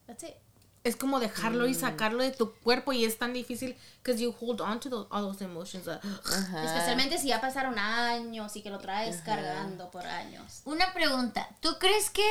that's 0.06 0.24
it. 0.24 0.36
Es 0.84 0.96
como 0.96 1.20
dejarlo 1.20 1.68
y 1.68 1.74
sacarlo 1.76 2.24
de 2.24 2.32
tu 2.32 2.54
cuerpo 2.64 2.92
y 2.92 3.06
es 3.06 3.18
tan 3.18 3.34
difícil 3.34 3.76
because 4.04 4.20
you 4.22 4.32
hold 4.40 4.62
on 4.62 4.80
to 4.80 4.90
those, 4.90 5.08
all 5.12 5.24
those 5.32 5.44
emotions. 5.44 5.88
uh, 5.88 6.00
Ajá. 6.26 6.64
Especialmente 6.64 7.18
si 7.20 7.28
ya 7.28 7.40
pasaron 7.42 7.78
años 7.80 8.56
y 8.56 8.62
que 8.64 8.70
lo 8.72 8.80
traes 8.80 9.18
cargando 9.22 9.90
por 9.92 10.06
años. 10.06 10.62
Una 10.66 10.92
pregunta, 10.94 11.48
¿tú 11.60 11.78
crees 11.80 12.10
que 12.10 12.24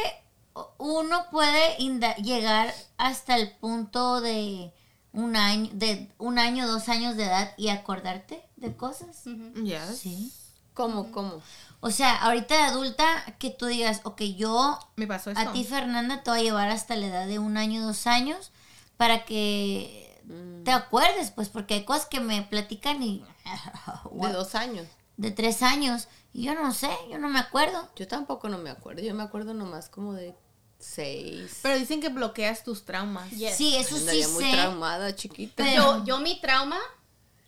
uno 0.78 1.26
puede 1.30 1.76
inda- 1.78 2.16
llegar 2.16 2.72
hasta 2.98 3.36
el 3.36 3.50
punto 3.56 4.20
de 4.20 4.72
un 5.12 5.36
año, 5.36 5.70
de 5.72 6.10
un 6.18 6.38
año, 6.38 6.66
dos 6.68 6.88
años 6.88 7.16
de 7.16 7.24
edad 7.24 7.52
y 7.56 7.68
acordarte 7.68 8.44
de 8.56 8.76
cosas? 8.76 9.22
yes. 9.64 9.98
Sí. 9.98 10.32
¿Cómo, 10.74 11.10
cómo? 11.12 11.42
O 11.80 11.90
sea, 11.90 12.16
ahorita 12.22 12.54
de 12.56 12.62
adulta, 12.62 13.04
que 13.38 13.50
tú 13.50 13.66
digas, 13.66 14.00
ok, 14.04 14.22
yo 14.36 14.78
Me 14.96 15.06
pasó 15.06 15.30
a 15.34 15.52
ti, 15.52 15.64
Fernanda, 15.64 16.22
te 16.22 16.30
voy 16.30 16.40
a 16.40 16.42
llevar 16.42 16.68
hasta 16.70 16.94
la 16.96 17.06
edad 17.06 17.26
de 17.26 17.38
un 17.38 17.56
año, 17.56 17.82
dos 17.84 18.06
años, 18.06 18.50
para 18.96 19.24
que 19.24 20.20
te 20.64 20.70
acuerdes, 20.70 21.32
pues, 21.32 21.48
porque 21.48 21.74
hay 21.74 21.84
cosas 21.84 22.06
que 22.06 22.20
me 22.20 22.42
platican 22.42 23.02
y 23.02 23.24
De 24.12 24.32
dos 24.32 24.54
años. 24.54 24.86
de 25.16 25.30
tres 25.32 25.62
años, 25.62 26.06
yo 26.32 26.54
no 26.54 26.72
sé, 26.72 26.90
yo 27.10 27.18
no 27.18 27.28
me 27.28 27.38
acuerdo. 27.38 27.88
Yo 27.96 28.06
tampoco 28.08 28.48
no 28.48 28.58
me 28.58 28.70
acuerdo. 28.70 29.02
Yo 29.02 29.14
me 29.14 29.22
acuerdo 29.22 29.54
nomás 29.54 29.88
como 29.88 30.12
de 30.14 30.34
seis. 30.78 31.58
Pero 31.62 31.78
dicen 31.78 32.00
que 32.00 32.08
bloqueas 32.08 32.64
tus 32.64 32.84
traumas. 32.84 33.30
Yes. 33.30 33.56
Sí, 33.56 33.76
eso 33.76 33.96
sí 33.96 34.22
muy 34.32 34.44
sé. 34.44 34.52
traumada, 34.52 35.14
chiquita. 35.14 35.62
Pero- 35.64 35.98
Yo, 35.98 36.04
yo 36.04 36.18
mi 36.20 36.40
trauma 36.40 36.78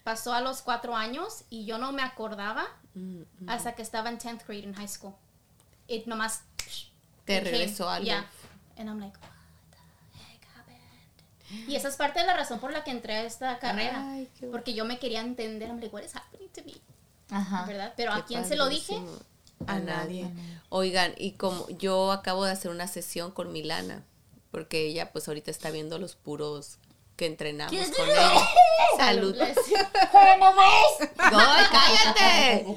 pasó 0.04 0.32
a 0.34 0.40
los 0.40 0.62
cuatro 0.62 0.96
años 0.96 1.44
y 1.48 1.64
yo 1.64 1.78
no 1.78 1.92
me 1.92 2.02
acordaba 2.02 2.66
Mm, 2.94 3.22
hasta 3.48 3.74
que 3.74 3.80
estaba 3.80 4.10
en 4.10 4.18
10th 4.18 4.44
grade 4.46 4.64
en 4.64 4.74
high 4.74 4.86
school. 4.88 5.14
Y 5.88 6.02
nomás... 6.06 6.42
Te 7.24 7.38
it 7.38 7.42
came. 7.44 7.50
regresó 7.50 7.88
algo. 7.88 8.04
Yeah. 8.04 8.26
And 8.76 8.86
I'm 8.88 9.00
like, 9.00 9.16
what 9.18 9.30
the 9.70 10.18
heck 10.18 10.44
happened? 10.54 11.68
Y 11.70 11.74
esa 11.76 11.88
es 11.88 11.96
parte 11.96 12.20
de 12.20 12.26
la 12.26 12.36
razón 12.36 12.58
por 12.60 12.70
la 12.70 12.84
que 12.84 12.90
entré 12.90 13.14
a 13.14 13.22
esta 13.24 13.58
carrera. 13.58 14.10
Ay, 14.12 14.28
qué 14.34 14.40
bueno. 14.40 14.52
porque 14.52 14.74
yo 14.74 14.84
me 14.84 14.98
quería 14.98 15.20
entender. 15.22 15.68
I'm 15.70 15.80
like, 15.80 15.94
what 15.94 16.02
is 16.02 16.14
happening 16.14 16.50
to 16.50 16.62
me? 16.64 16.74
Ajá. 17.32 17.64
¿Verdad? 17.66 17.92
Pero 17.96 18.12
Qué 18.12 18.18
¿a 18.20 18.24
quién 18.24 18.44
se 18.46 18.56
lo 18.56 18.68
dije? 18.68 19.00
A 19.66 19.78
nadie. 19.78 20.30
Oigan, 20.68 21.14
y 21.16 21.32
como 21.32 21.68
yo 21.70 22.12
acabo 22.12 22.44
de 22.44 22.52
hacer 22.52 22.70
una 22.70 22.86
sesión 22.88 23.30
con 23.30 23.52
Milana, 23.52 24.02
porque 24.50 24.86
ella 24.86 25.12
pues 25.12 25.28
ahorita 25.28 25.50
está 25.50 25.70
viendo 25.70 25.98
los 25.98 26.14
puros 26.16 26.78
que 27.16 27.26
entrenamos 27.26 27.70
¿Quieres 27.70 27.94
con 27.96 28.08
ella. 28.08 28.48
Salud. 28.96 29.34
Bless 29.34 29.56
you. 29.70 29.76
¡Ay, 31.18 31.66
cállate! 31.70 32.64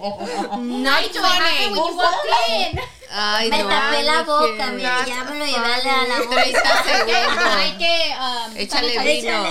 Walked 1.10 2.36
in? 2.50 2.80
Ay, 3.12 3.50
Me 3.50 3.64
no, 3.64 3.70
tapé 3.70 4.04
la 4.04 4.24
no 4.24 4.26
boca, 4.26 4.72
mira, 4.72 5.06
ya 5.06 5.24
me 5.24 5.40
lo 5.40 5.46
llevé 5.46 5.58
a 5.74 5.78
la, 5.78 6.02
a 6.02 6.08
la 6.08 6.18
boca. 6.20 6.42
30 6.44 6.84
segundos. 6.84 7.46
Hay 7.56 7.78
que... 7.78 8.16
um, 8.20 8.58
Échale 8.58 9.00
vino. 9.00 9.44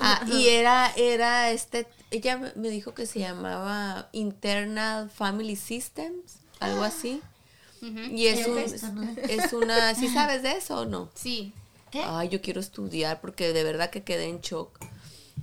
Ah, 0.00 0.20
y 0.26 0.48
era, 0.48 0.92
era 0.96 1.50
este, 1.50 1.86
ella 2.12 2.38
me- 2.38 2.52
me 2.54 2.68
dijo 2.68 2.94
que 2.94 3.06
se 3.06 3.18
llamaba 3.18 4.08
Internal 4.12 5.10
Family 5.10 5.56
Systems, 5.56 6.36
algo 6.60 6.82
así. 6.84 7.20
Y 7.80 8.26
es, 8.26 8.46
un, 8.46 8.58
es 8.58 9.52
una, 9.52 9.94
¿sí 9.96 10.06
sabes 10.08 10.42
de 10.44 10.52
eso 10.52 10.82
o 10.82 10.84
no? 10.84 11.10
Sí. 11.14 11.52
¿Qué? 11.90 12.00
Ay, 12.04 12.28
yo 12.28 12.40
quiero 12.40 12.60
estudiar 12.60 13.20
porque 13.20 13.52
de 13.52 13.64
verdad 13.64 13.90
que 13.90 14.04
quedé 14.04 14.26
en 14.28 14.40
shock. 14.40 14.78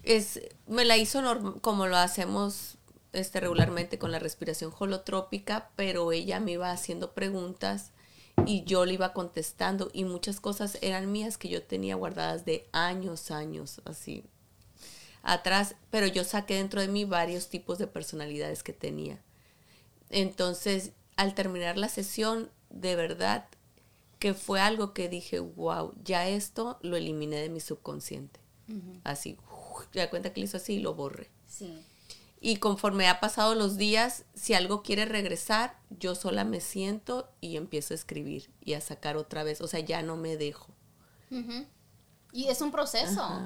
Es, 0.04 0.40
me 0.66 0.86
la 0.86 0.96
hizo 0.98 1.22
norm- 1.22 1.60
como 1.60 1.86
lo 1.88 1.98
hacemos 1.98 2.78
este, 3.12 3.40
regularmente 3.42 4.00
con 4.00 4.12
la 4.12 4.20
respiración 4.20 4.72
holotrópica, 4.80 5.70
pero 5.76 6.12
ella 6.14 6.40
me 6.40 6.52
iba 6.54 6.72
haciendo 6.72 7.12
preguntas 7.12 7.92
y 8.46 8.64
yo 8.64 8.86
le 8.86 8.94
iba 8.94 9.12
contestando 9.12 9.90
y 9.92 10.06
muchas 10.06 10.40
cosas 10.40 10.78
eran 10.82 11.12
mías 11.12 11.38
que 11.38 11.50
yo 11.50 11.62
tenía 11.64 11.96
guardadas 11.96 12.46
de 12.46 12.66
años, 12.72 13.32
años, 13.32 13.82
así 13.84 14.24
atrás, 15.24 15.76
pero 15.90 16.08
yo 16.08 16.24
saqué 16.24 16.56
dentro 16.56 16.82
de 16.82 16.88
mí 16.88 17.06
varios 17.06 17.50
tipos 17.50 17.78
de 17.78 17.88
personalidades 17.88 18.64
que 18.64 18.74
tenía. 18.74 19.20
Entonces, 20.10 20.92
al 21.16 21.36
terminar 21.36 21.78
la 21.78 21.90
sesión, 21.90 22.50
de 22.70 22.96
verdad 22.96 23.48
que 24.20 24.34
fue 24.34 24.60
algo 24.60 24.94
que 24.94 25.10
dije, 25.10 25.40
wow, 25.40 25.94
ya 26.04 26.28
esto 26.28 26.78
lo 26.82 26.98
eliminé 26.98 27.38
de 27.38 27.50
mi 27.50 27.60
subconsciente. 27.60 28.40
Así, 29.04 29.38
ya 29.94 30.12
cuenta 30.12 30.32
que 30.32 30.42
lo 30.42 30.46
hizo 30.46 30.58
así 30.58 30.76
y 30.76 30.80
lo 30.80 30.94
borré. 30.94 31.32
Sí. 31.48 31.84
Y 32.42 32.58
conforme 32.58 33.08
ha 33.08 33.20
pasado 33.20 33.56
los 33.56 33.78
días, 33.78 34.26
si 34.34 34.54
algo 34.54 34.84
quiere 34.84 35.06
regresar, 35.06 35.78
yo 35.90 36.16
sola 36.16 36.46
me 36.46 36.62
siento 36.62 37.30
y 37.42 37.58
empiezo 37.58 37.94
a 37.94 37.96
escribir 37.96 38.50
y 38.64 38.74
a 38.74 38.82
sacar 38.82 39.18
otra 39.18 39.44
vez. 39.44 39.60
O 39.62 39.68
sea, 39.68 39.80
ya 39.80 40.04
no 40.04 40.16
me 40.16 40.38
dejo. 40.38 40.68
Y 42.32 42.48
es 42.48 42.62
un 42.62 42.72
proceso. 42.72 43.42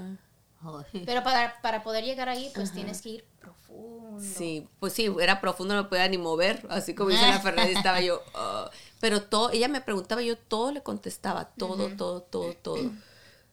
Pero 1.05 1.23
para, 1.23 1.59
para 1.61 1.83
poder 1.83 2.03
llegar 2.03 2.29
ahí, 2.29 2.51
pues 2.55 2.71
tienes 2.71 3.01
que 3.01 3.09
ir 3.09 3.25
profundo. 3.39 4.23
Sí, 4.23 4.67
pues 4.79 4.93
sí, 4.93 5.09
era 5.19 5.41
profundo, 5.41 5.73
no 5.75 5.83
me 5.83 5.89
podía 5.89 6.07
ni 6.07 6.17
mover, 6.17 6.65
así 6.69 6.93
como 6.95 7.09
dice 7.09 7.27
la 7.27 7.39
Fernández, 7.41 7.77
estaba 7.77 7.99
yo, 8.01 8.21
"Ah". 8.35 8.69
pero 8.99 9.23
todo, 9.23 9.49
ella 9.51 9.67
me 9.67 9.81
preguntaba, 9.81 10.21
yo 10.21 10.37
todo 10.37 10.71
le 10.71 10.81
contestaba, 10.83 11.45
todo, 11.45 11.89
todo, 11.97 12.21
todo, 12.21 12.53
todo. 12.53 12.91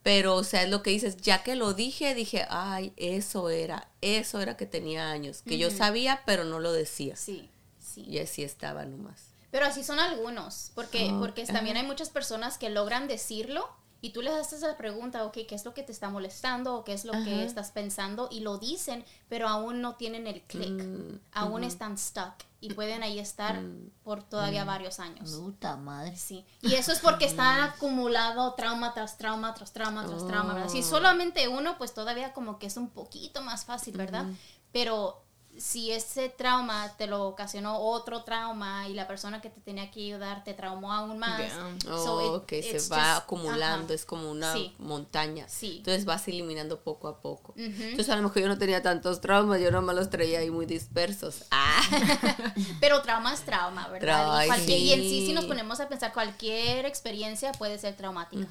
Pero, 0.02 0.34
o 0.36 0.44
sea, 0.44 0.62
es 0.62 0.70
lo 0.70 0.82
que 0.82 0.90
dices, 0.90 1.16
ya 1.18 1.42
que 1.42 1.56
lo 1.56 1.74
dije, 1.74 2.14
dije, 2.14 2.46
ay, 2.48 2.92
eso 2.96 3.50
era, 3.50 3.88
eso 4.00 4.40
era 4.40 4.56
que 4.56 4.64
tenía 4.66 5.10
años, 5.10 5.42
que 5.42 5.58
yo 5.58 5.70
sabía, 5.70 6.22
pero 6.24 6.44
no 6.44 6.58
lo 6.58 6.72
decía. 6.72 7.16
Sí, 7.16 7.50
sí. 7.78 8.04
Y 8.08 8.18
así 8.18 8.42
estaba 8.42 8.84
nomás. 8.86 9.24
Pero 9.50 9.66
así 9.66 9.82
son 9.82 9.98
algunos, 9.98 10.70
porque, 10.74 11.10
Oh, 11.12 11.18
porque 11.20 11.44
también 11.44 11.76
hay 11.76 11.82
muchas 11.84 12.08
personas 12.08 12.56
que 12.56 12.70
logran 12.70 13.08
decirlo 13.08 13.68
y 14.02 14.10
tú 14.10 14.22
les 14.22 14.32
haces 14.34 14.62
la 14.62 14.76
pregunta, 14.76 15.24
ok, 15.24 15.38
¿qué 15.48 15.54
es 15.54 15.64
lo 15.64 15.74
que 15.74 15.82
te 15.82 15.92
está 15.92 16.08
molestando? 16.08 16.76
¿O 16.76 16.84
qué 16.84 16.92
es 16.94 17.04
lo 17.04 17.12
que 17.12 17.44
estás 17.44 17.70
pensando? 17.70 18.28
Y 18.30 18.40
lo 18.40 18.58
dicen, 18.58 19.04
pero 19.28 19.46
aún 19.48 19.82
no 19.82 19.96
tienen 19.96 20.26
el 20.26 20.42
click, 20.42 20.70
Mm, 20.70 21.18
aún 21.32 21.64
están 21.64 21.98
stuck 21.98 22.34
y 22.60 22.72
pueden 22.74 23.02
ahí 23.02 23.18
estar 23.18 23.60
por 24.02 24.22
todavía 24.22 24.64
varios 24.64 25.00
años. 25.00 25.32
Puta 25.32 25.76
madre. 25.76 26.16
Sí, 26.16 26.44
y 26.62 26.74
eso 26.74 26.92
es 26.92 27.00
porque 27.00 27.24
está 27.24 27.64
acumulado 27.64 28.54
trauma 28.54 28.94
tras 28.94 29.18
trauma, 29.18 29.54
tras 29.54 29.72
trauma, 29.72 30.06
tras 30.06 30.26
trauma, 30.26 30.54
¿verdad? 30.54 30.68
Si 30.68 30.82
solamente 30.82 31.48
uno, 31.48 31.76
pues 31.78 31.92
todavía 31.94 32.32
como 32.32 32.58
que 32.58 32.66
es 32.66 32.76
un 32.76 32.90
poquito 32.90 33.42
más 33.42 33.64
fácil, 33.64 33.96
¿verdad? 33.96 34.26
Pero 34.72 35.22
si 35.60 35.92
ese 35.92 36.30
trauma 36.30 36.90
te 36.96 37.06
lo 37.06 37.24
ocasionó 37.28 37.76
otro 37.78 38.24
trauma 38.24 38.88
y 38.88 38.94
la 38.94 39.06
persona 39.06 39.42
que 39.42 39.50
te 39.50 39.60
tenía 39.60 39.90
que 39.90 40.00
ayudar 40.00 40.42
te 40.42 40.54
traumó 40.54 40.90
aún 40.90 41.18
más. 41.18 41.52
So 41.86 42.14
Oh, 42.16 42.36
it- 42.38 42.44
que 42.46 42.62
se 42.62 42.88
va 42.88 42.96
just- 43.14 43.24
acumulando, 43.24 43.92
es 43.92 44.06
como 44.06 44.30
una 44.30 44.54
Sí. 44.54 44.74
montaña. 44.78 45.46
Sí. 45.48 45.76
Entonces 45.78 46.06
vas 46.06 46.26
eliminando 46.28 46.80
poco 46.80 47.08
a 47.08 47.20
poco. 47.20 47.52
Entonces 47.56 48.08
a 48.08 48.16
lo 48.16 48.22
mejor 48.22 48.40
yo 48.40 48.48
no 48.48 48.56
tenía 48.56 48.80
tantos 48.82 49.20
traumas, 49.20 49.60
yo 49.60 49.70
nomás 49.70 49.94
los 49.96 50.08
traía 50.08 50.38
ahí 50.38 50.50
muy 50.50 50.64
dispersos. 50.64 51.44
Ah. 51.50 51.80
Pero 52.80 53.02
trauma 53.02 53.34
es 53.34 53.40
trauma, 53.42 53.86
¿verdad? 53.88 54.26
Tra- 54.38 54.44
y, 54.44 54.48
cualquier- 54.48 54.78
sí. 54.78 54.84
y 54.86 54.92
en 54.94 55.00
sí, 55.02 55.26
si 55.26 55.32
nos 55.34 55.44
ponemos 55.44 55.78
a 55.80 55.88
pensar, 55.90 56.14
cualquier 56.14 56.86
experiencia 56.86 57.52
puede 57.52 57.78
ser 57.78 57.94
traumática. 57.96 58.48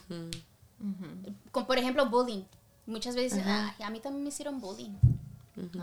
Como 1.51 1.65
por 1.67 1.77
ejemplo, 1.77 2.05
bullying. 2.07 2.43
Muchas 2.85 3.15
veces, 3.15 3.43
"Ay, 3.45 3.83
a 3.83 3.89
mí 3.89 3.99
también 3.99 4.23
me 4.23 4.29
hicieron 4.29 4.59
bullying. 4.61 4.91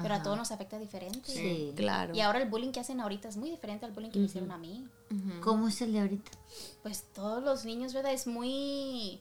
Pero 0.02 0.14
a 0.14 0.22
todos 0.22 0.36
nos 0.36 0.50
afecta 0.52 0.78
diferente. 0.78 1.30
Sí. 1.32 1.72
Claro. 1.76 2.14
Y 2.14 2.20
ahora 2.20 2.40
el 2.42 2.48
bullying 2.48 2.72
que 2.72 2.80
hacen 2.80 3.00
ahorita 3.00 3.28
es 3.28 3.36
muy 3.36 3.50
diferente 3.50 3.84
al 3.86 3.92
bullying 3.92 4.10
que 4.10 4.18
me 4.18 4.24
hicieron 4.26 4.50
a 4.52 4.58
mí. 4.58 4.86
¿Cómo 5.42 5.68
es 5.68 5.80
el 5.82 5.92
de 5.92 6.00
ahorita? 6.00 6.30
Pues 6.82 7.04
todos 7.14 7.42
los 7.42 7.64
niños, 7.64 7.92
¿verdad? 7.94 8.12
Es 8.12 8.26
muy... 8.26 9.20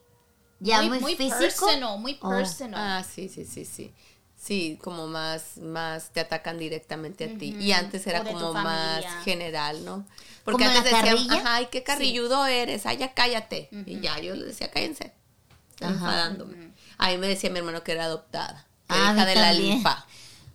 Ya 0.59 0.81
muy, 0.83 0.99
muy 0.99 1.15
físico. 1.15 1.37
personal, 1.39 1.99
muy 1.99 2.17
Oh. 2.21 2.29
personal. 2.29 2.79
Ah, 2.79 3.03
sí, 3.03 3.27
sí, 3.29 3.45
sí, 3.45 3.65
sí. 3.65 3.93
Sí, 4.37 4.79
como 4.83 5.07
más, 5.07 5.57
más 5.57 6.11
te 6.11 6.19
atacan 6.19 6.57
directamente 6.59 7.25
a 7.25 7.37
ti. 7.37 7.55
Y 7.59 7.71
antes 7.71 8.05
era 8.07 8.23
como 8.23 8.53
más 8.53 9.03
general, 9.23 9.83
¿no? 9.83 10.05
Porque 10.43 10.63
¿Como 10.63 10.73
la 10.73 10.79
antes 10.79 10.93
decían, 10.93 11.05
carrilla? 11.15 11.33
ajá, 11.41 11.55
ay, 11.55 11.67
qué 11.71 11.83
carrilludo 11.83 12.45
eres, 12.45 12.85
ay, 12.85 12.97
ya 12.97 13.13
cállate. 13.13 13.69
Y 13.85 13.99
ya 14.01 14.19
yo 14.19 14.35
le 14.35 14.45
decía, 14.45 14.69
cállense. 14.71 15.13
Enfadándome. 15.79 16.71
A 16.97 17.09
mí 17.09 17.17
me 17.17 17.27
decía 17.27 17.49
mi 17.49 17.59
hermano 17.59 17.83
que 17.83 17.91
era 17.93 18.05
adoptada. 18.05 18.65
Que 18.87 18.93
Ah, 18.95 19.11
hija 19.13 19.25
de 19.25 19.35
la 19.35 19.49
también. 19.51 19.69
limpa. 19.75 20.05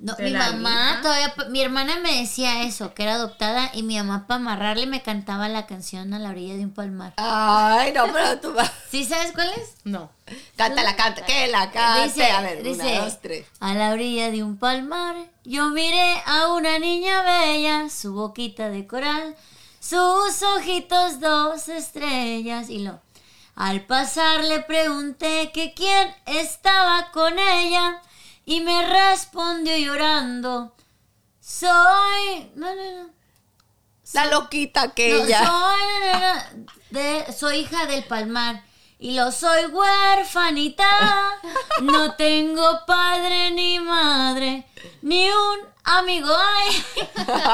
No, 0.01 0.14
¿De 0.14 0.24
mi 0.24 0.32
mamá 0.32 1.01
todavía, 1.03 1.34
mi 1.51 1.61
hermana 1.61 1.98
me 2.01 2.20
decía 2.20 2.62
eso, 2.62 2.94
que 2.94 3.03
era 3.03 3.16
adoptada, 3.16 3.70
y 3.74 3.82
mi 3.82 3.98
mamá 3.98 4.26
para 4.26 4.40
amarrarle 4.40 4.86
me 4.86 5.03
cantaba 5.03 5.46
la 5.51 5.66
canción 5.66 6.14
a 6.14 6.18
la 6.18 6.30
orilla 6.30 6.55
de 6.55 6.64
un 6.64 6.72
palmar. 6.72 7.12
Ay, 7.18 7.92
no, 7.92 8.11
pero 8.11 8.40
tú 8.40 8.55
vas. 8.55 8.72
¿Sí 8.90 9.05
sabes 9.05 9.32
cuál 9.32 9.51
es? 9.51 9.74
No. 9.84 10.11
Cántala, 10.57 10.96
canta, 10.96 11.26
que 11.26 11.48
la 11.48 11.70
cante. 11.70 12.09
Dice, 12.09 12.30
a 12.30 12.40
ver, 12.40 12.62
dice, 12.62 12.80
una, 12.80 13.05
dos, 13.05 13.20
tres. 13.20 13.46
a 13.61 13.74
la 13.74 13.90
orilla 13.90 14.30
de 14.30 14.42
un 14.42 14.57
palmar, 14.57 15.16
yo 15.44 15.68
miré 15.68 16.22
a 16.24 16.48
una 16.48 16.78
niña 16.78 17.22
bella, 17.22 17.90
su 17.90 18.14
boquita 18.14 18.70
de 18.70 18.86
coral, 18.86 19.36
sus 19.80 20.42
ojitos 20.57 21.20
dos 21.20 21.68
estrellas, 21.68 22.70
y 22.70 22.78
lo. 22.78 23.01
Al 23.55 23.82
pasar 23.82 24.44
le 24.44 24.61
pregunté 24.61 25.51
que 25.53 25.74
quién 25.74 26.14
estaba 26.24 27.11
con 27.11 27.38
ella, 27.38 28.01
y 28.45 28.61
me 28.61 28.86
respondió 28.86 29.76
llorando, 29.76 30.74
soy... 31.41 32.51
No, 32.55 32.74
no, 32.74 33.03
no. 33.03 33.11
La 34.12 34.26
loquita 34.26 34.82
aquella. 34.82 35.47
soy, 35.47 35.80
no, 36.20 36.66
de- 36.91 37.32
soy 37.32 37.59
hija 37.59 37.86
del 37.86 38.05
Palmar 38.05 38.64
y 38.99 39.12
lo 39.14 39.30
soy 39.30 39.66
huérfanita. 39.66 41.38
No 41.82 42.14
tengo 42.16 42.80
padre 42.86 43.53
ni 43.53 43.78
madre, 43.78 44.66
ni 45.03 45.28
un 45.30 45.59
amigo 45.99 46.34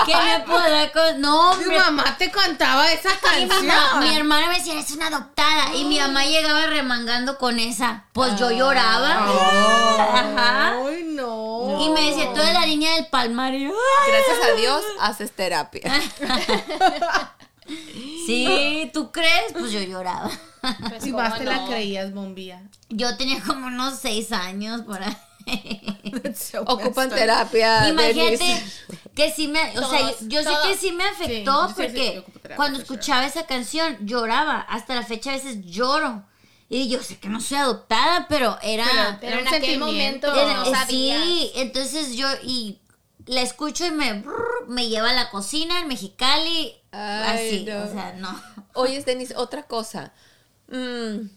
que 0.07 0.15
me 0.17 0.41
pueda 0.47 0.93
con... 0.93 1.21
No, 1.21 1.51
Tu 1.53 1.61
hombre. 1.63 1.79
mamá 1.79 2.17
te 2.19 2.31
cantaba 2.31 2.91
esa 2.93 3.11
Y 3.39 3.43
mi, 3.45 3.49
canción. 3.49 3.67
mamá- 3.77 4.01
mi 4.01 4.17
hermana 4.17 4.49
me 4.49 4.55
decía, 4.59 4.79
es 4.79 4.91
una 4.93 5.09
adoptada. 5.09 5.75
Y 5.75 5.85
mi 5.85 5.99
mamá 5.99 6.25
llegaba 6.25 6.67
remangando 6.67 7.39
con 7.39 7.59
esa. 7.59 8.05
Pues 8.13 8.37
yo 8.39 8.51
lloraba. 8.51 9.11
Ajá. 9.15 10.75
Ay, 10.87 11.05
no. 11.05 11.79
Y 11.81 11.91
me 11.91 12.11
decía, 12.11 12.33
tú 12.33 12.41
eres 12.41 12.55
la 12.55 12.67
niña 12.67 12.95
del 12.95 13.07
palmar. 13.09 13.55
Y 13.55 13.65
yo, 13.65 13.71
"Ay". 13.71 14.13
Gracias 14.13 14.53
a 14.53 14.57
Dios 14.57 14.83
haces 15.01 15.33
terapia. 15.33 15.83
Sí, 18.27 18.91
¿tú 18.95 19.11
crees? 19.11 19.53
Pues 19.53 19.73
yo 19.73 19.81
lloraba. 19.81 20.31
Pues, 20.89 21.03
Si 21.03 21.11
¿cómo 21.11 21.23
más 21.23 21.37
te 21.39 21.45
la 21.45 21.67
creías, 21.67 22.13
bombilla. 22.15 22.63
Yo 22.89 23.17
tenía 23.17 23.43
como 23.43 23.67
unos 23.67 23.99
seis 23.99 24.31
años 24.33 24.83
por 24.83 25.03
ahí. 25.03 25.17
So 26.35 26.63
Ocupan 26.63 27.09
terapia. 27.09 27.89
Imagínate 27.89 28.63
que 29.15 29.31
sí 29.31 29.49
me, 29.49 29.79
o 29.79 29.89
sea, 29.89 30.13
yo, 30.23 30.43
sé 30.43 30.51
que 30.67 30.77
sí 30.77 30.93
me 30.93 31.05
afectó 31.05 31.69
Sí, 31.69 31.75
sí, 31.75 31.75
porque 31.77 32.25
cuando 32.57 32.79
escuchaba 32.79 33.27
esa 33.27 33.47
canción 33.47 33.97
lloraba, 34.01 34.61
hasta 34.61 34.95
la 34.95 35.03
fecha 35.03 35.31
a 35.31 35.35
veces 35.35 35.65
lloro. 35.65 36.25
Y 36.69 36.89
yo 36.89 37.01
sé 37.03 37.19
que 37.19 37.29
no 37.29 37.41
soy 37.41 37.59
adoptada, 37.59 38.27
pero 38.29 38.59
era 38.61 39.19
Pero 39.21 39.39
Era 39.39 39.49
en 39.49 39.55
aquel 39.55 39.79
momento 39.79 40.35
era- 40.35 40.65
no 40.65 40.87
sí, 40.87 41.53
entonces 41.55 42.17
yo 42.17 42.27
y 42.43 42.81
la 43.27 43.43
escucho 43.43 43.87
y 43.87 43.93
me 43.93 44.25
me 44.67 44.89
lleva 44.89 45.11
a 45.11 45.15
la 45.15 45.31
cocina 45.31 45.81
en 45.81 45.89
Mexicali, 45.89 46.75
Ay, 46.91 47.49
así, 47.49 47.65
no. 47.65 47.85
o 47.85 47.93
sea, 47.93 48.15
no. 48.15 48.43
Oye, 48.75 49.01
Denise, 49.03 49.37
otra 49.37 49.63
cosa. 49.63 50.13
Mm, 50.69 51.29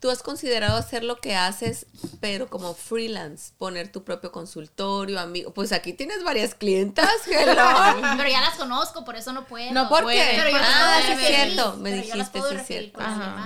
¿Tú 0.00 0.10
has 0.10 0.22
considerado 0.22 0.76
hacer 0.76 1.02
lo 1.04 1.16
que 1.20 1.34
haces, 1.34 1.86
pero 2.20 2.48
como 2.48 2.74
freelance? 2.74 3.52
Poner 3.58 3.90
tu 3.90 4.04
propio 4.04 4.30
consultorio, 4.32 5.18
amigo. 5.18 5.52
Pues 5.52 5.72
aquí 5.72 5.92
tienes 5.92 6.22
varias 6.24 6.54
clientas, 6.54 7.08
hello. 7.26 7.54
Pero 8.16 8.28
ya 8.28 8.40
las 8.40 8.54
conozco, 8.54 9.04
por 9.04 9.16
eso 9.16 9.32
no 9.32 9.44
puedo. 9.46 9.72
No 9.72 9.88
¿Por 9.88 10.02
puede. 10.04 10.18
qué? 10.18 10.36
Pero 10.36 10.50
yo 10.50 10.56
Ah, 10.60 11.00
sí 11.04 11.12
es 11.12 11.16
referir, 11.18 11.36
cierto. 11.52 11.76
Me 11.78 11.92
dijiste, 11.92 12.40
sí 12.48 12.54
es 12.54 12.66
cierto. 12.66 13.00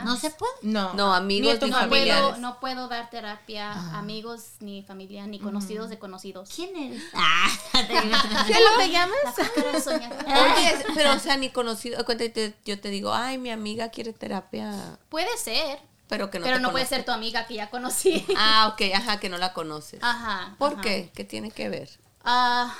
No 0.04 0.16
se 0.16 0.30
puede. 0.30 0.52
No. 0.62 0.94
No, 0.94 1.14
amigos 1.14 1.58
Ni 1.62 1.70
No 1.70 1.76
familiares. 1.78 2.22
puedo, 2.24 2.36
no 2.38 2.60
puedo 2.60 2.88
dar 2.88 3.10
terapia 3.10 3.72
a 3.72 3.98
amigos, 3.98 4.42
ni 4.60 4.82
familia, 4.82 5.26
ni 5.26 5.38
conocidos 5.38 5.88
de 5.90 5.98
conocidos. 5.98 6.50
¿Quién 6.54 6.74
eres? 6.76 7.02
Ah, 7.14 7.48
¿Cómo 7.72 8.78
te 8.78 8.90
llamas? 8.90 9.18
Oye, 9.86 10.84
pero 10.94 11.14
o 11.14 11.18
sea, 11.18 11.36
ni 11.36 11.50
conocido, 11.50 12.04
cuéntate, 12.04 12.54
yo 12.64 12.80
te 12.80 12.88
digo, 12.88 13.12
ay, 13.12 13.38
mi 13.38 13.50
amiga 13.50 13.88
quiere 13.90 14.12
terapia, 14.12 14.98
Puede 15.08 15.36
ser, 15.36 15.78
pero 16.08 16.30
que 16.30 16.38
no 16.38 16.44
pero 16.44 16.56
te 16.56 16.62
no 16.62 16.70
puede 16.70 16.86
ser 16.86 17.04
tu 17.04 17.12
amiga 17.12 17.46
que 17.46 17.54
ya 17.54 17.70
conocí. 17.70 18.24
Ah, 18.36 18.70
ok, 18.72 18.82
ajá, 18.94 19.20
que 19.20 19.28
no 19.28 19.38
la 19.38 19.52
conoces. 19.52 20.02
Ajá. 20.02 20.54
¿Por 20.58 20.74
ajá. 20.74 20.82
qué? 20.82 21.10
¿Qué 21.14 21.24
tiene 21.24 21.50
que 21.50 21.68
ver? 21.68 21.88
Ah, 22.24 22.74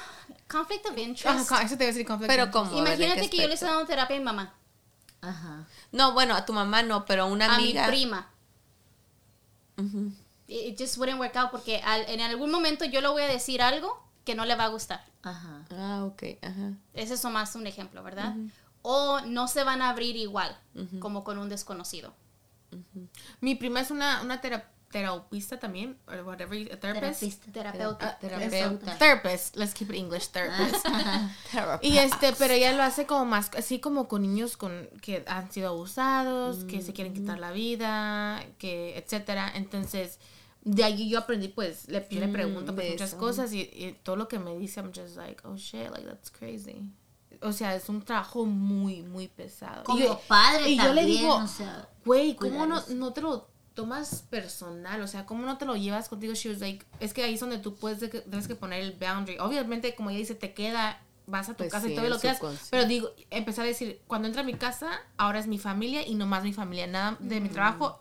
conflict 0.48 0.84
of 0.86 0.92
Ajá, 0.92 1.00
interest. 1.02 1.48
ca- 1.48 1.62
eso 1.62 1.76
te 1.76 1.84
iba 1.84 1.90
a 1.90 1.92
decir 1.94 2.06
conflicto. 2.06 2.32
Pero 2.34 2.50
como 2.50 2.76
Imagínate 2.76 3.28
que 3.30 3.36
yo 3.36 3.48
le 3.48 3.54
estoy 3.54 3.68
dando 3.68 3.86
terapia 3.86 4.16
a 4.16 4.18
mi 4.18 4.24
mamá, 4.24 4.54
Ajá. 5.20 5.66
No, 5.92 6.12
bueno, 6.12 6.34
a 6.36 6.44
tu 6.46 6.52
mamá 6.52 6.82
no, 6.82 7.04
pero 7.04 7.22
a 7.24 7.26
una 7.26 7.46
a 7.46 7.56
mi 7.58 7.64
amiga. 7.64 7.86
prima. 7.86 8.30
Ujú. 9.76 10.12
It 10.46 10.72
it 10.72 10.78
just 10.80 10.96
wouldn't 10.96 11.18
work 11.20 11.36
out 11.36 11.50
porque 11.50 11.80
al- 11.84 12.08
en 12.08 12.20
algún 12.20 12.50
momento 12.50 12.84
yo 12.84 13.00
le 13.00 13.08
voy 13.08 13.22
a 13.22 13.26
decir 13.26 13.60
algo 13.62 14.02
que 14.24 14.34
no 14.34 14.44
le 14.44 14.54
va 14.54 14.64
a 14.64 14.68
gustar. 14.68 15.04
Ajá. 15.22 15.64
Ah, 15.70 16.04
ok, 16.04 16.22
ajá. 16.42 16.72
Ese 16.94 17.14
es 17.14 17.24
más 17.24 17.54
un 17.54 17.66
ejemplo, 17.66 18.02
¿verdad? 18.02 18.34
O 18.82 19.20
no 19.22 19.48
se 19.48 19.64
van 19.64 19.82
a 19.82 19.90
abrir 19.90 20.16
igual 20.16 20.56
como 21.00 21.24
con 21.24 21.38
un 21.38 21.48
desconocido. 21.48 22.14
Mi 23.40 23.54
prima 23.54 23.80
es 23.80 23.90
una, 23.90 24.22
una 24.22 24.40
tera- 24.40 24.70
terapista 24.90 25.58
también, 25.58 25.98
or 26.06 26.22
whatever, 26.24 26.56
you- 26.58 26.72
a 26.72 26.76
therapist. 26.80 27.20
Terapista. 27.20 27.52
Terapeuta. 27.52 28.08
Ah, 28.08 28.18
Terapeuta. 28.18 28.96
Therapist, 28.98 29.56
let's 29.56 29.74
keep 29.74 29.90
it 29.90 29.96
English, 29.96 30.28
therapist. 30.28 30.86
Y 31.82 31.98
este, 31.98 32.32
pero 32.38 32.54
ella 32.54 32.72
lo 32.72 32.82
hace 32.82 33.06
como 33.06 33.24
más, 33.24 33.50
así 33.56 33.80
como 33.80 34.08
con 34.08 34.22
niños 34.22 34.56
con 34.56 34.88
que 35.02 35.24
han 35.26 35.50
sido 35.52 35.68
abusados, 35.68 36.64
que 36.64 36.80
se 36.82 36.92
quieren 36.92 37.12
quitar 37.14 37.38
la 37.38 37.50
vida, 37.52 38.42
que 38.58 38.96
etcétera. 38.96 39.52
Entonces, 39.54 40.18
de 40.62 40.84
allí 40.84 41.08
yo 41.10 41.18
aprendí, 41.18 41.48
pues, 41.48 41.88
le, 41.88 42.06
yo 42.10 42.20
le 42.20 42.28
pregunto 42.28 42.74
pues, 42.74 42.90
muchas 42.92 43.14
cosas 43.14 43.52
y, 43.52 43.60
y 43.60 43.96
todo 44.02 44.16
lo 44.16 44.26
que 44.28 44.38
me 44.38 44.56
dice, 44.58 44.80
I'm 44.80 44.92
just 44.94 45.16
like, 45.16 45.40
oh 45.46 45.56
shit, 45.56 45.90
like 45.90 46.06
that's 46.06 46.30
crazy. 46.30 46.82
O 47.42 47.52
sea, 47.52 47.74
es 47.74 47.88
un 47.88 48.02
trabajo 48.02 48.44
muy, 48.46 49.02
muy 49.02 49.28
pesado. 49.28 49.84
Como 49.84 49.98
Y 49.98 50.02
yo- 50.02 50.20
padre 50.28 50.68
y 50.70 50.76
yo 50.76 50.84
también, 50.84 51.06
le 51.06 51.12
digo, 51.12 51.34
o 51.36 51.46
sea, 51.46 51.88
güey, 52.04 52.34
¿cómo 52.36 52.66
no, 52.66 52.82
no 52.88 53.12
te 53.12 53.20
lo 53.20 53.48
tomas 53.74 54.22
personal? 54.28 55.00
O 55.02 55.06
sea, 55.06 55.24
¿cómo 55.26 55.44
no 55.46 55.56
te 55.58 55.64
lo 55.64 55.76
llevas 55.76 56.08
contigo? 56.08 56.34
She 56.34 56.48
was 56.50 56.60
like, 56.60 56.84
es 57.00 57.14
que 57.14 57.22
ahí 57.22 57.34
es 57.34 57.40
donde 57.40 57.58
tú 57.58 57.74
puedes, 57.76 58.00
de 58.00 58.10
que- 58.10 58.22
debes 58.26 58.48
que 58.48 58.54
poner 58.56 58.80
el 58.82 58.92
boundary. 58.92 59.38
Obviamente, 59.38 59.94
como 59.94 60.10
ella 60.10 60.18
dice, 60.18 60.34
te 60.34 60.52
queda, 60.52 61.00
vas 61.26 61.48
a 61.48 61.52
tu 61.52 61.58
Pues 61.58 61.70
casa 61.72 61.86
sí, 61.86 61.92
y 61.92 61.96
todo 61.96 62.08
lo 62.08 62.18
que 62.18 62.28
haces. 62.28 62.38
subconsciente. 62.40 62.70
Pero 62.70 62.86
digo, 62.86 63.10
empezar 63.30 63.64
a 63.64 63.68
decir, 63.68 64.00
cuando 64.06 64.26
entra 64.28 64.42
a 64.42 64.44
mi 64.44 64.54
casa, 64.54 64.90
ahora 65.16 65.38
es 65.38 65.46
mi 65.46 65.58
familia 65.58 66.06
y 66.06 66.14
no 66.14 66.26
más 66.26 66.42
mi 66.42 66.52
familia. 66.52 66.86
Nada 66.86 67.16
de 67.20 67.40
mi 67.40 67.48
trabajo 67.50 68.00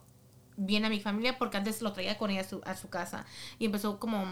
viene 0.56 0.88
a 0.88 0.90
mi 0.90 1.00
familia 1.00 1.38
porque 1.38 1.58
antes 1.58 1.82
lo 1.84 1.94
traía 1.94 2.18
con 2.18 2.32
ella 2.32 2.42
a 2.42 2.46
su, 2.46 2.62
a 2.66 2.76
su 2.76 2.90
casa. 2.90 3.26
Y 3.60 3.66
empezó 3.66 4.00
como 4.00 4.26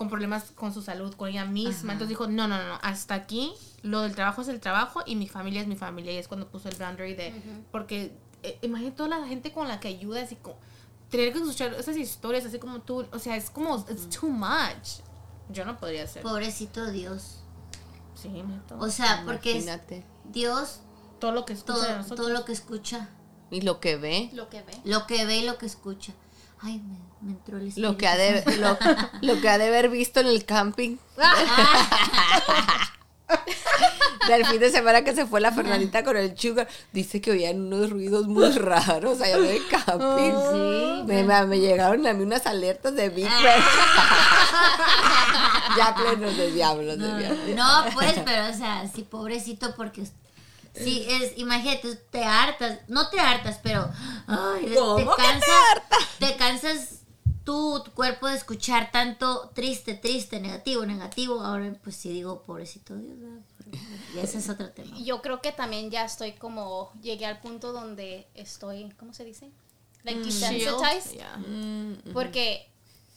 con 0.00 0.08
problemas 0.08 0.52
con 0.52 0.72
su 0.72 0.80
salud, 0.80 1.12
con 1.12 1.28
ella 1.28 1.44
misma. 1.44 1.92
Entonces 1.92 2.08
dijo, 2.08 2.26
no, 2.26 2.48
no, 2.48 2.56
no, 2.56 2.78
hasta 2.80 3.12
aquí 3.12 3.52
lo 3.82 4.00
del 4.00 4.14
trabajo 4.14 4.40
es 4.40 4.48
el 4.48 4.58
trabajo 4.58 5.02
y 5.04 5.14
mi 5.14 5.28
familia 5.28 5.60
es 5.60 5.66
mi 5.66 5.76
familia. 5.76 6.10
Y 6.10 6.16
es 6.16 6.26
cuando 6.26 6.48
puso 6.48 6.70
el 6.70 6.76
boundary 6.76 7.12
de, 7.12 7.34
porque 7.70 8.16
eh, 8.42 8.58
imagínate 8.62 8.96
toda 8.96 9.10
la 9.10 9.26
gente 9.26 9.52
con 9.52 9.68
la 9.68 9.78
que 9.78 9.88
ayudas 9.88 10.32
y 10.32 10.36
con, 10.36 10.54
tener 11.10 11.34
que 11.34 11.40
escuchar 11.40 11.74
esas 11.74 11.98
historias 11.98 12.46
así 12.46 12.58
como 12.58 12.80
tú, 12.80 13.06
o 13.12 13.18
sea, 13.18 13.36
es 13.36 13.50
como, 13.50 13.76
it's 13.90 14.08
too 14.08 14.30
much. 14.30 15.02
Yo 15.50 15.66
no 15.66 15.76
podría 15.76 16.04
hacer. 16.04 16.22
pobrecito 16.22 16.90
Dios. 16.90 17.42
Sí. 18.14 18.42
O 18.78 18.88
sea, 18.88 19.24
porque 19.26 19.58
es. 19.58 19.66
Dios 20.32 20.80
todo 21.18 21.32
lo 21.32 21.44
que 21.44 21.52
escucha 21.52 21.74
todo, 21.74 21.82
de 21.82 21.96
nosotros. 21.96 22.16
todo 22.16 22.30
lo 22.30 22.46
que 22.46 22.52
escucha, 22.52 23.10
Y 23.50 23.60
lo 23.60 23.80
que 23.80 23.96
ve, 23.96 24.30
Lo 24.32 24.48
que 24.48 24.62
ve. 24.62 24.80
lo 24.84 25.06
que 25.06 25.26
ve 25.26 25.40
y 25.40 25.44
lo 25.44 25.58
que 25.58 25.66
escucha. 25.66 26.14
Ay, 26.62 26.78
me, 26.80 26.98
me 27.22 27.32
entró 27.32 27.56
el 27.58 27.72
lo 27.76 27.96
que 27.96 28.06
ha 28.06 28.16
de, 28.16 28.38
Espíritu 28.38 28.60
lo, 28.62 28.78
lo 29.34 29.40
que 29.40 29.48
ha 29.48 29.58
de 29.58 29.68
haber 29.68 29.88
visto 29.88 30.20
en 30.20 30.26
el 30.26 30.44
camping. 30.44 30.96
Del 34.28 34.44
fin 34.46 34.60
de 34.60 34.70
semana 34.70 35.02
que 35.02 35.14
se 35.14 35.24
fue 35.26 35.40
la 35.40 35.50
Fernandita 35.52 36.04
con 36.04 36.16
el 36.16 36.36
sugar, 36.38 36.68
dice 36.92 37.20
que 37.20 37.30
oían 37.32 37.60
unos 37.60 37.90
ruidos 37.90 38.26
muy 38.28 38.50
raros 38.52 39.20
allá 39.20 39.36
en 39.38 39.44
el 39.46 39.66
camping. 39.68 40.32
Sí. 40.52 41.02
Me, 41.06 41.46
me- 41.46 41.58
llegaron 41.58 42.06
a 42.06 42.12
mí 42.12 42.22
unas 42.22 42.46
alertas 42.46 42.94
de 42.94 43.08
Big 43.08 43.24
Ben. 43.42 43.62
ya 45.76 45.94
plenos 45.94 46.36
de 46.36 46.50
diablos, 46.52 46.98
de 46.98 47.18
diablos. 47.18 47.56
No, 47.56 47.84
pues, 47.94 48.14
pero 48.24 48.48
o 48.48 48.52
sea, 48.52 48.86
sí, 48.94 49.02
pobrecito, 49.02 49.74
porque 49.74 50.02
sí, 50.84 51.06
es, 51.08 51.38
imagínate, 51.38 51.96
te 51.96 52.24
hartas, 52.24 52.80
no 52.88 53.08
te 53.08 53.20
hartas, 53.20 53.58
pero 53.62 53.90
ay, 54.26 54.66
te 54.66 54.74
¿Cómo 54.74 54.96
que 54.96 55.04
te 55.04 55.10
cansas, 55.16 55.82
te 56.18 56.36
cansas 56.36 57.00
tú, 57.44 57.82
tu 57.84 57.90
cuerpo 57.92 58.28
de 58.28 58.36
escuchar 58.36 58.90
tanto 58.90 59.50
triste, 59.54 59.94
triste, 59.94 60.40
negativo, 60.40 60.84
negativo. 60.86 61.40
Ahora, 61.40 61.72
pues 61.82 61.96
sí 61.96 62.10
digo, 62.10 62.42
pobrecito 62.42 62.96
Dios, 62.96 63.16
y 64.14 64.18
ese 64.18 64.38
es 64.38 64.48
otro 64.48 64.70
tema. 64.70 64.96
Yo 64.98 65.22
creo 65.22 65.40
que 65.40 65.52
también 65.52 65.90
ya 65.90 66.04
estoy 66.04 66.32
como, 66.32 66.92
llegué 67.02 67.26
al 67.26 67.40
punto 67.40 67.72
donde 67.72 68.26
estoy, 68.34 68.92
¿cómo 68.98 69.14
se 69.14 69.24
dice? 69.24 69.50
Like 70.02 70.20
desensitized. 70.22 71.12
Yeah. 71.12 71.36
Mm, 71.36 72.12
Porque 72.12 72.68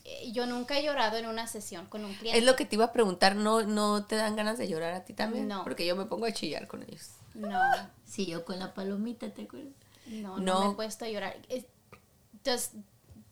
eh, 0.03 0.31
yo 0.31 0.45
nunca 0.45 0.77
he 0.77 0.83
llorado 0.83 1.17
en 1.17 1.27
una 1.27 1.47
sesión 1.47 1.85
con 1.87 2.03
un 2.03 2.13
cliente. 2.13 2.37
Es 2.37 2.45
lo 2.45 2.55
que 2.55 2.65
te 2.65 2.75
iba 2.75 2.85
a 2.85 2.91
preguntar, 2.91 3.35
¿no, 3.35 3.63
¿no 3.63 4.05
te 4.05 4.15
dan 4.15 4.35
ganas 4.35 4.57
de 4.57 4.67
llorar 4.67 4.93
a 4.93 5.05
ti 5.05 5.13
también? 5.13 5.47
No. 5.47 5.63
Porque 5.63 5.85
yo 5.85 5.95
me 5.95 6.05
pongo 6.05 6.25
a 6.25 6.31
chillar 6.33 6.67
con 6.67 6.83
ellos. 6.83 7.11
No, 7.33 7.59
Sí, 8.05 8.25
yo 8.27 8.45
con 8.45 8.59
la 8.59 8.73
palomita, 8.73 9.29
¿te 9.29 9.43
acuerdas? 9.43 9.73
no, 10.07 10.37
no, 10.37 10.43
No. 10.53 10.65
me 10.65 10.71
he 10.71 10.75
puesto 10.75 11.05
a 11.05 11.09
llorar. 11.09 11.37
Es- 11.49 11.65
Does, 12.43 12.71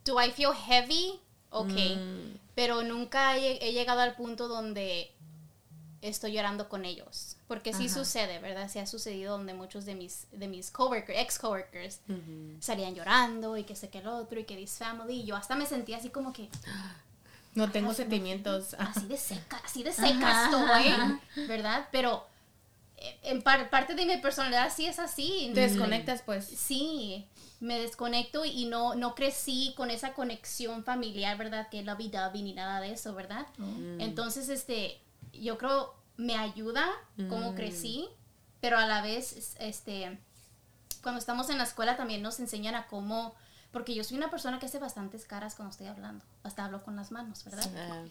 do 0.05 0.21
I 0.21 0.31
feel 0.31 0.53
heavy? 0.53 1.19
Ok. 1.49 1.67
Mm. 1.69 2.37
Pero 2.55 2.81
nunca 2.83 3.37
he, 3.37 3.57
he 3.67 3.73
llegado 3.73 3.99
al 3.99 4.15
punto 4.15 4.47
donde 4.47 5.11
estoy 6.01 6.31
llorando 6.31 6.69
con 6.69 6.85
ellos. 6.85 7.35
Porque 7.47 7.73
sí 7.73 7.85
Ajá. 7.87 7.93
sucede, 7.95 8.39
¿verdad? 8.39 8.69
Sí 8.71 8.79
ha 8.79 8.87
sucedido 8.87 9.37
donde 9.37 9.53
muchos 9.53 9.85
de 9.85 9.93
mis, 9.95 10.27
de 10.31 10.47
mis 10.47 10.71
coworkers, 10.71 11.19
ex 11.19 11.37
coworkers, 11.37 11.99
salían 12.61 12.95
llorando 12.95 13.57
y 13.57 13.65
que 13.65 13.75
sé 13.75 13.89
que 13.89 13.99
el 13.99 14.07
otro 14.07 14.39
y 14.39 14.45
que 14.45 14.55
this 14.55 14.77
family. 14.77 15.19
Y 15.21 15.25
yo 15.25 15.35
hasta 15.35 15.55
me 15.55 15.65
sentía 15.65 15.97
así 15.97 16.09
como 16.09 16.31
que 16.33 16.49
No 17.53 17.69
tengo 17.69 17.93
sentimientos. 17.93 18.75
así 18.79 19.05
de 19.07 19.17
seca, 19.17 19.61
así 19.65 19.83
de 19.83 19.91
seca 19.91 20.29
Ajá, 20.29 20.45
estoy, 20.45 20.87
ajá. 20.93 21.19
¿verdad? 21.47 21.87
Pero 21.91 22.25
en 23.23 23.41
par- 23.41 23.69
parte 23.69 23.95
de 23.95 24.05
mi 24.05 24.17
personalidad 24.17 24.71
sí 24.73 24.85
es 24.85 24.99
así. 24.99 25.51
Te 25.53 25.61
desconectas, 25.61 26.21
pues. 26.21 26.45
Sí, 26.45 27.27
me 27.59 27.79
desconecto 27.79 28.43
y 28.45 28.65
no, 28.65 28.95
no 28.95 29.13
crecí 29.15 29.73
con 29.77 29.91
esa 29.91 30.13
conexión 30.13 30.83
familiar, 30.83 31.37
¿verdad? 31.37 31.69
Que 31.69 31.83
la 31.83 31.95
vida 31.95 32.31
ni 32.33 32.53
nada 32.53 32.79
de 32.81 32.91
eso, 32.93 33.13
¿verdad? 33.13 33.45
Entonces, 33.99 34.49
este, 34.49 34.99
yo 35.33 35.57
creo 35.57 35.93
me 36.17 36.35
ayuda 36.37 36.87
como 37.29 37.55
crecí, 37.55 38.07
pero 38.59 38.77
a 38.77 38.85
la 38.85 39.01
vez, 39.01 39.33
es- 39.33 39.55
este, 39.59 40.19
cuando 41.01 41.19
estamos 41.19 41.49
en 41.49 41.57
la 41.57 41.63
escuela 41.63 41.97
también 41.97 42.21
nos 42.21 42.39
enseñan 42.39 42.75
a 42.75 42.85
cómo, 42.87 43.33
porque 43.71 43.95
yo 43.95 44.03
soy 44.03 44.17
una 44.17 44.29
persona 44.29 44.59
que 44.59 44.65
hace 44.67 44.77
bastantes 44.79 45.25
caras 45.25 45.55
cuando 45.55 45.71
estoy 45.71 45.87
hablando, 45.87 46.23
hasta 46.43 46.65
hablo 46.65 46.83
con 46.83 46.95
las 46.95 47.11
manos, 47.11 47.43
¿verdad? 47.45 47.71
Ah. 47.75 48.03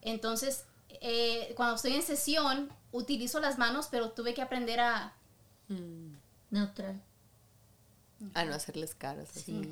Entonces, 0.00 0.64
eh, 1.00 1.52
cuando 1.56 1.76
estoy 1.76 1.94
en 1.94 2.02
sesión, 2.02 2.70
utilizo 2.92 3.40
las 3.40 3.58
manos, 3.58 3.88
pero 3.90 4.10
tuve 4.10 4.34
que 4.34 4.42
aprender 4.42 4.80
a... 4.80 5.12
Mm. 5.68 6.14
Neutral. 6.50 7.00
A 8.34 8.44
no 8.44 8.54
hacerles 8.54 8.94
caras. 8.94 9.30
así. 9.36 9.68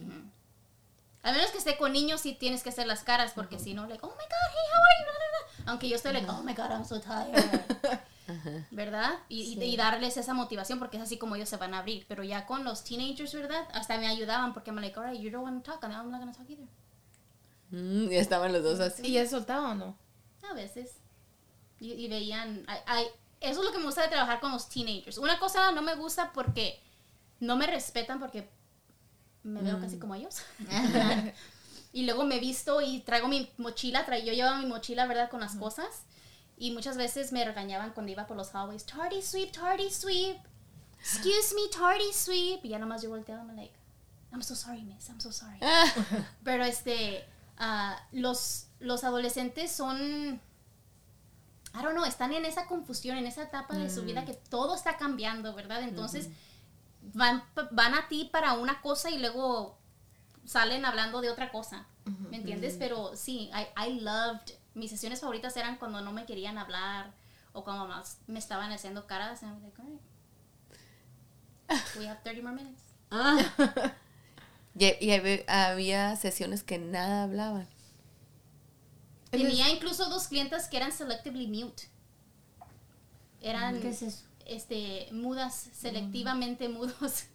A 1.22 1.32
menos 1.32 1.50
que 1.50 1.58
esté 1.58 1.76
con 1.76 1.92
niños, 1.92 2.22
sí 2.22 2.32
tienes 2.34 2.62
que 2.62 2.70
hacer 2.70 2.86
las 2.86 3.04
caras, 3.04 3.32
porque 3.34 3.58
si 3.58 3.74
no, 3.74 3.86
like, 3.86 4.04
oh 4.04 4.08
my 4.08 4.14
god, 4.14 4.50
hey, 4.50 4.70
how 4.72 4.78
are 4.82 5.00
you? 5.04 5.62
Aunque 5.66 5.88
yo 5.88 5.96
estoy 5.96 6.12
like, 6.14 6.26
oh 6.30 6.42
my 6.42 6.54
god, 6.54 6.70
I'm 6.70 6.84
so 6.84 6.98
tired. 7.00 7.60
¿Verdad? 8.70 9.18
Y, 9.28 9.42
y- 9.58 9.62
y 9.64 9.76
darles 9.76 10.16
esa 10.16 10.32
motivación 10.34 10.78
porque 10.78 10.96
es 10.96 11.02
así 11.02 11.18
como 11.18 11.36
ellos 11.36 11.48
se 11.48 11.56
van 11.58 11.74
a 11.74 11.80
abrir. 11.80 12.06
Pero 12.08 12.22
ya 12.24 12.46
con 12.46 12.64
los 12.64 12.82
teenagers, 12.84 13.34
¿verdad? 13.34 13.68
Hasta 13.74 13.98
me 13.98 14.06
ayudaban 14.06 14.54
porque 14.54 14.72
me 14.72 14.80
like, 14.80 14.98
alright, 14.98 15.20
you 15.20 15.30
don't 15.30 15.44
want 15.44 15.62
to 15.64 15.70
talk, 15.72 15.84
and 15.84 15.92
I'm 15.92 16.10
not 16.10 16.20
going 16.20 16.32
to 16.32 16.38
talk 16.38 16.48
either. 16.48 16.66
Mm, 17.70 18.10
y 18.10 18.16
estaban 18.16 18.52
los 18.52 18.62
dos 18.62 18.80
así. 18.80 19.06
¿Y 19.06 19.12
ya 19.12 19.28
soltaba 19.28 19.70
o 19.70 19.74
no? 19.74 19.96
A 20.50 20.54
veces. 20.54 20.92
Y, 21.80 21.92
y 21.92 22.08
veían. 22.08 22.64
ay- 22.68 22.80
ay, 22.86 23.04
eso 23.40 23.60
es 23.60 23.66
lo 23.66 23.72
que 23.72 23.78
me 23.78 23.84
gusta 23.86 24.02
de 24.02 24.08
trabajar 24.08 24.38
con 24.40 24.52
los 24.52 24.68
teenagers. 24.68 25.18
Una 25.18 25.38
cosa 25.38 25.72
no 25.72 25.82
me 25.82 25.94
gusta 25.96 26.32
porque 26.32 26.78
no 27.40 27.56
me 27.56 27.66
respetan 27.66 28.20
porque 28.20 28.48
me 29.42 29.62
veo 29.62 29.80
casi 29.80 29.98
como 29.98 30.14
ellos. 30.14 30.42
y 31.92 32.04
luego 32.04 32.24
me 32.24 32.38
visto 32.38 32.80
y 32.80 33.00
traigo 33.00 33.28
mi 33.28 33.50
mochila. 33.56 34.04
Tra 34.04 34.18
yo 34.18 34.32
llevaba 34.32 34.58
mi 34.58 34.66
mochila, 34.66 35.06
¿verdad? 35.06 35.30
Con 35.30 35.40
las 35.40 35.56
cosas. 35.56 36.02
Y 36.58 36.72
muchas 36.72 36.98
veces 36.98 37.32
me 37.32 37.42
regañaban 37.44 37.92
cuando 37.92 38.12
iba 38.12 38.26
por 38.26 38.36
los 38.36 38.50
hallways. 38.50 38.84
Tardy 38.84 39.22
sweep, 39.22 39.50
tardy 39.50 39.90
sweep. 39.90 40.36
Excuse 41.00 41.54
me, 41.54 41.62
tardy 41.74 42.12
sweep. 42.12 42.62
Y 42.64 42.68
ya 42.68 42.78
nomás 42.78 43.00
yo 43.00 43.08
volteaba 43.08 43.42
me 43.44 43.54
like, 43.54 43.72
I'm 44.30 44.42
so 44.42 44.54
sorry, 44.54 44.82
miss. 44.82 45.08
I'm 45.08 45.18
so 45.20 45.32
sorry. 45.32 45.58
Pero 46.44 46.64
este, 46.64 47.24
ah, 47.56 47.98
los, 48.12 48.66
los 48.78 49.02
adolescentes 49.04 49.72
son, 49.72 50.38
I 51.72 51.82
don't 51.82 51.92
know, 51.94 52.04
están 52.04 52.32
en 52.32 52.44
esa 52.44 52.66
confusión, 52.66 53.16
en 53.16 53.26
esa 53.26 53.42
etapa 53.44 53.74
de 53.76 53.88
su 53.90 54.02
vida 54.04 54.24
que 54.24 54.34
todo 54.34 54.74
está 54.74 54.96
cambiando, 54.96 55.54
¿verdad? 55.54 55.82
Entonces, 55.82 56.28
van, 57.14 57.42
van 57.70 57.94
a 57.94 58.08
ti 58.08 58.28
para 58.32 58.54
una 58.54 58.80
cosa 58.80 59.08
y 59.10 59.18
luego 59.18 59.78
salen 60.44 60.84
hablando 60.84 61.20
de 61.20 61.30
otra 61.30 61.50
cosa, 61.52 61.86
¿me 62.30 62.36
entiendes? 62.38 62.74
Pero 62.78 63.14
sí, 63.16 63.50
I, 63.54 63.88
I 63.90 64.00
loved, 64.00 64.50
mis 64.74 64.90
sesiones 64.90 65.20
favoritas 65.20 65.56
eran 65.56 65.76
cuando 65.76 66.00
no 66.00 66.10
me 66.12 66.24
querían 66.26 66.58
hablar 66.58 67.12
o 67.52 67.62
cuando 67.62 67.86
más 67.86 68.18
me 68.26 68.38
estaban 68.40 68.72
haciendo 68.72 69.06
caras. 69.06 69.42
And 69.44 69.52
I'm 69.56 69.62
like, 69.62 69.80
"Alright, 69.80 70.00
we 71.98 72.06
have 72.08 72.20
30 72.24 72.42
more 72.42 72.54
minutes. 72.54 72.82
Y, 74.78 74.86
y 75.00 75.10
hab- 75.10 75.44
había 75.48 76.14
sesiones 76.16 76.62
que 76.62 76.78
nada 76.78 77.24
hablaban. 77.24 77.66
Tenía 79.30 79.68
incluso 79.70 80.08
dos 80.08 80.28
clientas 80.28 80.68
que 80.68 80.76
eran 80.76 80.92
selectively 80.92 81.46
mute. 81.46 81.84
Eran 83.40 83.80
¿Qué 83.80 83.90
es 83.90 84.02
eso? 84.02 84.22
este 84.46 85.08
mudas, 85.12 85.68
selectivamente 85.74 86.68
mudos. 86.68 87.24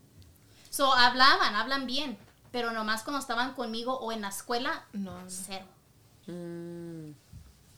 So 0.70 0.94
hablaban, 0.94 1.56
hablan 1.56 1.86
bien, 1.88 2.18
pero 2.52 2.72
nomás 2.74 3.04
cuando 3.04 3.20
estaban 3.22 3.54
conmigo 3.54 3.98
o 3.98 4.12
en 4.12 4.20
la 4.22 4.28
escuela, 4.28 4.84
No. 4.92 5.18
cero, 5.28 5.66
Mm. 6.28 7.12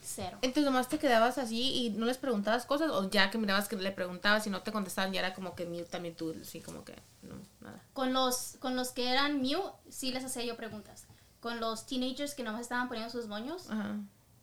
cero. 0.01 0.39
Entonces 0.41 0.65
nomás 0.65 0.89
te 0.89 0.97
quedabas 0.97 1.37
así 1.37 1.61
y 1.85 1.89
no 1.91 2.07
les 2.07 2.17
preguntabas 2.17 2.65
cosas 2.65 2.89
o 2.89 3.07
ya 3.11 3.29
que 3.29 3.37
mirabas 3.37 3.67
que 3.67 3.75
le 3.75 3.91
preguntabas 3.91 4.47
y 4.47 4.49
no 4.49 4.63
te 4.63 4.71
contestaban 4.71 5.13
ya 5.13 5.19
era 5.19 5.35
como 5.35 5.53
que 5.53 5.67
mute 5.67 5.83
también 5.83 6.15
tú, 6.15 6.33
así 6.41 6.59
como 6.59 6.83
que 6.83 6.95
no, 7.21 7.35
nada. 7.61 7.79
Con 7.93 8.13
los 8.13 8.57
con 8.59 8.75
los 8.75 8.89
que 8.89 9.11
eran 9.11 9.41
mute, 9.43 9.61
sí 9.91 10.11
les 10.11 10.25
hacía 10.25 10.43
yo 10.43 10.57
preguntas. 10.57 11.05
Con 11.47 11.61
los 11.61 11.85
teenagers 11.85 12.35
que 12.35 12.43
nomás 12.43 12.59
estaban 12.61 12.89
poniendo 12.89 13.09
sus 13.11 13.27
moños, 13.27 13.69
Ajá. 13.69 13.95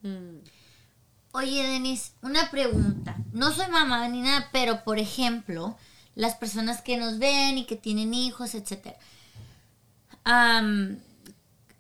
Mm. 0.03 0.39
Oye, 1.33 1.63
Denis, 1.65 2.13
una 2.23 2.51
pregunta. 2.51 3.17
No 3.33 3.53
soy 3.53 3.67
mamá 3.69 4.09
ni 4.09 4.23
nada, 4.23 4.49
pero 4.53 4.85
por 4.85 4.99
ejemplo, 4.99 5.77
las 6.15 6.35
personas 6.37 6.81
que 6.81 6.97
nos 6.97 7.19
ven 7.19 7.59
y 7.59 7.67
que 7.67 7.77
tienen 7.77 8.15
hijos, 8.15 8.55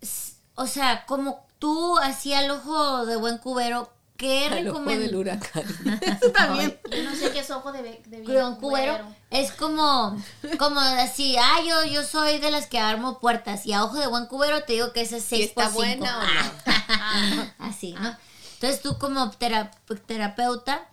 s- 0.02 0.34
o 0.56 0.66
sea, 0.66 1.06
como 1.06 1.46
tú 1.58 1.96
hacía 1.98 2.44
el 2.44 2.50
ojo 2.50 3.06
de 3.06 3.16
buen 3.16 3.38
cubero, 3.38 3.90
¿qué 4.16 4.68
ojo 4.70 4.80
del 4.84 5.14
huracán. 5.16 5.64
Eso 6.22 6.30
también. 6.32 6.78
yo 6.90 7.02
no 7.02 7.14
sé 7.14 7.30
qué 7.32 7.40
es 7.40 7.50
ojo 7.50 7.72
de, 7.72 7.82
de 7.82 8.20
bien 8.20 8.24
Buen 8.26 8.54
cubero 8.56 9.14
es 9.30 9.50
como, 9.52 10.16
como 10.58 10.80
así, 10.80 11.36
ah, 11.36 11.58
yo, 11.66 11.84
yo 11.84 12.02
soy 12.04 12.38
de 12.38 12.50
las 12.50 12.66
que 12.66 12.78
armo 12.78 13.18
puertas 13.18 13.66
y 13.66 13.72
a 13.72 13.84
ojo 13.84 13.96
de 13.98 14.06
buen 14.06 14.26
cubero 14.26 14.62
te 14.62 14.74
digo 14.74 14.92
que 14.92 15.00
ese 15.02 15.16
es 15.16 15.24
¿Y 15.32 15.36
6 15.36 15.46
está 15.48 15.70
por 15.70 15.84
5. 15.84 15.98
buena 15.98 16.18
o 16.18 17.34
no? 17.36 17.52
Así, 17.58 17.92
¿no? 17.92 18.16
Entonces 18.54 18.80
tú 18.82 18.98
como 18.98 19.30
tera- 19.32 19.72
terapeuta, 20.06 20.86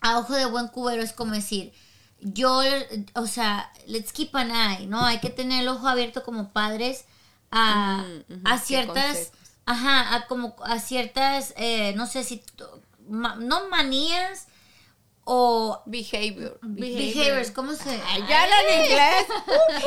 a 0.00 0.18
ojo 0.18 0.34
de 0.34 0.44
buen 0.46 0.68
cubero 0.68 1.02
es 1.02 1.12
como 1.14 1.32
decir, 1.32 1.72
yo, 2.20 2.60
o 3.14 3.26
sea, 3.26 3.72
let's 3.86 4.12
keep 4.12 4.34
an 4.36 4.50
eye, 4.50 4.86
¿no? 4.86 5.04
Hay 5.04 5.18
que 5.18 5.30
tener 5.30 5.62
el 5.62 5.68
ojo 5.68 5.88
abierto 5.88 6.22
como 6.22 6.52
padres 6.52 7.06
a, 7.50 8.04
a 8.44 8.58
ciertas. 8.58 9.32
Ajá, 9.66 10.14
a 10.14 10.26
como 10.26 10.56
a 10.64 10.78
ciertas, 10.78 11.54
eh, 11.56 11.92
no 11.96 12.06
sé 12.06 12.24
si, 12.24 12.42
ma- 13.08 13.36
no 13.36 13.68
manías 13.68 14.46
o 15.26 15.82
Behavior. 15.86 16.58
behaviors, 16.62 17.50
¿cómo 17.50 17.72
se? 17.72 17.96
Ya 18.28 18.46
la 18.46 18.60
en 18.68 18.84
inglés. 18.84 19.26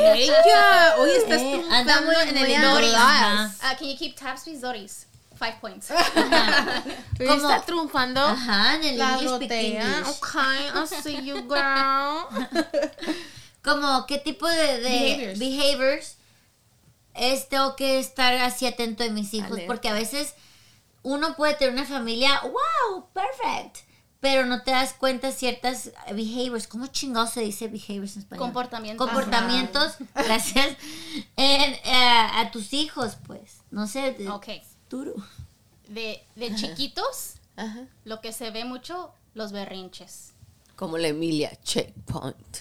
Ella, 0.16 0.94
hoy 0.98 1.10
estás 1.10 1.40
Eh, 1.40 1.50
triunfando 1.52 1.74
anda 1.92 2.00
muy- 2.00 2.14
en 2.28 2.36
el. 2.38 2.62
Doris. 2.62 2.92
Ah, 2.96 3.50
can 3.78 3.88
you 3.88 3.96
keep 3.96 4.16
tabs, 4.16 4.42
please, 4.42 4.60
Doris? 4.60 5.06
Five 5.38 5.58
points. 5.60 5.86
Como- 7.16 7.32
está 7.32 7.62
triunfando. 7.64 8.20
Ajá, 8.20 8.74
en 8.74 8.82
el 8.84 8.98
La 8.98 9.10
English 9.12 9.28
speak 9.36 9.42
rotea. 9.42 9.82
English. 9.98 10.08
Ok, 10.08 10.36
I 10.74 11.02
see 11.02 11.24
you, 11.24 11.36
girl. 11.48 12.26
como 13.64 14.06
qué 14.06 14.18
tipo 14.18 14.48
de, 14.48 14.80
de 14.80 14.88
Behaviors. 14.90 15.38
behaviors. 15.38 16.14
Es 17.18 17.48
tengo 17.48 17.76
que 17.76 17.98
estar 17.98 18.32
así 18.34 18.66
atento 18.66 19.02
de 19.02 19.10
mis 19.10 19.32
hijos 19.34 19.50
Alerta. 19.52 19.66
porque 19.66 19.88
a 19.88 19.92
veces 19.94 20.34
uno 21.02 21.36
puede 21.36 21.54
tener 21.54 21.74
una 21.74 21.84
familia 21.84 22.40
wow 22.42 23.08
perfect 23.12 23.78
pero 24.20 24.46
no 24.46 24.62
te 24.62 24.72
das 24.72 24.94
cuenta 24.94 25.30
ciertas 25.30 25.92
behaviors 26.10 26.66
cómo 26.66 26.86
chingados 26.88 27.30
se 27.30 27.40
dice 27.40 27.68
behaviors 27.68 28.14
en 28.16 28.22
español 28.22 28.46
Comportamientos. 28.46 29.06
comportamientos 29.06 29.94
gracias 30.14 30.76
en, 31.36 31.74
eh, 31.74 32.28
a 32.34 32.50
tus 32.52 32.72
hijos 32.72 33.16
pues 33.26 33.58
no 33.70 33.86
sé 33.86 34.12
de- 34.12 34.28
Ok. 34.28 34.48
duro 34.90 35.14
De, 35.88 36.22
de 36.34 36.54
chiquitos, 36.54 37.34
Ajá. 37.56 37.86
lo 38.04 38.20
que 38.20 38.32
se 38.32 38.50
ve 38.50 38.64
mucho, 38.66 39.10
los 39.34 39.52
berrinches. 39.52 40.32
Como 40.78 40.96
la 40.96 41.08
Emilia, 41.08 41.50
checkpoint. 41.64 42.58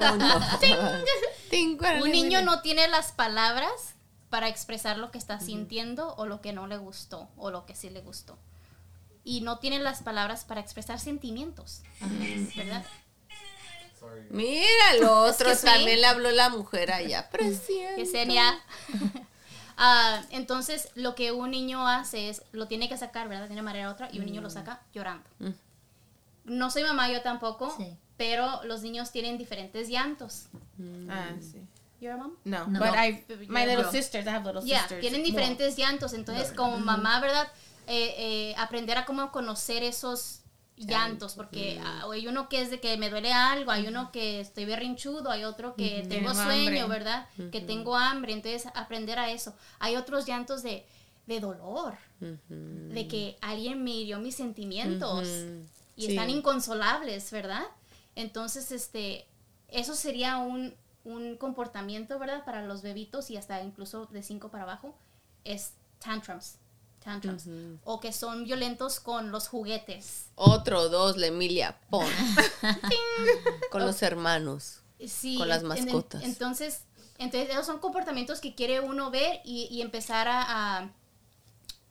Uno. 0.14 0.40
Ting, 1.48 1.78
Un 2.02 2.10
niño 2.10 2.42
no 2.42 2.60
tiene 2.60 2.88
las 2.88 3.12
palabras 3.12 3.94
para 4.30 4.48
expresar 4.48 4.98
lo 4.98 5.12
que 5.12 5.18
está 5.18 5.38
sintiendo 5.38 6.12
o 6.16 6.26
lo 6.26 6.40
que 6.40 6.52
no 6.52 6.66
le 6.66 6.76
gustó 6.76 7.28
o 7.36 7.52
lo 7.52 7.66
que 7.66 7.76
sí 7.76 7.88
le 7.88 8.00
gustó. 8.00 8.36
Y 9.22 9.42
no 9.42 9.60
tiene 9.60 9.78
las 9.78 10.02
palabras 10.02 10.44
para 10.44 10.60
expresar 10.60 10.98
sentimientos. 10.98 11.82
¿Verdad? 12.56 12.84
Mira, 14.30 14.66
el 14.94 15.04
otro 15.04 15.56
también 15.56 16.00
le 16.00 16.06
habló 16.08 16.32
la 16.32 16.48
mujer 16.48 16.90
allá. 16.90 17.30
Presiento. 17.30 17.96
Yesenia. 17.96 18.60
Ah, 19.76 20.20
entonces, 20.30 20.88
lo 20.96 21.14
que 21.14 21.30
un 21.30 21.52
niño 21.52 21.86
hace 21.86 22.28
es, 22.28 22.42
lo 22.50 22.66
tiene 22.66 22.88
que 22.88 22.98
sacar, 22.98 23.28
¿verdad? 23.28 23.46
De 23.46 23.52
una 23.52 23.62
manera 23.62 23.88
u 23.88 23.92
otra, 23.92 24.08
y 24.12 24.18
un 24.18 24.26
niño 24.26 24.40
lo 24.40 24.50
saca 24.50 24.82
llorando. 24.92 25.30
Mm. 25.38 25.50
No 26.44 26.70
soy 26.70 26.82
mamá 26.82 27.10
yo 27.10 27.22
tampoco, 27.22 27.74
Sí. 27.76 27.96
pero 28.16 28.62
los 28.64 28.82
niños 28.82 29.10
tienen 29.10 29.38
diferentes 29.38 29.88
llantos. 29.88 30.46
Ah, 31.08 31.30
sí. 31.40 31.62
¿You're 32.00 32.14
a 32.14 32.16
mom? 32.22 32.32
No, 32.44 32.66
No. 32.66 32.78
but 32.80 32.90
I, 32.96 33.24
my 33.48 33.64
little 33.66 33.84
No. 33.84 33.90
sisters, 33.90 34.26
I 34.26 34.30
have 34.30 34.44
little 34.46 34.62
Ya, 34.68 34.80
sisters. 34.80 35.00
tienen 35.00 35.22
diferentes 35.22 35.76
llantos. 35.76 36.12
Entonces, 36.12 36.52
como 36.52 36.78
mamá, 36.78 37.20
¿verdad? 37.20 37.48
Eh, 37.86 38.14
eh, 38.18 38.54
aprender 38.58 38.98
a 38.98 39.04
cómo 39.06 39.30
conocer 39.32 39.82
esos 39.82 40.40
llantos, 40.76 41.34
porque 41.34 41.80
ah, 41.84 42.04
hay 42.12 42.26
uno 42.26 42.48
que 42.48 42.60
es 42.60 42.68
de 42.70 42.80
que 42.80 42.96
me 42.96 43.08
duele 43.08 43.32
algo, 43.32 43.70
hay 43.70 43.86
uno 43.86 44.10
que 44.10 44.40
estoy 44.40 44.64
berrinchudo, 44.64 45.30
hay 45.30 45.44
otro 45.44 45.76
que 45.76 46.04
tengo 46.08 46.32
Tengo 46.32 46.34
sueño, 46.34 46.82
hambre. 46.82 46.86
¿verdad? 46.88 47.28
Que 47.52 47.60
tengo 47.60 47.96
hambre, 47.96 48.32
entonces 48.32 48.66
aprender 48.74 49.18
a 49.18 49.30
eso. 49.30 49.54
Hay 49.78 49.96
otros 49.96 50.26
llantos 50.26 50.62
de, 50.64 50.84
de 51.26 51.40
dolor, 51.40 51.94
de 52.20 53.06
que 53.08 53.38
alguien 53.40 53.84
me 53.84 53.92
hirió 53.92 54.18
mis 54.18 54.34
sentimientos 54.34 55.28
y 55.96 56.06
Sí. 56.06 56.10
están 56.12 56.30
inconsolables, 56.30 57.30
¿verdad? 57.30 57.62
Entonces, 58.16 58.70
este, 58.72 59.26
eso 59.68 59.94
sería 59.94 60.38
un, 60.38 60.74
un 61.04 61.36
comportamiento, 61.36 62.18
¿verdad? 62.18 62.44
Para 62.44 62.62
los 62.62 62.82
bebitos 62.82 63.30
y 63.30 63.36
hasta 63.36 63.62
incluso 63.62 64.06
de 64.06 64.22
5 64.22 64.48
para 64.50 64.64
abajo, 64.64 64.94
es 65.44 65.72
tantrums. 65.98 66.56
Tantrums. 67.02 67.44
O 67.84 68.00
que 68.00 68.12
son 68.14 68.44
violentos 68.44 68.98
con 68.98 69.30
los 69.30 69.48
juguetes. 69.48 70.26
Otro, 70.36 70.88
dos, 70.88 71.18
la 71.18 71.26
Emilia, 71.26 71.78
pon. 71.90 72.06
Con 73.70 73.84
los 73.84 74.02
hermanos. 74.02 74.78
Sí, 75.06 75.36
Con 75.36 75.48
las 75.48 75.58
en- 75.62 75.72
en- 75.72 75.84
mascotas. 75.84 76.22
entonces, 76.22 76.80
entonces, 77.18 77.50
esos 77.50 77.66
son 77.66 77.78
comportamientos 77.78 78.40
que 78.40 78.54
quiere 78.54 78.80
uno 78.80 79.10
ver 79.10 79.40
y, 79.44 79.64
y 79.70 79.82
empezar 79.82 80.28
a, 80.28 80.78
a- 80.78 80.90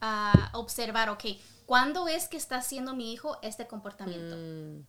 a 0.01 0.49
observar, 0.58 1.10
ok, 1.10 1.26
¿cuándo 1.66 2.07
es 2.07 2.28
que 2.28 2.38
está 2.38 2.57
haciendo 2.57 2.95
mi 2.95 3.14
hijo 3.14 3.38
este 3.41 3.68
comportamiento? 3.68 4.36
Mm, 4.38 4.86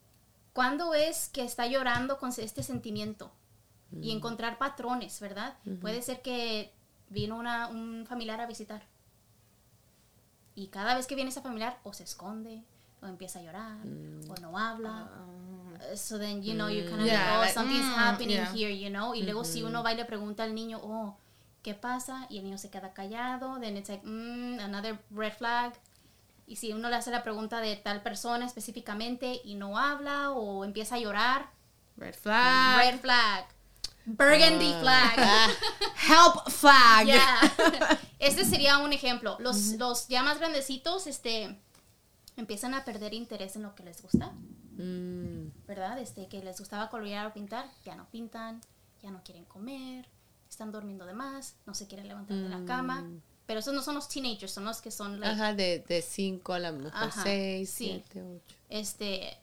¿Cuándo 0.53 0.95
es 0.95 1.29
que 1.29 1.43
está 1.43 1.67
llorando 1.67 2.19
con 2.19 2.31
este 2.37 2.63
sentimiento? 2.63 3.33
Y 4.01 4.11
encontrar 4.11 4.59
patrones, 4.59 5.21
¿verdad? 5.21 5.57
Puede 5.81 6.03
ser 6.03 6.21
que 6.21 6.73
vino 7.11 7.37
una, 7.37 7.69
un 7.69 8.07
familiar 8.09 8.41
a 8.41 8.47
visitar. 8.47 8.83
Y 10.57 10.69
cada 10.69 10.95
vez 10.97 11.07
que 11.07 11.15
viene 11.15 11.31
esa 11.31 11.43
familiar, 11.43 11.79
o 11.85 11.93
se 11.93 12.03
esconde, 12.03 12.65
o 13.03 13.07
empieza 13.07 13.39
a 13.39 13.43
llorar, 13.43 13.79
o 14.29 14.35
no 14.41 14.59
habla. 14.59 15.11
Uh, 15.13 15.97
so 15.97 16.19
then, 16.19 16.43
you 16.43 16.55
know, 16.55 16.69
you're 16.69 16.89
kind 16.89 17.03
of 17.03 17.07
Yeah, 17.07 17.39
like, 17.39 17.51
oh, 17.51 17.55
something's 17.55 17.85
mm, 17.85 17.97
happening 17.97 18.37
yeah. 18.37 18.53
here, 18.53 18.71
you 18.71 18.91
know. 18.91 19.15
Y 19.15 19.23
luego 19.23 19.45
si 19.45 19.63
uno 19.63 19.83
va 19.83 19.93
y 19.93 19.97
le 19.97 20.05
pregunta 20.05 20.45
al 20.45 20.55
niño, 20.55 20.81
oh, 20.83 21.17
¿qué 21.63 21.75
pasa? 21.75 22.27
Y 22.31 22.39
el 22.39 22.45
niño 22.45 22.59
se 22.59 22.71
queda 22.71 22.93
callado, 22.93 23.59
then 23.61 23.77
it's 23.77 23.89
like, 23.89 24.05
mm, 24.05 24.61
another 24.61 24.99
red 25.11 25.33
flag. 25.33 25.75
Y 26.47 26.57
si 26.57 26.73
uno 26.73 26.91
le 26.91 26.97
hace 26.97 27.11
la 27.11 27.23
pregunta 27.23 27.61
de 27.61 27.77
tal 27.77 28.03
persona 28.03 28.45
específicamente 28.45 29.41
y 29.45 29.55
no 29.55 29.79
habla 29.79 30.31
o 30.31 30.65
empieza 30.65 30.97
a 30.97 30.99
llorar, 30.99 31.51
Red 31.97 32.15
flag. 32.15 32.79
red 32.79 33.01
flag. 33.01 33.47
Burgundy 34.07 34.75
flag. 34.81 35.19
Help 36.09 36.51
flag. 36.51 37.07
Yeah. 37.07 37.99
Este 38.19 38.45
sería 38.45 38.79
un 38.79 38.93
ejemplo. 38.93 39.37
Los, 39.41 39.75
los 39.75 40.09
ya 40.09 40.23
más 40.23 40.39
grandecitos, 40.39 41.07
este, 41.07 41.59
empiezan 42.37 42.75
a 42.75 42.85
perder 42.85 43.13
interés 43.15 43.55
en 43.57 43.63
lo 43.63 43.75
que 43.75 43.83
les 43.85 44.01
gusta, 44.03 44.33
Mm, 44.77 45.51
¿verdad? 45.69 45.99
Este, 46.01 46.27
que 46.27 46.43
les 46.43 46.59
gustaba 46.59 46.91
colorear 46.91 47.27
o 47.29 47.33
pintar, 47.33 47.71
ya 47.85 47.95
no 47.95 48.09
pintan, 48.11 48.61
ya 49.01 49.11
no 49.13 49.23
quieren 49.23 49.45
comer, 49.45 50.09
están 50.51 50.73
durmiendo 50.73 51.07
de 51.07 51.15
más, 51.15 51.55
no 51.65 51.75
se 51.75 51.87
quieren 51.87 52.09
levantar 52.09 52.37
de 52.37 52.49
la 52.49 52.65
cama. 52.65 53.05
Pero 53.47 53.61
esos 53.61 53.75
no 53.75 53.83
son 53.83 53.95
los 53.97 54.09
teenagers, 54.09 54.53
son 54.53 54.65
los 54.65 54.81
que 54.81 54.91
son 54.91 55.21
like, 55.21 55.35
Ajá, 55.35 55.53
de 55.53 56.05
5 56.07 56.53
a 56.53 56.59
lo 56.59 56.73
mejor 56.73 56.93
Ajá, 56.95 57.23
6, 57.23 57.71
sí. 57.71 58.03
7, 58.11 58.23
8. 58.23 58.57
este 58.71 59.39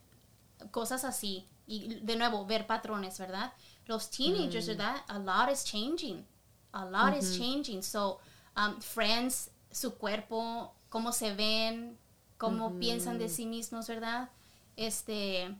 cosas 0.71 1.03
así. 1.03 1.45
Y 1.67 1.95
de 2.01 2.15
nuevo 2.15 2.45
ver 2.45 2.67
patrones 2.67 3.17
verdad 3.19 3.53
los 3.85 4.09
teenagers 4.09 4.67
verdad 4.67 4.95
a 5.07 5.19
lot 5.19 5.51
is 5.51 5.63
changing. 5.63 6.25
A 6.73 6.85
lot 6.85 7.15
is 7.15 7.37
changing. 7.37 7.83
So 7.83 8.19
um, 8.55 8.79
friends 8.81 9.49
su 9.71 9.95
cuerpo 9.95 10.73
cómo 10.89 11.11
se 11.11 11.33
ven 11.33 11.97
cómo 12.37 12.77
piensan 12.79 13.17
de 13.17 13.29
sí 13.29 13.45
mismos 13.45 13.87
verdad 13.87 14.29
este 14.75 15.55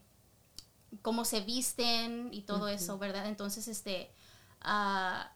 cómo 1.02 1.24
se 1.26 1.42
visten 1.42 2.30
y 2.34 2.42
todo 2.42 2.68
eso 2.68 2.98
verdad 2.98 3.28
entonces 3.28 3.68
este 3.68 4.12
ah, 4.62 5.32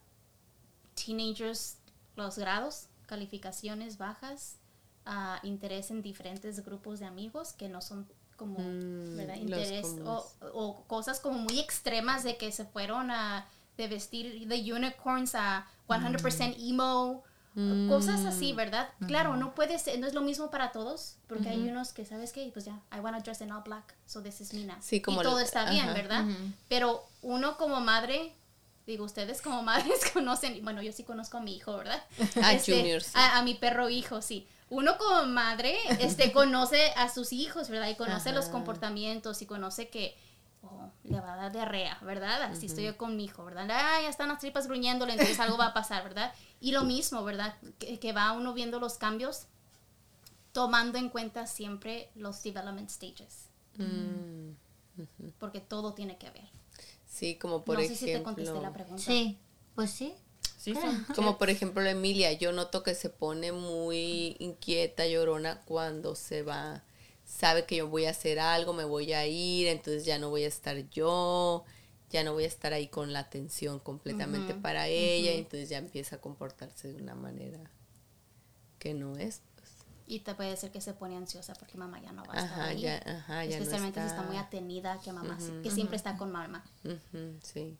teenagers 0.95 1.77
los 2.15 2.37
grados 2.37 2.87
calificaciones 3.05 3.97
bajas 3.97 4.57
ah, 5.05 5.39
interés 5.43 5.91
en 5.91 6.01
diferentes 6.01 6.63
grupos 6.65 6.99
de 6.99 7.05
amigos 7.05 7.53
que 7.53 7.69
no 7.69 7.81
son 7.81 8.07
como 8.37 8.59
Mm, 8.59 9.15
¿verdad? 9.17 9.35
interés 9.35 9.85
o, 10.03 10.83
cosas 10.87 11.19
como 11.21 11.39
muy 11.39 11.59
extremas 11.59 12.23
de 12.23 12.35
que 12.37 12.51
se 12.51 12.65
fueron 12.65 13.09
a 13.11 13.47
de 13.77 13.87
vestir 13.87 14.47
de 14.47 14.73
unicorns 14.73 15.35
a 15.35 15.67
100% 15.87 16.55
emo 16.59 17.23
cosas 17.87 18.25
así 18.25 18.51
verdad 18.51 18.89
claro 19.07 19.37
no 19.37 19.55
puede 19.55 19.79
ser 19.79 19.97
no 19.99 20.07
es 20.07 20.13
lo 20.13 20.19
mismo 20.21 20.51
para 20.51 20.73
todos 20.73 21.15
porque 21.27 21.47
hay 21.47 21.69
unos 21.69 21.93
que 21.93 22.03
sabes 22.05 22.33
qué 22.33 22.49
pues 22.51 22.65
ya 22.65 22.81
I 22.91 22.99
wanna 22.99 23.21
dress 23.21 23.39
in 23.39 23.51
all 23.53 23.63
black 23.63 23.95
so 24.05 24.21
this 24.21 24.41
is 24.41 24.53
now. 24.53 24.75
Sí, 24.81 24.99
como 25.01 25.21
y 25.21 25.23
todo 25.23 25.39
el- 25.39 25.45
está 25.45 25.69
bien 25.69 25.93
verdad 25.93 26.25
pero 26.67 27.05
uno 27.21 27.55
como 27.57 27.79
madre 27.79 28.35
digo 28.87 29.05
ustedes 29.05 29.41
como 29.41 29.63
madres 29.71 30.11
conocen 30.13 30.63
bueno 30.63 30.81
yo 30.81 30.91
sí 30.91 31.03
conozco 31.03 31.37
a 31.37 31.41
mi 31.41 31.55
hijo 31.55 31.75
verdad 31.77 32.01
A 32.41 32.53
Este, 32.53 32.77
Junior, 32.77 33.01
sí. 33.01 33.11
a, 33.13 33.37
a 33.37 33.41
mi 33.43 33.55
perro 33.55 33.89
hijo 33.89 34.21
sí 34.21 34.47
uno 34.69 34.97
como 34.97 35.25
madre 35.27 35.75
este 35.99 36.31
conoce 36.33 36.91
a 36.97 37.09
sus 37.09 37.33
hijos 37.33 37.69
verdad 37.69 37.89
y 37.89 37.95
conoce 37.95 38.31
los 38.31 38.45
comportamientos 38.47 39.41
y 39.41 39.45
conoce 39.45 39.89
que 39.89 40.17
oh, 40.63 40.89
le 41.03 41.19
va 41.19 41.33
a 41.33 41.37
dar 41.37 41.51
diarrea, 41.51 41.99
¿verdad? 42.01 42.41
Así 42.43 42.65
estoy 42.65 42.85
yo 42.85 42.97
con 42.97 43.15
mi 43.15 43.25
hijo, 43.25 43.45
¿verdad? 43.45 43.67
Ah, 43.69 44.01
ya 44.01 44.09
están 44.09 44.29
las 44.29 44.39
tripas 44.39 44.65
gruñéndole, 44.67 45.13
entonces 45.13 45.39
algo 45.39 45.57
va 45.57 45.67
a 45.67 45.73
pasar, 45.75 46.03
¿verdad? 46.03 46.33
Y 46.59 46.71
lo 46.71 46.83
mismo, 46.83 47.23
¿verdad? 47.23 47.55
Que, 47.77 47.99
que 47.99 48.11
va 48.11 48.31
uno 48.31 48.53
viendo 48.55 48.79
los 48.79 48.95
cambios, 48.95 49.45
tomando 50.51 50.97
en 50.97 51.09
cuenta 51.09 51.45
siempre 51.45 52.09
los 52.15 52.41
development 52.41 52.89
stages, 52.89 53.49
Mm, 53.77 54.53
porque 55.37 55.59
todo 55.59 55.93
tiene 55.93 56.17
que 56.17 56.29
ver. 56.31 56.49
Sí, 57.15 57.35
como 57.35 57.63
por 57.63 57.75
no 57.75 57.81
ejemplo. 57.81 57.97
sé 57.97 58.05
si 58.11 58.17
te 58.17 58.23
contesté 58.23 58.59
la 58.59 58.73
pregunta. 58.73 59.01
Sí, 59.01 59.37
pues 59.73 59.89
sí. 59.89 60.13
Sí, 60.57 60.73
sí. 60.73 61.13
Como 61.15 61.37
por 61.37 61.49
ejemplo 61.49 61.81
la 61.81 61.91
Emilia, 61.91 62.33
yo 62.33 62.51
noto 62.51 62.83
que 62.83 62.93
se 62.93 63.09
pone 63.09 63.53
muy 63.53 64.35
inquieta, 64.39 65.07
llorona 65.07 65.61
cuando 65.63 66.15
se 66.15 66.41
va, 66.41 66.83
sabe 67.23 67.65
que 67.65 67.77
yo 67.77 67.87
voy 67.87 68.03
a 68.05 68.09
hacer 68.09 68.39
algo, 68.39 68.73
me 68.73 68.83
voy 68.83 69.13
a 69.13 69.25
ir, 69.27 69.67
entonces 69.67 70.03
ya 70.03 70.19
no 70.19 70.29
voy 70.29 70.43
a 70.43 70.47
estar 70.47 70.89
yo, 70.89 71.63
ya 72.09 72.23
no 72.25 72.33
voy 72.33 72.43
a 72.43 72.47
estar 72.47 72.73
ahí 72.73 72.87
con 72.87 73.13
la 73.13 73.19
atención 73.19 73.79
completamente 73.79 74.55
para 74.55 74.89
ella, 74.89 75.35
y 75.35 75.37
entonces 75.37 75.69
ya 75.69 75.77
empieza 75.77 76.17
a 76.17 76.19
comportarse 76.19 76.91
de 76.91 77.01
una 77.01 77.15
manera 77.15 77.59
que 78.77 78.93
no 78.93 79.15
es. 79.15 79.41
Y 80.07 80.19
te 80.19 80.35
puede 80.35 80.55
ser 80.55 80.71
que 80.71 80.81
se 80.81 80.93
pone 80.93 81.17
ansiosa 81.17 81.53
porque 81.55 81.77
mamá 81.77 81.99
ya 81.99 82.11
no 82.11 82.23
va 82.25 82.33
a 82.33 82.37
estar 82.37 82.51
Ajá, 82.59 82.65
ahí. 82.67 82.81
ya, 82.81 82.97
ajá, 82.97 83.43
ya 83.45 83.57
no 83.57 83.63
Especialmente 83.63 83.99
si 84.01 84.05
está 84.07 84.21
muy 84.21 84.37
atenida, 84.37 84.99
que 85.03 85.11
mamá, 85.11 85.39
sí- 85.39 85.51
que 85.63 85.71
siempre 85.71 85.97
está 85.97 86.15
con 86.17 86.31
mamá. 86.31 86.63
Sí. 87.41 87.75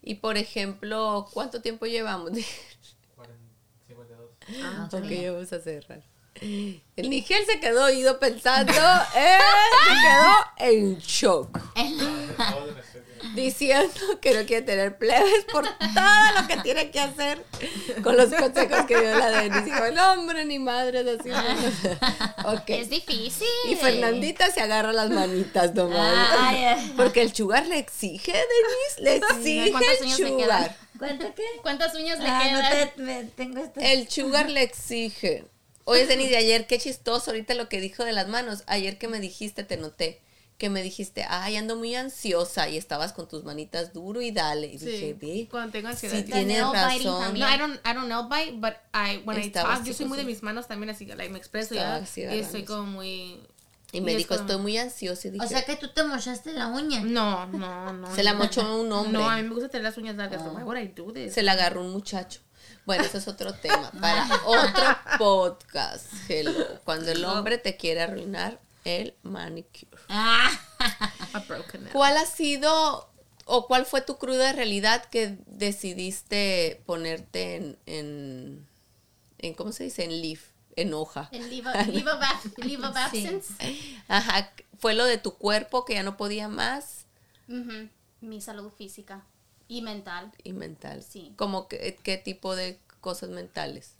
Y 0.00 0.14
por 0.16 0.36
ejemplo, 0.36 1.26
¿cuánto 1.32 1.60
tiempo 1.60 1.86
llevamos? 1.86 2.30
52. 3.88 4.30
Ah, 4.62 4.88
Ok, 4.92 5.10
vamos 5.32 5.52
a 5.52 5.60
cerrar. 5.60 6.02
El 6.40 7.10
Nigel 7.10 7.44
se 7.46 7.60
quedó 7.60 7.84
oído 7.86 8.18
pensando, 8.18 8.72
él 8.72 9.40
se 9.88 9.94
quedó 10.08 10.70
en 10.70 10.98
shock, 10.98 11.58
diciendo 13.34 13.92
que 14.20 14.34
no 14.34 14.46
quiere 14.46 14.62
tener 14.62 14.96
plebes 14.98 15.44
por 15.52 15.64
todo 15.64 16.40
lo 16.40 16.46
que 16.48 16.56
tiene 16.58 16.90
que 16.90 17.00
hacer 17.00 17.44
con 18.02 18.16
los 18.16 18.32
consejos 18.32 18.84
que 18.86 18.98
dio 19.00 19.16
la 19.18 19.30
Denis. 19.30 19.64
Dijo, 19.64 19.90
no, 19.94 20.12
hombre, 20.12 20.44
ni 20.44 20.58
madre, 20.58 21.00
así. 21.00 21.28
no". 21.28 21.38
Ok. 22.52 22.70
Es 22.70 22.88
difícil. 22.90 23.46
Y 23.68 23.76
Fernandita 23.76 24.50
se 24.50 24.60
agarra 24.60 24.92
las 24.92 25.10
manitas 25.10 25.74
nomás. 25.74 26.28
Ay, 26.38 26.64
ay. 26.64 26.94
Porque 26.96 27.22
el 27.22 27.34
sugar 27.34 27.66
le 27.66 27.78
exige, 27.78 28.32
Denis, 28.32 28.98
le 28.98 29.16
exige 29.16 29.72
¿Cuántos 29.72 31.26
el 31.26 31.34
qué? 31.34 31.42
¿Cuántas 31.62 31.94
uñas 31.94 32.18
le 32.20 32.28
Ah, 32.28 32.40
quedan? 32.42 32.62
no 32.62 32.68
te, 32.70 33.02
me- 33.02 33.24
tengo 33.24 33.58
esto. 33.62 33.80
El 33.80 34.08
sugar 34.08 34.48
le 34.50 34.62
exige. 34.62 35.44
Oye, 35.88 36.06
Denis, 36.06 36.28
de 36.30 36.36
ayer, 36.36 36.66
qué 36.66 36.78
chistoso 36.78 37.30
ahorita 37.30 37.54
lo 37.54 37.68
que 37.68 37.80
dijo 37.80 38.04
de 38.04 38.12
las 38.12 38.28
manos. 38.28 38.62
Ayer 38.66 38.98
que 38.98 39.08
me 39.08 39.20
dijiste, 39.20 39.64
te 39.64 39.76
noté, 39.76 40.20
que 40.58 40.68
me 40.70 40.82
dijiste, 40.82 41.24
ay, 41.28 41.56
ando 41.56 41.76
muy 41.76 41.94
ansiosa 41.94 42.68
y 42.68 42.76
estabas 42.76 43.12
con 43.12 43.26
tus 43.28 43.44
manitas 43.44 43.92
duro 43.92 44.20
y 44.20 44.30
dale. 44.30 44.66
Y 44.66 44.76
dije, 44.78 45.14
ve, 45.14 45.48
Cuando 45.50 45.72
tengo 45.72 45.88
ansiedad. 45.88 46.14
sí 46.16 46.24
sí. 46.26 46.32
tienes 46.32 46.60
razón. 46.62 47.38
No, 47.38 47.54
I 47.54 47.58
don't, 47.58 47.80
I 47.86 47.94
don't 47.94 48.08
nail 48.08 48.26
bite, 48.28 48.58
but 48.58 48.74
I, 48.92 49.22
when 49.24 49.38
Estaba 49.38 49.74
I 49.74 49.76
talk, 49.76 49.86
yo 49.86 49.94
soy 49.94 50.06
muy 50.06 50.18
de 50.18 50.24
mis 50.24 50.42
manos 50.42 50.66
también, 50.68 50.90
así 50.90 51.06
que 51.06 51.16
like, 51.16 51.32
me 51.32 51.38
expreso 51.38 51.74
ya. 51.74 52.02
Y 52.16 52.38
estoy 52.40 52.64
como 52.64 52.84
muy... 52.84 53.40
Y 53.90 54.02
me 54.02 54.14
dijo, 54.14 54.34
como- 54.36 54.40
estoy 54.46 54.60
muy 54.60 54.76
ansiosa. 54.76 55.28
Y 55.28 55.30
dije, 55.30 55.46
O 55.46 55.48
sea 55.48 55.62
que 55.64 55.76
tú 55.76 55.88
te 55.88 56.02
mochaste 56.02 56.52
la 56.52 56.66
uña. 56.66 57.00
No, 57.00 57.46
no, 57.46 57.92
no. 57.94 58.14
se 58.14 58.22
la 58.22 58.34
no. 58.34 58.40
mochó 58.40 58.80
un 58.80 58.92
hombre. 58.92 59.12
No, 59.12 59.30
a 59.30 59.36
mí 59.36 59.42
me 59.44 59.54
gusta 59.54 59.70
tener 59.70 59.84
las 59.84 59.96
uñas 59.96 60.16
largas. 60.16 60.42
so 60.42 60.50
Why 60.50 60.62
would 60.62 60.78
I 60.78 60.88
do 60.88 61.10
this? 61.14 61.32
Se 61.32 61.42
la 61.42 61.52
agarró 61.52 61.80
un 61.80 61.92
muchacho. 61.92 62.40
Bueno, 62.88 63.04
eso 63.04 63.18
es 63.18 63.28
otro 63.28 63.52
tema. 63.52 63.90
Para 64.00 64.26
otro 64.46 64.96
podcast. 65.18 66.06
Hello. 66.26 66.80
Cuando 66.86 67.10
el 67.10 67.22
hombre 67.22 67.58
te 67.58 67.76
quiere 67.76 68.00
arruinar 68.00 68.58
el 68.86 69.12
manicure. 69.22 70.00
Ah. 70.08 70.58
A 71.34 71.40
broken 71.40 71.82
nail. 71.82 71.92
¿Cuál 71.92 72.16
ha 72.16 72.24
sido 72.24 73.06
o 73.44 73.66
cuál 73.66 73.84
fue 73.84 74.00
tu 74.00 74.16
cruda 74.16 74.54
realidad 74.54 75.04
que 75.04 75.36
decidiste 75.44 76.82
ponerte 76.86 77.56
en, 77.56 77.78
en, 77.84 78.66
en 79.36 79.52
¿cómo 79.52 79.72
se 79.72 79.84
dice? 79.84 80.04
En 80.04 80.22
leaf, 80.22 80.44
en 80.74 80.94
hoja. 80.94 81.28
El 81.30 81.50
leave 81.50 81.68
of, 81.68 81.86
leave 81.88 82.10
of 82.10 82.56
leave 82.56 82.86
of 82.86 82.94
Sí. 83.10 83.26
absence. 83.26 83.54
Ajá, 84.08 84.50
fue 84.78 84.94
lo 84.94 85.04
de 85.04 85.18
tu 85.18 85.34
cuerpo 85.34 85.84
que 85.84 85.92
ya 85.92 86.02
no 86.02 86.16
podía 86.16 86.48
más 86.48 87.04
Ujú. 87.48 87.90
Mi 88.22 88.40
salud 88.40 88.72
física 88.72 89.26
y 89.68 89.82
mental. 89.82 90.32
y 90.42 90.52
mental. 90.52 91.02
Sí. 91.02 91.32
Como 91.36 91.68
que, 91.68 91.96
qué 92.02 92.16
tipo 92.16 92.56
de 92.56 92.78
cosas 93.00 93.28
mentales. 93.30 93.92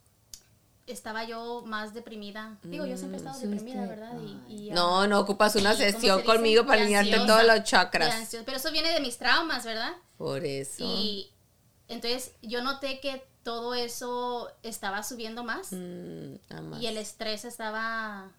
Estaba 0.87 1.25
yo 1.25 1.62
más 1.66 1.93
deprimida. 1.93 2.57
Digo, 2.62 2.87
yo 2.87 2.97
siempre 2.97 3.19
he 3.19 3.23
estado 3.23 3.39
deprimida, 3.39 3.87
¿verdad? 3.87 4.14
Y, 4.49 4.69
y, 4.69 4.71
No, 4.71 5.07
no 5.07 5.21
ocupas 5.21 5.55
una 5.57 5.73
¿cómo 5.73 5.83
se 5.83 5.93
sesión 5.93 6.23
conmigo 6.23 6.64
para 6.66 6.81
alinearte 6.81 7.19
todos 7.27 7.45
los 7.45 7.62
chakras. 7.64 8.31
Pero 8.47 8.57
eso 8.57 8.73
viene 8.73 8.91
de 8.95 9.01
mis 9.01 9.19
traumas, 9.19 9.64
¿verdad? 9.66 9.93
Por 10.16 10.47
eso. 10.47 10.83
Y 10.83 11.31
entonces 11.89 12.33
yo 12.41 12.62
noté 12.62 13.01
que 13.01 13.23
todo 13.43 13.75
eso 13.75 14.51
estaba 14.62 15.03
subiendo 15.03 15.45
más 15.45 15.69
Mm, 15.73 16.35
a 16.51 16.61
más. 16.62 16.81
y 16.83 16.87
el 16.87 16.97
estrés 16.97 17.45
estaba 17.45 18.31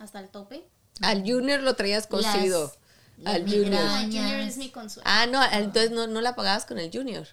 hasta 0.00 0.18
el 0.18 0.28
tope. 0.28 0.68
Al 1.02 1.22
Junior 1.22 1.60
lo 1.62 1.74
traías 1.76 2.08
cocido. 2.08 2.62
las 2.64 2.78
Al 3.24 3.42
Junior. 3.42 3.64
migrañas. 3.66 4.02
Junior 4.04 4.40
es 4.40 4.56
mi 4.56 4.70
consuelo. 4.70 5.08
Ah, 5.10 5.26
no, 5.26 5.42
entonces 5.52 5.90
no, 5.90 6.06
no 6.06 6.20
la 6.20 6.34
pagabas 6.34 6.64
con 6.66 6.78
el 6.78 6.90
Junior. 6.92 7.26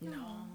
No. 0.00 0.48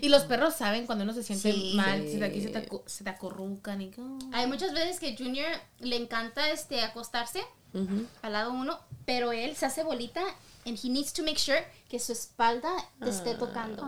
Y 0.00 0.08
los 0.10 0.24
perros 0.24 0.54
saben 0.54 0.86
cuando 0.86 1.04
uno 1.04 1.14
se 1.14 1.22
siente 1.22 1.50
Sí. 1.52 1.72
mal, 1.74 2.02
si 2.02 2.18
de 2.18 2.26
aquí 2.26 2.42
se 2.42 2.50
te, 2.50 2.68
se 2.86 3.08
acurrucan 3.08 3.80
y... 3.80 3.90
oh. 3.98 4.18
Hay 4.32 4.46
muchas 4.46 4.72
veces 4.72 5.00
que 5.00 5.16
Junior 5.16 5.48
le 5.80 5.96
encanta 5.96 6.50
este 6.50 6.82
acostarse 6.82 7.40
al 8.22 8.32
lado 8.32 8.52
uno, 8.52 8.78
pero 9.06 9.32
él 9.32 9.54
se 9.56 9.66
hace 9.66 9.82
bolita 9.82 10.22
and 10.68 10.78
he 10.78 10.88
needs 10.90 11.12
to 11.12 11.22
make 11.22 11.38
sure 11.38 11.58
que 11.88 11.98
su 11.98 12.12
espalda 12.12 12.70
te 13.02 13.08
esté 13.10 13.34
tocando. 13.34 13.82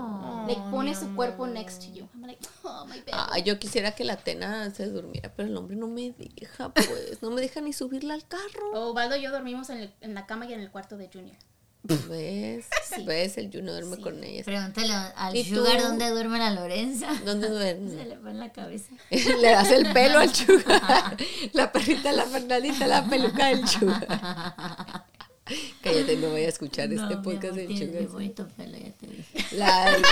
like 0.48 0.60
pone 0.70 0.94
su 0.94 1.14
cuerpo 1.14 1.46
next 1.46 1.80
to 1.84 1.92
you. 1.92 2.08
I'm 2.14 2.22
like, 2.26 2.40
oh 2.64 2.84
my 2.86 2.98
baby. 3.00 3.10
Ah, 3.12 3.38
yo 3.38 3.58
quisiera 3.58 3.92
que 3.94 4.04
la 4.04 4.16
Tena 4.16 4.70
se 4.74 4.86
durmiera, 4.86 5.32
pero 5.34 5.48
el 5.48 5.56
hombre 5.56 5.76
no 5.76 5.86
me 5.86 6.12
deja, 6.12 6.70
pues. 6.70 7.20
No 7.22 7.30
me 7.30 7.40
deja 7.40 7.60
ni 7.60 7.72
subirla 7.72 8.14
al 8.14 8.26
carro. 8.26 8.72
O 8.74 8.94
Valdo 8.94 9.16
y 9.16 9.22
yo 9.22 9.30
dormimos 9.30 9.70
en, 9.70 9.78
el- 9.78 9.94
en 10.00 10.14
la 10.14 10.26
cama 10.26 10.46
y 10.46 10.54
en 10.54 10.60
el 10.60 10.70
cuarto 10.70 10.96
de 10.96 11.08
Junior. 11.12 11.36
¿Ves? 11.82 12.66
¿Ves? 13.06 13.38
El 13.38 13.50
Juno 13.50 13.72
duerme 13.72 13.96
con 14.02 14.22
ella. 14.22 14.44
Pregúntale 14.44 14.92
al. 15.16 15.34
Sugar 15.44 15.80
dónde 15.80 16.10
duerme 16.10 16.38
la 16.38 16.50
Lorenza. 16.50 17.08
¿Dónde 17.24 17.46
Se 17.48 17.52
duerme? 17.54 18.04
le 18.04 18.18
va 18.18 18.30
en 18.32 18.38
la 18.38 18.52
cabeza. 18.52 18.92
Le 19.10 19.50
das 19.50 19.70
el 19.70 19.90
pelo 19.94 20.18
al 20.18 20.30
chuga. 20.30 21.16
La 21.54 21.72
perrita, 21.72 22.12
la 22.12 22.24
Fernandita, 22.26 22.86
la 22.86 23.06
peluca 23.08 23.46
del 23.46 23.64
chuga. 23.64 25.06
Cállate, 25.82 26.16
no 26.16 26.30
voy 26.30 26.44
a 26.44 26.48
escuchar 26.48 26.92
este 26.92 27.14
No, 27.16 27.22
podcast 27.22 27.55
del 27.55 27.68
muy 27.68 27.78
chuga. 27.78 28.01
bonito 28.12 28.48
pelo, 28.57 28.76
ya 28.78 28.92
te 28.92 29.07
dije. 29.07 29.57
Largo. 29.57 30.03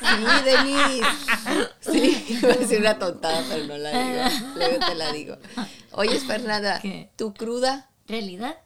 Sí, 0.00 0.24
Denise. 0.44 1.06
Sí, 1.80 2.26
iba 2.40 2.52
a 2.52 2.56
decir 2.56 2.80
una 2.80 2.98
tontada, 2.98 3.42
pero 3.48 3.64
no 3.64 3.76
la 3.78 3.90
digo. 3.90 4.22
Luego 4.56 4.86
te 4.86 4.94
la 4.94 5.12
digo. 5.12 5.36
Oye, 5.92 6.18
Fernanda, 6.20 6.80
¿Qué? 6.80 7.10
¿tu 7.16 7.32
cruda? 7.34 7.88
¿Realidad? 8.08 8.56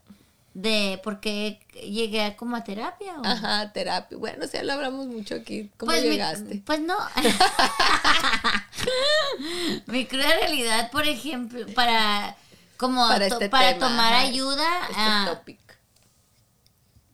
De 0.55 1.01
por 1.03 1.19
qué 1.21 1.59
llegué 1.85 2.23
a 2.23 2.37
como 2.37 2.55
a 2.57 2.63
terapia 2.65 3.15
o 3.19 3.27
Ajá, 3.27 3.73
terapia. 3.73 4.17
Bueno, 4.17 4.47
ya 4.51 4.63
lo 4.63 4.73
hablamos 4.75 5.07
mucho 5.09 5.35
aquí. 5.35 5.71
¿Cómo 5.77 5.91
Pues 5.91 6.05
mi- 6.05 6.11
llegaste? 6.11 6.63
pues 6.65 6.81
no. 6.81 6.97
mi 9.87 10.07
cruda 10.07 10.29
realidad, 10.41 10.91
por 10.91 11.07
ejemplo, 11.07 11.67
para 11.75 12.37
como 12.77 13.07
Para 13.09 13.29
to- 13.29 13.35
este 13.35 13.49
para 13.49 13.75
tema, 13.75 13.89
tomar 13.89 14.13
ajá, 14.15 14.23
ayuda, 14.23 14.67
Este 14.91 15.31
topic. 15.35 15.59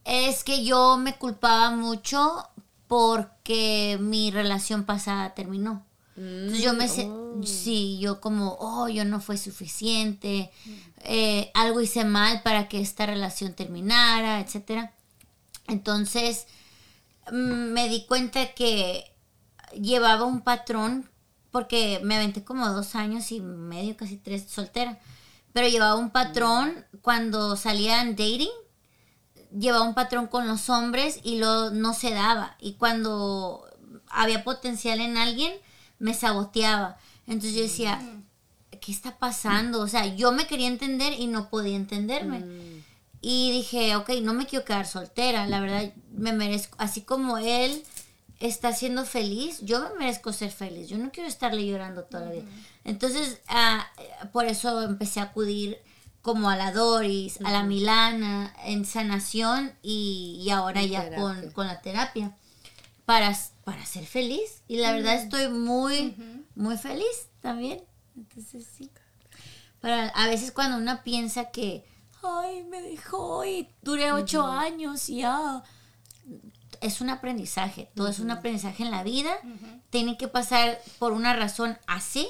Es 0.04 0.44
que 0.44 0.64
yo 0.64 0.96
me 0.96 1.16
culpaba 1.16 1.70
mucho 1.70 2.48
porque 2.88 3.98
mi 4.00 4.30
relación 4.30 4.84
pasada 4.84 5.34
terminó. 5.34 5.84
Entonces 6.16 6.62
yo 6.62 6.74
me 6.74 6.88
sé, 6.88 7.06
Mm, 7.06 7.40
oh. 7.40 7.46
sí, 7.46 7.98
yo 8.00 8.20
como, 8.20 8.56
oh, 8.60 8.88
yo 8.88 9.04
no 9.04 9.20
fue 9.20 9.38
suficiente, 9.38 10.50
eh, 10.98 11.50
algo 11.54 11.80
hice 11.80 12.04
mal 12.04 12.42
para 12.42 12.68
que 12.68 12.80
esta 12.80 13.06
relación 13.06 13.54
terminara, 13.54 14.40
etcétera. 14.40 14.92
Entonces 15.68 16.46
mm, 17.30 17.72
me 17.72 17.88
di 17.88 18.06
cuenta 18.06 18.54
que 18.54 19.04
llevaba 19.80 20.24
un 20.24 20.42
patrón, 20.42 21.08
porque 21.50 22.00
me 22.04 22.16
aventé 22.16 22.44
como 22.44 22.68
dos 22.68 22.94
años 22.94 23.32
y 23.32 23.40
medio, 23.40 23.96
casi 23.96 24.16
tres, 24.16 24.44
soltera, 24.48 24.98
pero 25.52 25.68
llevaba 25.68 25.96
un 25.96 26.10
patrón 26.10 26.84
cuando 27.02 27.56
salía 27.56 28.02
en 28.02 28.10
dating, 28.10 28.50
llevaba 29.56 29.84
un 29.84 29.94
patrón 29.94 30.26
con 30.26 30.46
los 30.46 30.68
hombres 30.68 31.20
y 31.22 31.38
lo 31.38 31.70
no 31.70 31.94
se 31.94 32.10
daba. 32.10 32.56
Y 32.60 32.74
cuando 32.74 33.66
había 34.08 34.44
potencial 34.44 35.00
en 35.00 35.16
alguien, 35.16 35.52
me 35.98 36.14
saboteaba. 36.14 36.98
Entonces 37.26 37.54
yo 37.54 37.62
decía, 37.62 38.00
¿qué 38.80 38.92
está 38.92 39.18
pasando? 39.18 39.80
O 39.80 39.88
sea, 39.88 40.06
yo 40.06 40.32
me 40.32 40.46
quería 40.46 40.66
entender 40.66 41.12
y 41.18 41.26
no 41.26 41.48
podía 41.48 41.76
entenderme. 41.76 42.44
Y 43.20 43.52
dije, 43.52 43.96
ok, 43.96 44.10
no 44.22 44.32
me 44.32 44.46
quiero 44.46 44.64
quedar 44.64 44.86
soltera, 44.86 45.46
la 45.46 45.60
verdad 45.60 45.92
me 46.12 46.32
merezco, 46.32 46.74
así 46.78 47.02
como 47.02 47.36
él 47.36 47.84
está 48.38 48.72
siendo 48.72 49.04
feliz, 49.04 49.60
yo 49.60 49.80
me 49.80 49.98
merezco 49.98 50.32
ser 50.32 50.50
feliz, 50.50 50.88
yo 50.88 50.96
no 50.96 51.12
quiero 51.12 51.28
estarle 51.28 51.66
llorando 51.66 52.04
toda 52.04 52.24
la 52.24 52.32
vida. 52.32 52.44
Entonces, 52.84 53.40
ah, 53.48 53.86
por 54.32 54.46
eso 54.46 54.82
empecé 54.82 55.20
a 55.20 55.24
acudir 55.24 55.78
como 56.22 56.50
a 56.50 56.56
la 56.56 56.72
Doris, 56.72 57.38
a 57.44 57.50
la 57.50 57.62
Milana, 57.62 58.54
en 58.64 58.84
sanación 58.84 59.72
y, 59.82 60.40
y 60.44 60.50
ahora 60.50 60.82
ya 60.82 61.04
terapia. 61.04 61.18
con, 61.18 61.50
con 61.52 61.66
la 61.66 61.80
terapia, 61.80 62.36
para, 63.04 63.36
para 63.64 63.84
ser 63.86 64.06
feliz. 64.06 64.62
Y 64.68 64.76
la 64.76 64.92
verdad 64.92 65.14
estoy 65.14 65.48
muy, 65.48 66.16
muy 66.54 66.76
feliz 66.76 67.28
también. 67.40 67.82
Entonces, 68.16 68.66
sí. 68.76 68.90
Para, 69.80 70.08
a 70.08 70.26
veces 70.26 70.52
cuando 70.52 70.76
uno 70.76 71.02
piensa 71.02 71.50
que, 71.50 71.86
ay, 72.22 72.64
me 72.64 72.82
dejó 72.82 73.44
y 73.46 73.68
duré 73.82 74.12
ocho 74.12 74.46
años 74.46 75.08
y 75.08 75.18
ya. 75.18 75.62
Es 76.82 77.02
un 77.02 77.10
aprendizaje, 77.10 77.90
todo 77.94 78.08
es 78.08 78.20
un 78.20 78.30
aprendizaje 78.30 78.82
en 78.82 78.90
la 78.90 79.02
vida. 79.02 79.32
Tiene 79.90 80.16
que 80.16 80.28
pasar 80.28 80.80
por 80.98 81.12
una 81.12 81.34
razón 81.34 81.78
así. 81.86 82.26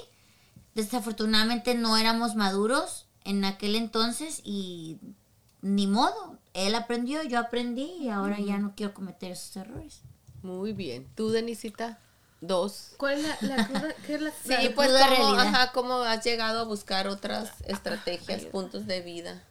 Desafortunadamente 0.74 1.74
no 1.74 1.96
éramos 1.96 2.34
maduros 2.34 3.06
en 3.24 3.44
aquel 3.44 3.74
entonces 3.76 4.40
y 4.44 4.98
ni 5.62 5.86
modo. 5.86 6.38
Él 6.54 6.74
aprendió, 6.74 7.22
yo 7.22 7.38
aprendí 7.38 7.84
y 8.00 8.08
ahora 8.08 8.38
ya 8.40 8.58
no 8.58 8.74
quiero 8.76 8.92
cometer 8.94 9.32
esos 9.32 9.56
errores. 9.56 10.00
Muy 10.42 10.72
bien. 10.72 11.06
¿Tú, 11.14 11.30
Denisita? 11.30 11.98
Dos. 12.40 12.94
¿Cuál 12.96 13.18
es 13.18 13.42
la, 13.42 13.56
la 13.56 13.66
cruda? 13.66 13.94
¿Qué 14.06 14.14
es 14.14 14.22
la, 14.22 14.30
Sí, 14.30 14.48
la- 14.68 14.74
pues 14.74 14.90
cómo, 14.90 15.06
realidad. 15.10 15.38
ajá, 15.54 15.72
cómo 15.72 15.94
has 15.96 16.24
llegado 16.24 16.60
a 16.60 16.64
buscar 16.64 17.06
otras 17.08 17.52
estrategias, 17.66 18.46
puntos 18.46 18.86
de 18.86 19.02
vida, 19.02 19.44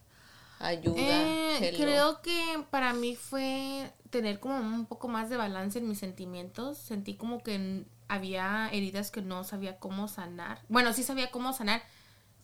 ayuda. 0.60 0.98
Eh, 1.00 1.74
creo 1.78 2.22
que 2.24 2.66
para 2.72 2.94
mí 2.94 3.16
fue 3.16 3.94
tener 4.10 4.40
como 4.40 4.58
un 4.58 4.88
poco 4.88 5.08
más 5.08 5.30
de 5.30 5.38
balance 5.38 5.78
en 5.78 5.88
mis 5.88 6.00
sentimientos. 6.00 6.80
Sentí 6.80 7.14
como 7.16 7.44
que 7.44 7.86
había 8.08 8.70
heridas 8.72 9.12
que 9.12 9.22
no 9.22 9.44
sabía 9.44 9.78
cómo 9.78 10.08
sanar. 10.08 10.62
Bueno, 10.68 10.92
sí 10.94 11.04
sabía 11.04 11.30
cómo 11.30 11.54
sanar. 11.54 11.84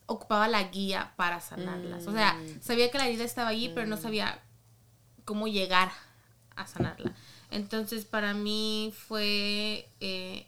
Ocupaba 0.07 0.47
la 0.47 0.63
guía 0.63 1.13
para 1.15 1.41
sanarlas. 1.41 2.07
O 2.07 2.11
sea, 2.11 2.39
sabía 2.61 2.91
que 2.91 2.97
la 2.97 3.07
herida 3.07 3.23
estaba 3.23 3.49
allí, 3.49 3.71
pero 3.73 3.87
no 3.87 3.97
sabía 3.97 4.41
cómo 5.23 5.47
llegar 5.47 5.91
a 6.55 6.67
sanarla. 6.67 7.13
Entonces, 7.51 8.05
para 8.05 8.33
mí 8.33 8.93
fue 9.07 9.89
eh, 9.99 10.47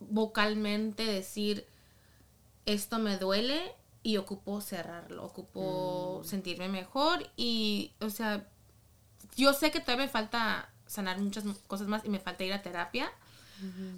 vocalmente 0.00 1.04
decir, 1.04 1.66
esto 2.66 2.98
me 2.98 3.18
duele 3.18 3.72
y 4.02 4.18
ocupo 4.18 4.60
cerrarlo, 4.60 5.24
ocupo 5.24 6.22
sentirme 6.24 6.68
mejor 6.68 7.30
y, 7.36 7.92
o 8.00 8.10
sea, 8.10 8.46
yo 9.36 9.52
sé 9.52 9.70
que 9.70 9.80
todavía 9.80 10.06
me 10.06 10.10
falta 10.10 10.70
sanar 10.86 11.18
muchas 11.20 11.44
cosas 11.66 11.88
más 11.88 12.04
y 12.04 12.10
me 12.10 12.20
falta 12.20 12.44
ir 12.44 12.52
a 12.52 12.62
terapia, 12.62 13.10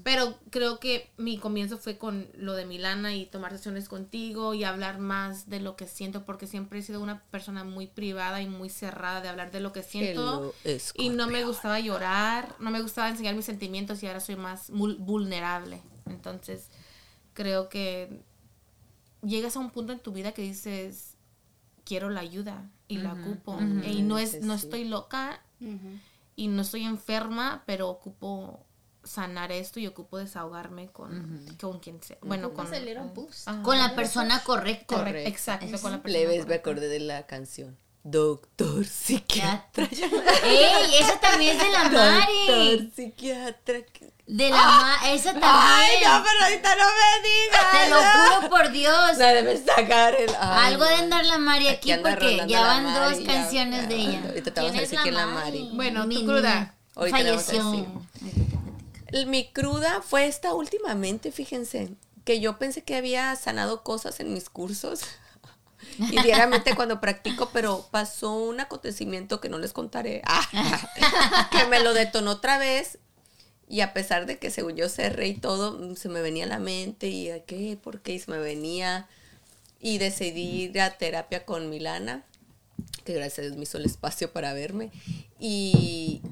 pero 0.03 0.39
creo 0.51 0.79
que 0.79 1.11
mi 1.17 1.39
comienzo 1.39 1.79
fue 1.79 1.99
con 1.99 2.29
lo 2.35 2.55
de 2.55 2.67
Milana 2.67 3.15
y 3.15 3.27
tomar 3.27 3.53
sesiones 3.53 3.89
contigo 3.89 4.55
y 4.55 4.65
hablar 4.65 4.99
más 4.99 5.49
de 5.49 5.61
lo 5.61 5.77
que 5.77 5.87
siento 5.87 6.25
porque 6.25 6.47
siempre 6.47 6.79
he 6.79 6.83
sido 6.83 7.01
una 7.01 7.23
persona 7.25 7.65
muy 7.65 7.87
privada 7.87 8.41
y 8.43 8.49
muy 8.49 8.69
cerrada 8.69 9.21
de 9.21 9.29
hablar 9.29 9.51
de 9.51 9.61
lo 9.61 9.73
que 9.73 9.83
siento. 9.83 10.55
y 10.95 11.09
no 11.11 11.27
me 11.27 11.45
gustaba 11.45 11.81
llorar, 11.81 12.55
no 12.59 12.71
me 12.71 12.83
gustaba 12.83 13.09
enseñar 13.09 13.35
mis 13.35 13.45
sentimientos 13.47 14.03
y 14.03 14.07
ahora 14.07 14.21
soy 14.21 14.37
más 14.37 14.71
vulnerable. 14.71 15.83
Entonces, 16.07 16.69
creo 17.35 17.69
que 17.69 18.23
llegas 19.23 19.57
a 19.57 19.61
un 19.61 19.71
punto 19.71 19.93
en 19.93 19.99
tu 19.99 20.13
vida 20.13 20.33
que 20.33 20.43
dices, 20.43 21.17
quiero 21.85 22.11
la 22.11 22.21
ayuda 22.21 22.71
y 22.89 22.99
la 22.99 23.15
ocupo. 23.15 23.59
Y 23.87 24.03
no 24.03 24.19
es 24.19 24.43
no 24.43 24.55
estoy 24.55 24.85
loca 24.85 25.41
y 26.35 26.49
no 26.49 26.63
estoy 26.63 26.85
enferma, 26.85 27.63
pero 27.67 27.89
ocupo 27.89 28.66
sanar 29.07 29.53
esto 29.53 29.81
y 29.81 29.87
ocupo 29.87 30.19
desahogarme 30.19 30.89
con, 30.89 31.47
con 31.61 31.79
quien 31.81 32.03
sea. 32.03 32.19
Bueno, 32.23 32.53
con 32.53 32.69
boost. 33.15 33.49
Ajá. 33.49 33.63
Con 33.63 33.79
la 33.79 33.95
persona 33.95 34.43
correcta. 34.43 34.97
Correcto, 34.97 34.97
Correcto. 34.97 35.29
exacto, 35.31 35.81
con 35.81 35.93
la 35.93 36.03
persona 36.03 36.21
Leves, 36.21 36.39
me 36.39 36.43
correcta. 36.45 36.71
acordé 36.71 36.89
de 36.89 37.01
la 37.01 37.27
canción. 37.27 37.79
Doctor 38.09 38.85
psiquiatra. 38.85 39.89
¡Ey! 40.45 40.95
Esa 41.01 41.19
también 41.19 41.57
es 41.57 41.63
de 41.65 41.71
la 41.73 41.89
Mari. 41.89 42.47
Doctor 42.47 42.95
psiquiatra. 42.95 43.79
De 44.29 44.49
la 44.51 44.57
Ma 44.57 44.97
esa 45.11 45.33
también. 45.33 45.51
Ay, 45.53 45.97
no, 46.05 46.23
pero 46.25 46.45
ahorita 46.45 46.77
no 46.77 46.85
me 46.85 47.29
digas. 47.29 47.73
Te 47.73 47.91
lo 47.91 47.97
juro 48.41 48.51
por 48.51 48.71
Dios. 48.71 49.19
La 49.19 49.33
debes 49.33 49.65
sacar 49.65 50.15
el. 50.15 50.31
ay, 50.39 50.73
Algo 50.73 50.85
de 50.85 50.97
no. 50.99 51.03
andar 51.03 51.25
la 51.27 51.39
Mari 51.39 51.67
aquí, 51.69 51.93
porque 52.01 52.45
ya 52.47 52.61
van 52.63 52.85
Mari, 52.85 53.17
dos 53.17 53.25
ya, 53.27 53.33
canciones 53.33 53.83
ya. 53.83 53.87
de 53.89 53.95
ella. 53.97 54.23
Ahorita 54.29 54.55
te 54.55 54.61
vamos 54.61 54.77
a 54.77 54.81
decir 54.81 54.99
quién 55.03 55.15
es 55.15 55.21
la 55.21 55.27
Mari. 55.27 55.71
Bueno, 55.75 56.03
tu 56.03 56.09
Mi 56.09 56.25
cruda. 56.25 56.75
a 56.95 57.07
Falleció. 57.09 57.87
Mi 59.27 59.49
cruda 59.53 60.03
fue 60.03 60.27
esta 60.27 60.55
últimamente, 60.55 61.31
fíjense, 61.33 61.91
que 62.25 62.41
yo 62.41 62.59
pensé 62.59 62.83
que 62.83 62.97
había 62.97 63.35
sanado 63.37 63.83
cosas 63.83 64.21
en 64.21 64.33
mis 64.35 64.51
cursos. 64.51 65.03
Y 65.99 66.21
diariamente 66.21 66.75
cuando 66.75 67.01
practico, 67.01 67.51
pero 67.53 67.87
pasó 67.91 68.33
un 68.33 68.61
acontecimiento 68.61 69.41
que 69.41 69.49
no 69.49 69.59
les 69.59 69.73
contaré, 69.73 70.21
ah, 70.27 71.49
que 71.53 71.65
me 71.67 71.81
lo 71.81 71.95
detonó 71.95 72.33
otra 72.33 72.59
vez. 72.59 72.99
Y 73.69 73.81
a 73.81 73.93
pesar 73.93 74.27
de 74.27 74.39
que 74.39 74.51
según 74.51 74.77
yo 74.77 74.89
cerré 74.89 75.29
y 75.29 75.35
todo, 75.35 75.95
se 75.97 76.09
me 76.09 76.23
venía 76.23 76.45
a 76.45 76.49
la 76.49 76.59
mente 76.59 77.09
y 77.09 77.31
¿a 77.31 77.45
qué? 77.45 77.79
¿Por 77.81 78.01
qué? 78.01 78.15
Y 78.15 78.19
se 78.19 78.31
me 78.31 78.39
venía. 78.39 79.07
Y 79.81 79.99
decidí 79.99 80.65
ir 80.65 80.81
a 80.81 80.97
terapia 80.99 81.45
con 81.45 81.69
Milana, 81.69 82.25
que 83.05 83.13
gracias 83.13 83.39
a 83.39 83.43
Dios 83.43 83.57
me 83.57 83.65
hizo 83.65 83.79
el 83.79 83.85
espacio 83.85 84.33
para 84.33 84.53
verme. 84.53 84.91
Y, 85.39 86.23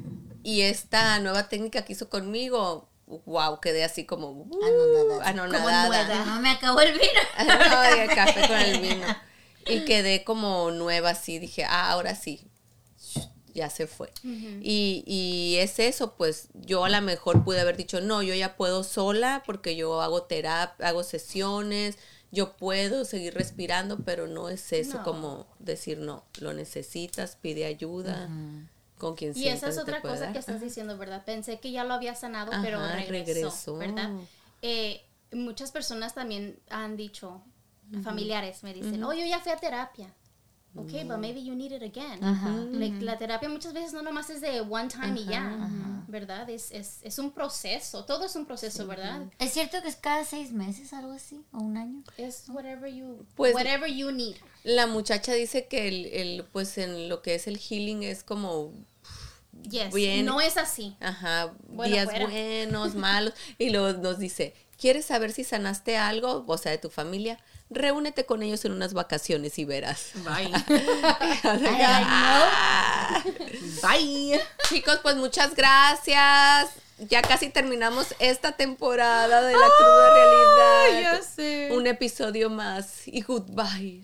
y 0.44 0.60
esta 0.60 1.18
nueva 1.18 1.48
técnica 1.48 1.84
que 1.84 1.94
hizo 1.94 2.08
conmigo, 2.08 2.88
wow, 3.26 3.60
quedé 3.60 3.82
así 3.82 4.04
como 4.04 4.30
uh, 4.30 4.60
Anonadada. 4.64 5.28
anonadada. 5.28 6.24
No 6.26 6.40
me 6.40 6.50
acabó 6.50 6.80
el 6.80 6.92
vino. 6.92 7.20
no, 7.70 7.80
de 7.96 8.06
café 8.14 8.46
con 8.46 8.56
el 8.58 8.80
vino. 8.80 9.06
Y 9.66 9.84
quedé 9.86 10.22
como 10.24 10.70
nueva 10.70 11.10
así, 11.10 11.38
dije, 11.38 11.64
ah, 11.64 11.90
ahora 11.90 12.14
sí. 12.14 12.46
ya 13.54 13.70
se 13.70 13.86
fue. 13.86 14.12
y, 14.22 15.02
y 15.06 15.56
es 15.58 15.78
eso, 15.78 16.14
pues 16.16 16.48
yo 16.54 16.84
a 16.84 16.88
lo 16.90 17.00
mejor 17.00 17.44
pude 17.44 17.60
haber 17.60 17.76
dicho, 17.76 18.00
no, 18.00 18.22
yo 18.22 18.34
ya 18.34 18.56
puedo 18.56 18.84
sola 18.84 19.42
porque 19.46 19.74
yo 19.76 20.02
hago 20.02 20.24
terapia, 20.24 20.88
hago 20.88 21.02
sesiones, 21.02 21.96
yo 22.32 22.56
puedo 22.56 23.04
seguir 23.04 23.32
respirando, 23.34 23.98
pero 24.04 24.26
no 24.26 24.48
es 24.48 24.72
eso 24.72 24.98
No. 24.98 25.04
como 25.04 25.46
decir, 25.60 25.98
no, 25.98 26.24
lo 26.40 26.52
necesitas, 26.52 27.36
pide 27.40 27.64
ayuda 27.64 28.28
con 29.04 29.14
quien 29.16 29.32
Y 29.36 29.48
esa 29.48 29.68
es 29.68 29.78
otra 29.78 30.00
cosa 30.00 30.20
dar. 30.20 30.32
que 30.32 30.38
estás 30.38 30.60
diciendo, 30.60 30.96
¿verdad? 30.96 31.22
Pensé 31.24 31.60
que 31.60 31.70
ya 31.70 31.84
lo 31.84 31.94
había 31.94 32.14
sanado, 32.14 32.52
Ajá, 32.52 32.62
pero 32.62 32.78
regresó, 32.80 33.10
regresó. 33.10 33.76
¿verdad? 33.76 34.10
Eh, 34.62 35.02
muchas 35.32 35.70
personas 35.72 36.14
también 36.14 36.58
han 36.70 36.96
dicho, 36.96 37.42
familiares 38.02 38.62
me 38.62 38.72
dicen, 38.72 39.02
oh, 39.04 39.12
yo 39.12 39.26
ya 39.26 39.38
fui 39.40 39.52
a 39.52 39.56
terapia. 39.56 40.12
Ok, 40.76 40.90
but 41.06 41.18
maybe 41.18 41.44
you 41.44 41.54
need 41.54 41.70
it 41.70 41.82
again. 41.84 42.18
Like, 42.80 43.00
la 43.00 43.16
terapia 43.16 43.48
muchas 43.48 43.72
veces 43.72 43.92
no 43.92 44.02
nomás 44.02 44.28
es 44.30 44.40
de 44.40 44.60
one 44.60 44.88
time 44.88 45.20
y 45.20 45.24
ya, 45.26 45.56
¿verdad? 46.08 46.50
Es, 46.50 46.72
es, 46.72 46.98
es 47.02 47.18
un 47.20 47.30
proceso, 47.30 48.04
todo 48.04 48.24
es 48.24 48.34
un 48.34 48.44
proceso, 48.44 48.84
¿verdad? 48.86 49.22
¿Es 49.38 49.52
cierto 49.52 49.80
que 49.82 49.88
es 49.88 49.94
cada 49.94 50.24
seis 50.24 50.50
meses, 50.50 50.92
algo 50.92 51.12
así? 51.12 51.44
¿O 51.52 51.58
un 51.58 51.76
año? 51.76 52.02
Es 52.16 52.46
whatever 52.48 52.92
you, 52.92 53.24
Pues- 53.36 53.54
whatever 53.54 53.88
you 53.88 54.10
need. 54.10 54.34
La 54.64 54.88
muchacha 54.88 55.32
dice 55.34 55.68
que 55.68 55.86
el, 55.86 56.06
el, 56.06 56.44
pues 56.50 56.76
en 56.78 57.08
lo 57.08 57.22
que 57.22 57.36
es 57.36 57.46
el 57.46 57.58
healing 57.58 58.02
es 58.02 58.24
como 58.24 58.72
Yes, 59.68 59.92
Bien. 59.94 60.24
no 60.26 60.40
es 60.40 60.56
así. 60.56 60.96
Ajá, 61.00 61.52
Bueno, 61.68 61.92
días 61.94 62.04
fuera. 62.06 62.26
buenos, 62.26 62.94
malos. 62.96 63.34
Y 63.58 63.70
luego 63.70 63.92
nos 63.98 64.18
dice, 64.18 64.54
¿quieres 64.78 65.06
saber 65.06 65.32
si 65.32 65.42
sanaste 65.44 65.96
algo? 65.96 66.44
O 66.46 66.58
sea, 66.58 66.70
de 66.72 66.78
tu 66.78 66.90
familia. 66.90 67.38
Reúnete 67.70 68.26
con 68.26 68.42
ellos 68.42 68.64
en 68.66 68.72
unas 68.72 68.92
vacaciones 68.92 69.58
y 69.58 69.64
verás. 69.64 70.10
Bye. 70.16 70.52
Ah. 71.46 73.22
Bye. 73.82 74.40
Chicos, 74.68 75.00
pues 75.02 75.16
muchas 75.16 75.54
gracias. 75.54 76.70
Ya 76.98 77.22
casi 77.22 77.48
terminamos 77.48 78.14
esta 78.20 78.52
temporada 78.52 79.42
de 79.42 79.52
la 79.52 79.66
cruda 79.78 80.14
realidad. 80.14 81.00
ya 81.18 81.22
sé. 81.22 81.70
Un 81.72 81.86
episodio 81.86 82.50
más. 82.50 83.06
Y 83.08 83.22
goodbye. 83.22 84.02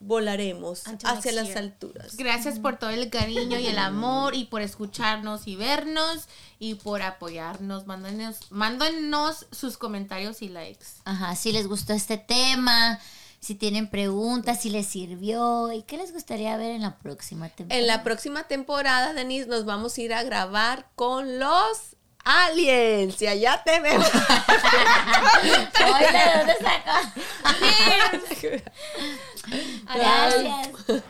Volaremos 0.00 0.86
Until 0.86 1.08
hacia 1.08 1.32
las 1.32 1.46
year. 1.48 1.58
alturas. 1.58 2.16
Gracias 2.16 2.60
por 2.60 2.76
todo 2.78 2.90
el 2.90 3.10
cariño 3.10 3.58
y 3.58 3.66
el 3.66 3.78
amor 3.78 4.34
y 4.34 4.44
por 4.44 4.62
escucharnos 4.62 5.48
y 5.48 5.56
vernos 5.56 6.28
y 6.60 6.74
por 6.76 7.02
apoyarnos. 7.02 7.86
Mándanos, 7.86 8.38
mándanos 8.50 9.46
sus 9.50 9.76
comentarios 9.76 10.40
y 10.42 10.48
likes. 10.48 10.86
Ajá, 11.04 11.34
si 11.34 11.50
les 11.50 11.66
gustó 11.66 11.94
este 11.94 12.16
tema, 12.16 13.00
si 13.40 13.54
tienen 13.56 13.88
preguntas, 13.88 14.62
si 14.62 14.70
les 14.70 14.86
sirvió 14.86 15.72
y 15.72 15.82
qué 15.82 15.96
les 15.96 16.12
gustaría 16.12 16.56
ver 16.56 16.70
en 16.72 16.82
la 16.82 16.98
próxima 16.98 17.48
temporada. 17.48 17.80
En 17.80 17.86
la 17.86 18.02
próxima 18.04 18.44
temporada, 18.44 19.12
Denise, 19.14 19.48
nos 19.48 19.64
vamos 19.64 19.96
a 19.96 20.00
ir 20.00 20.14
a 20.14 20.22
grabar 20.22 20.90
con 20.94 21.38
los 21.40 21.96
aliens. 22.24 23.20
Y 23.22 23.26
allá 23.26 23.62
te 23.64 23.80
vemos. 23.80 24.06
Oye, 25.42 26.10
¿de 26.12 26.38
dónde 26.38 26.56
sacó? 26.60 26.98
Gracias. 29.94 31.02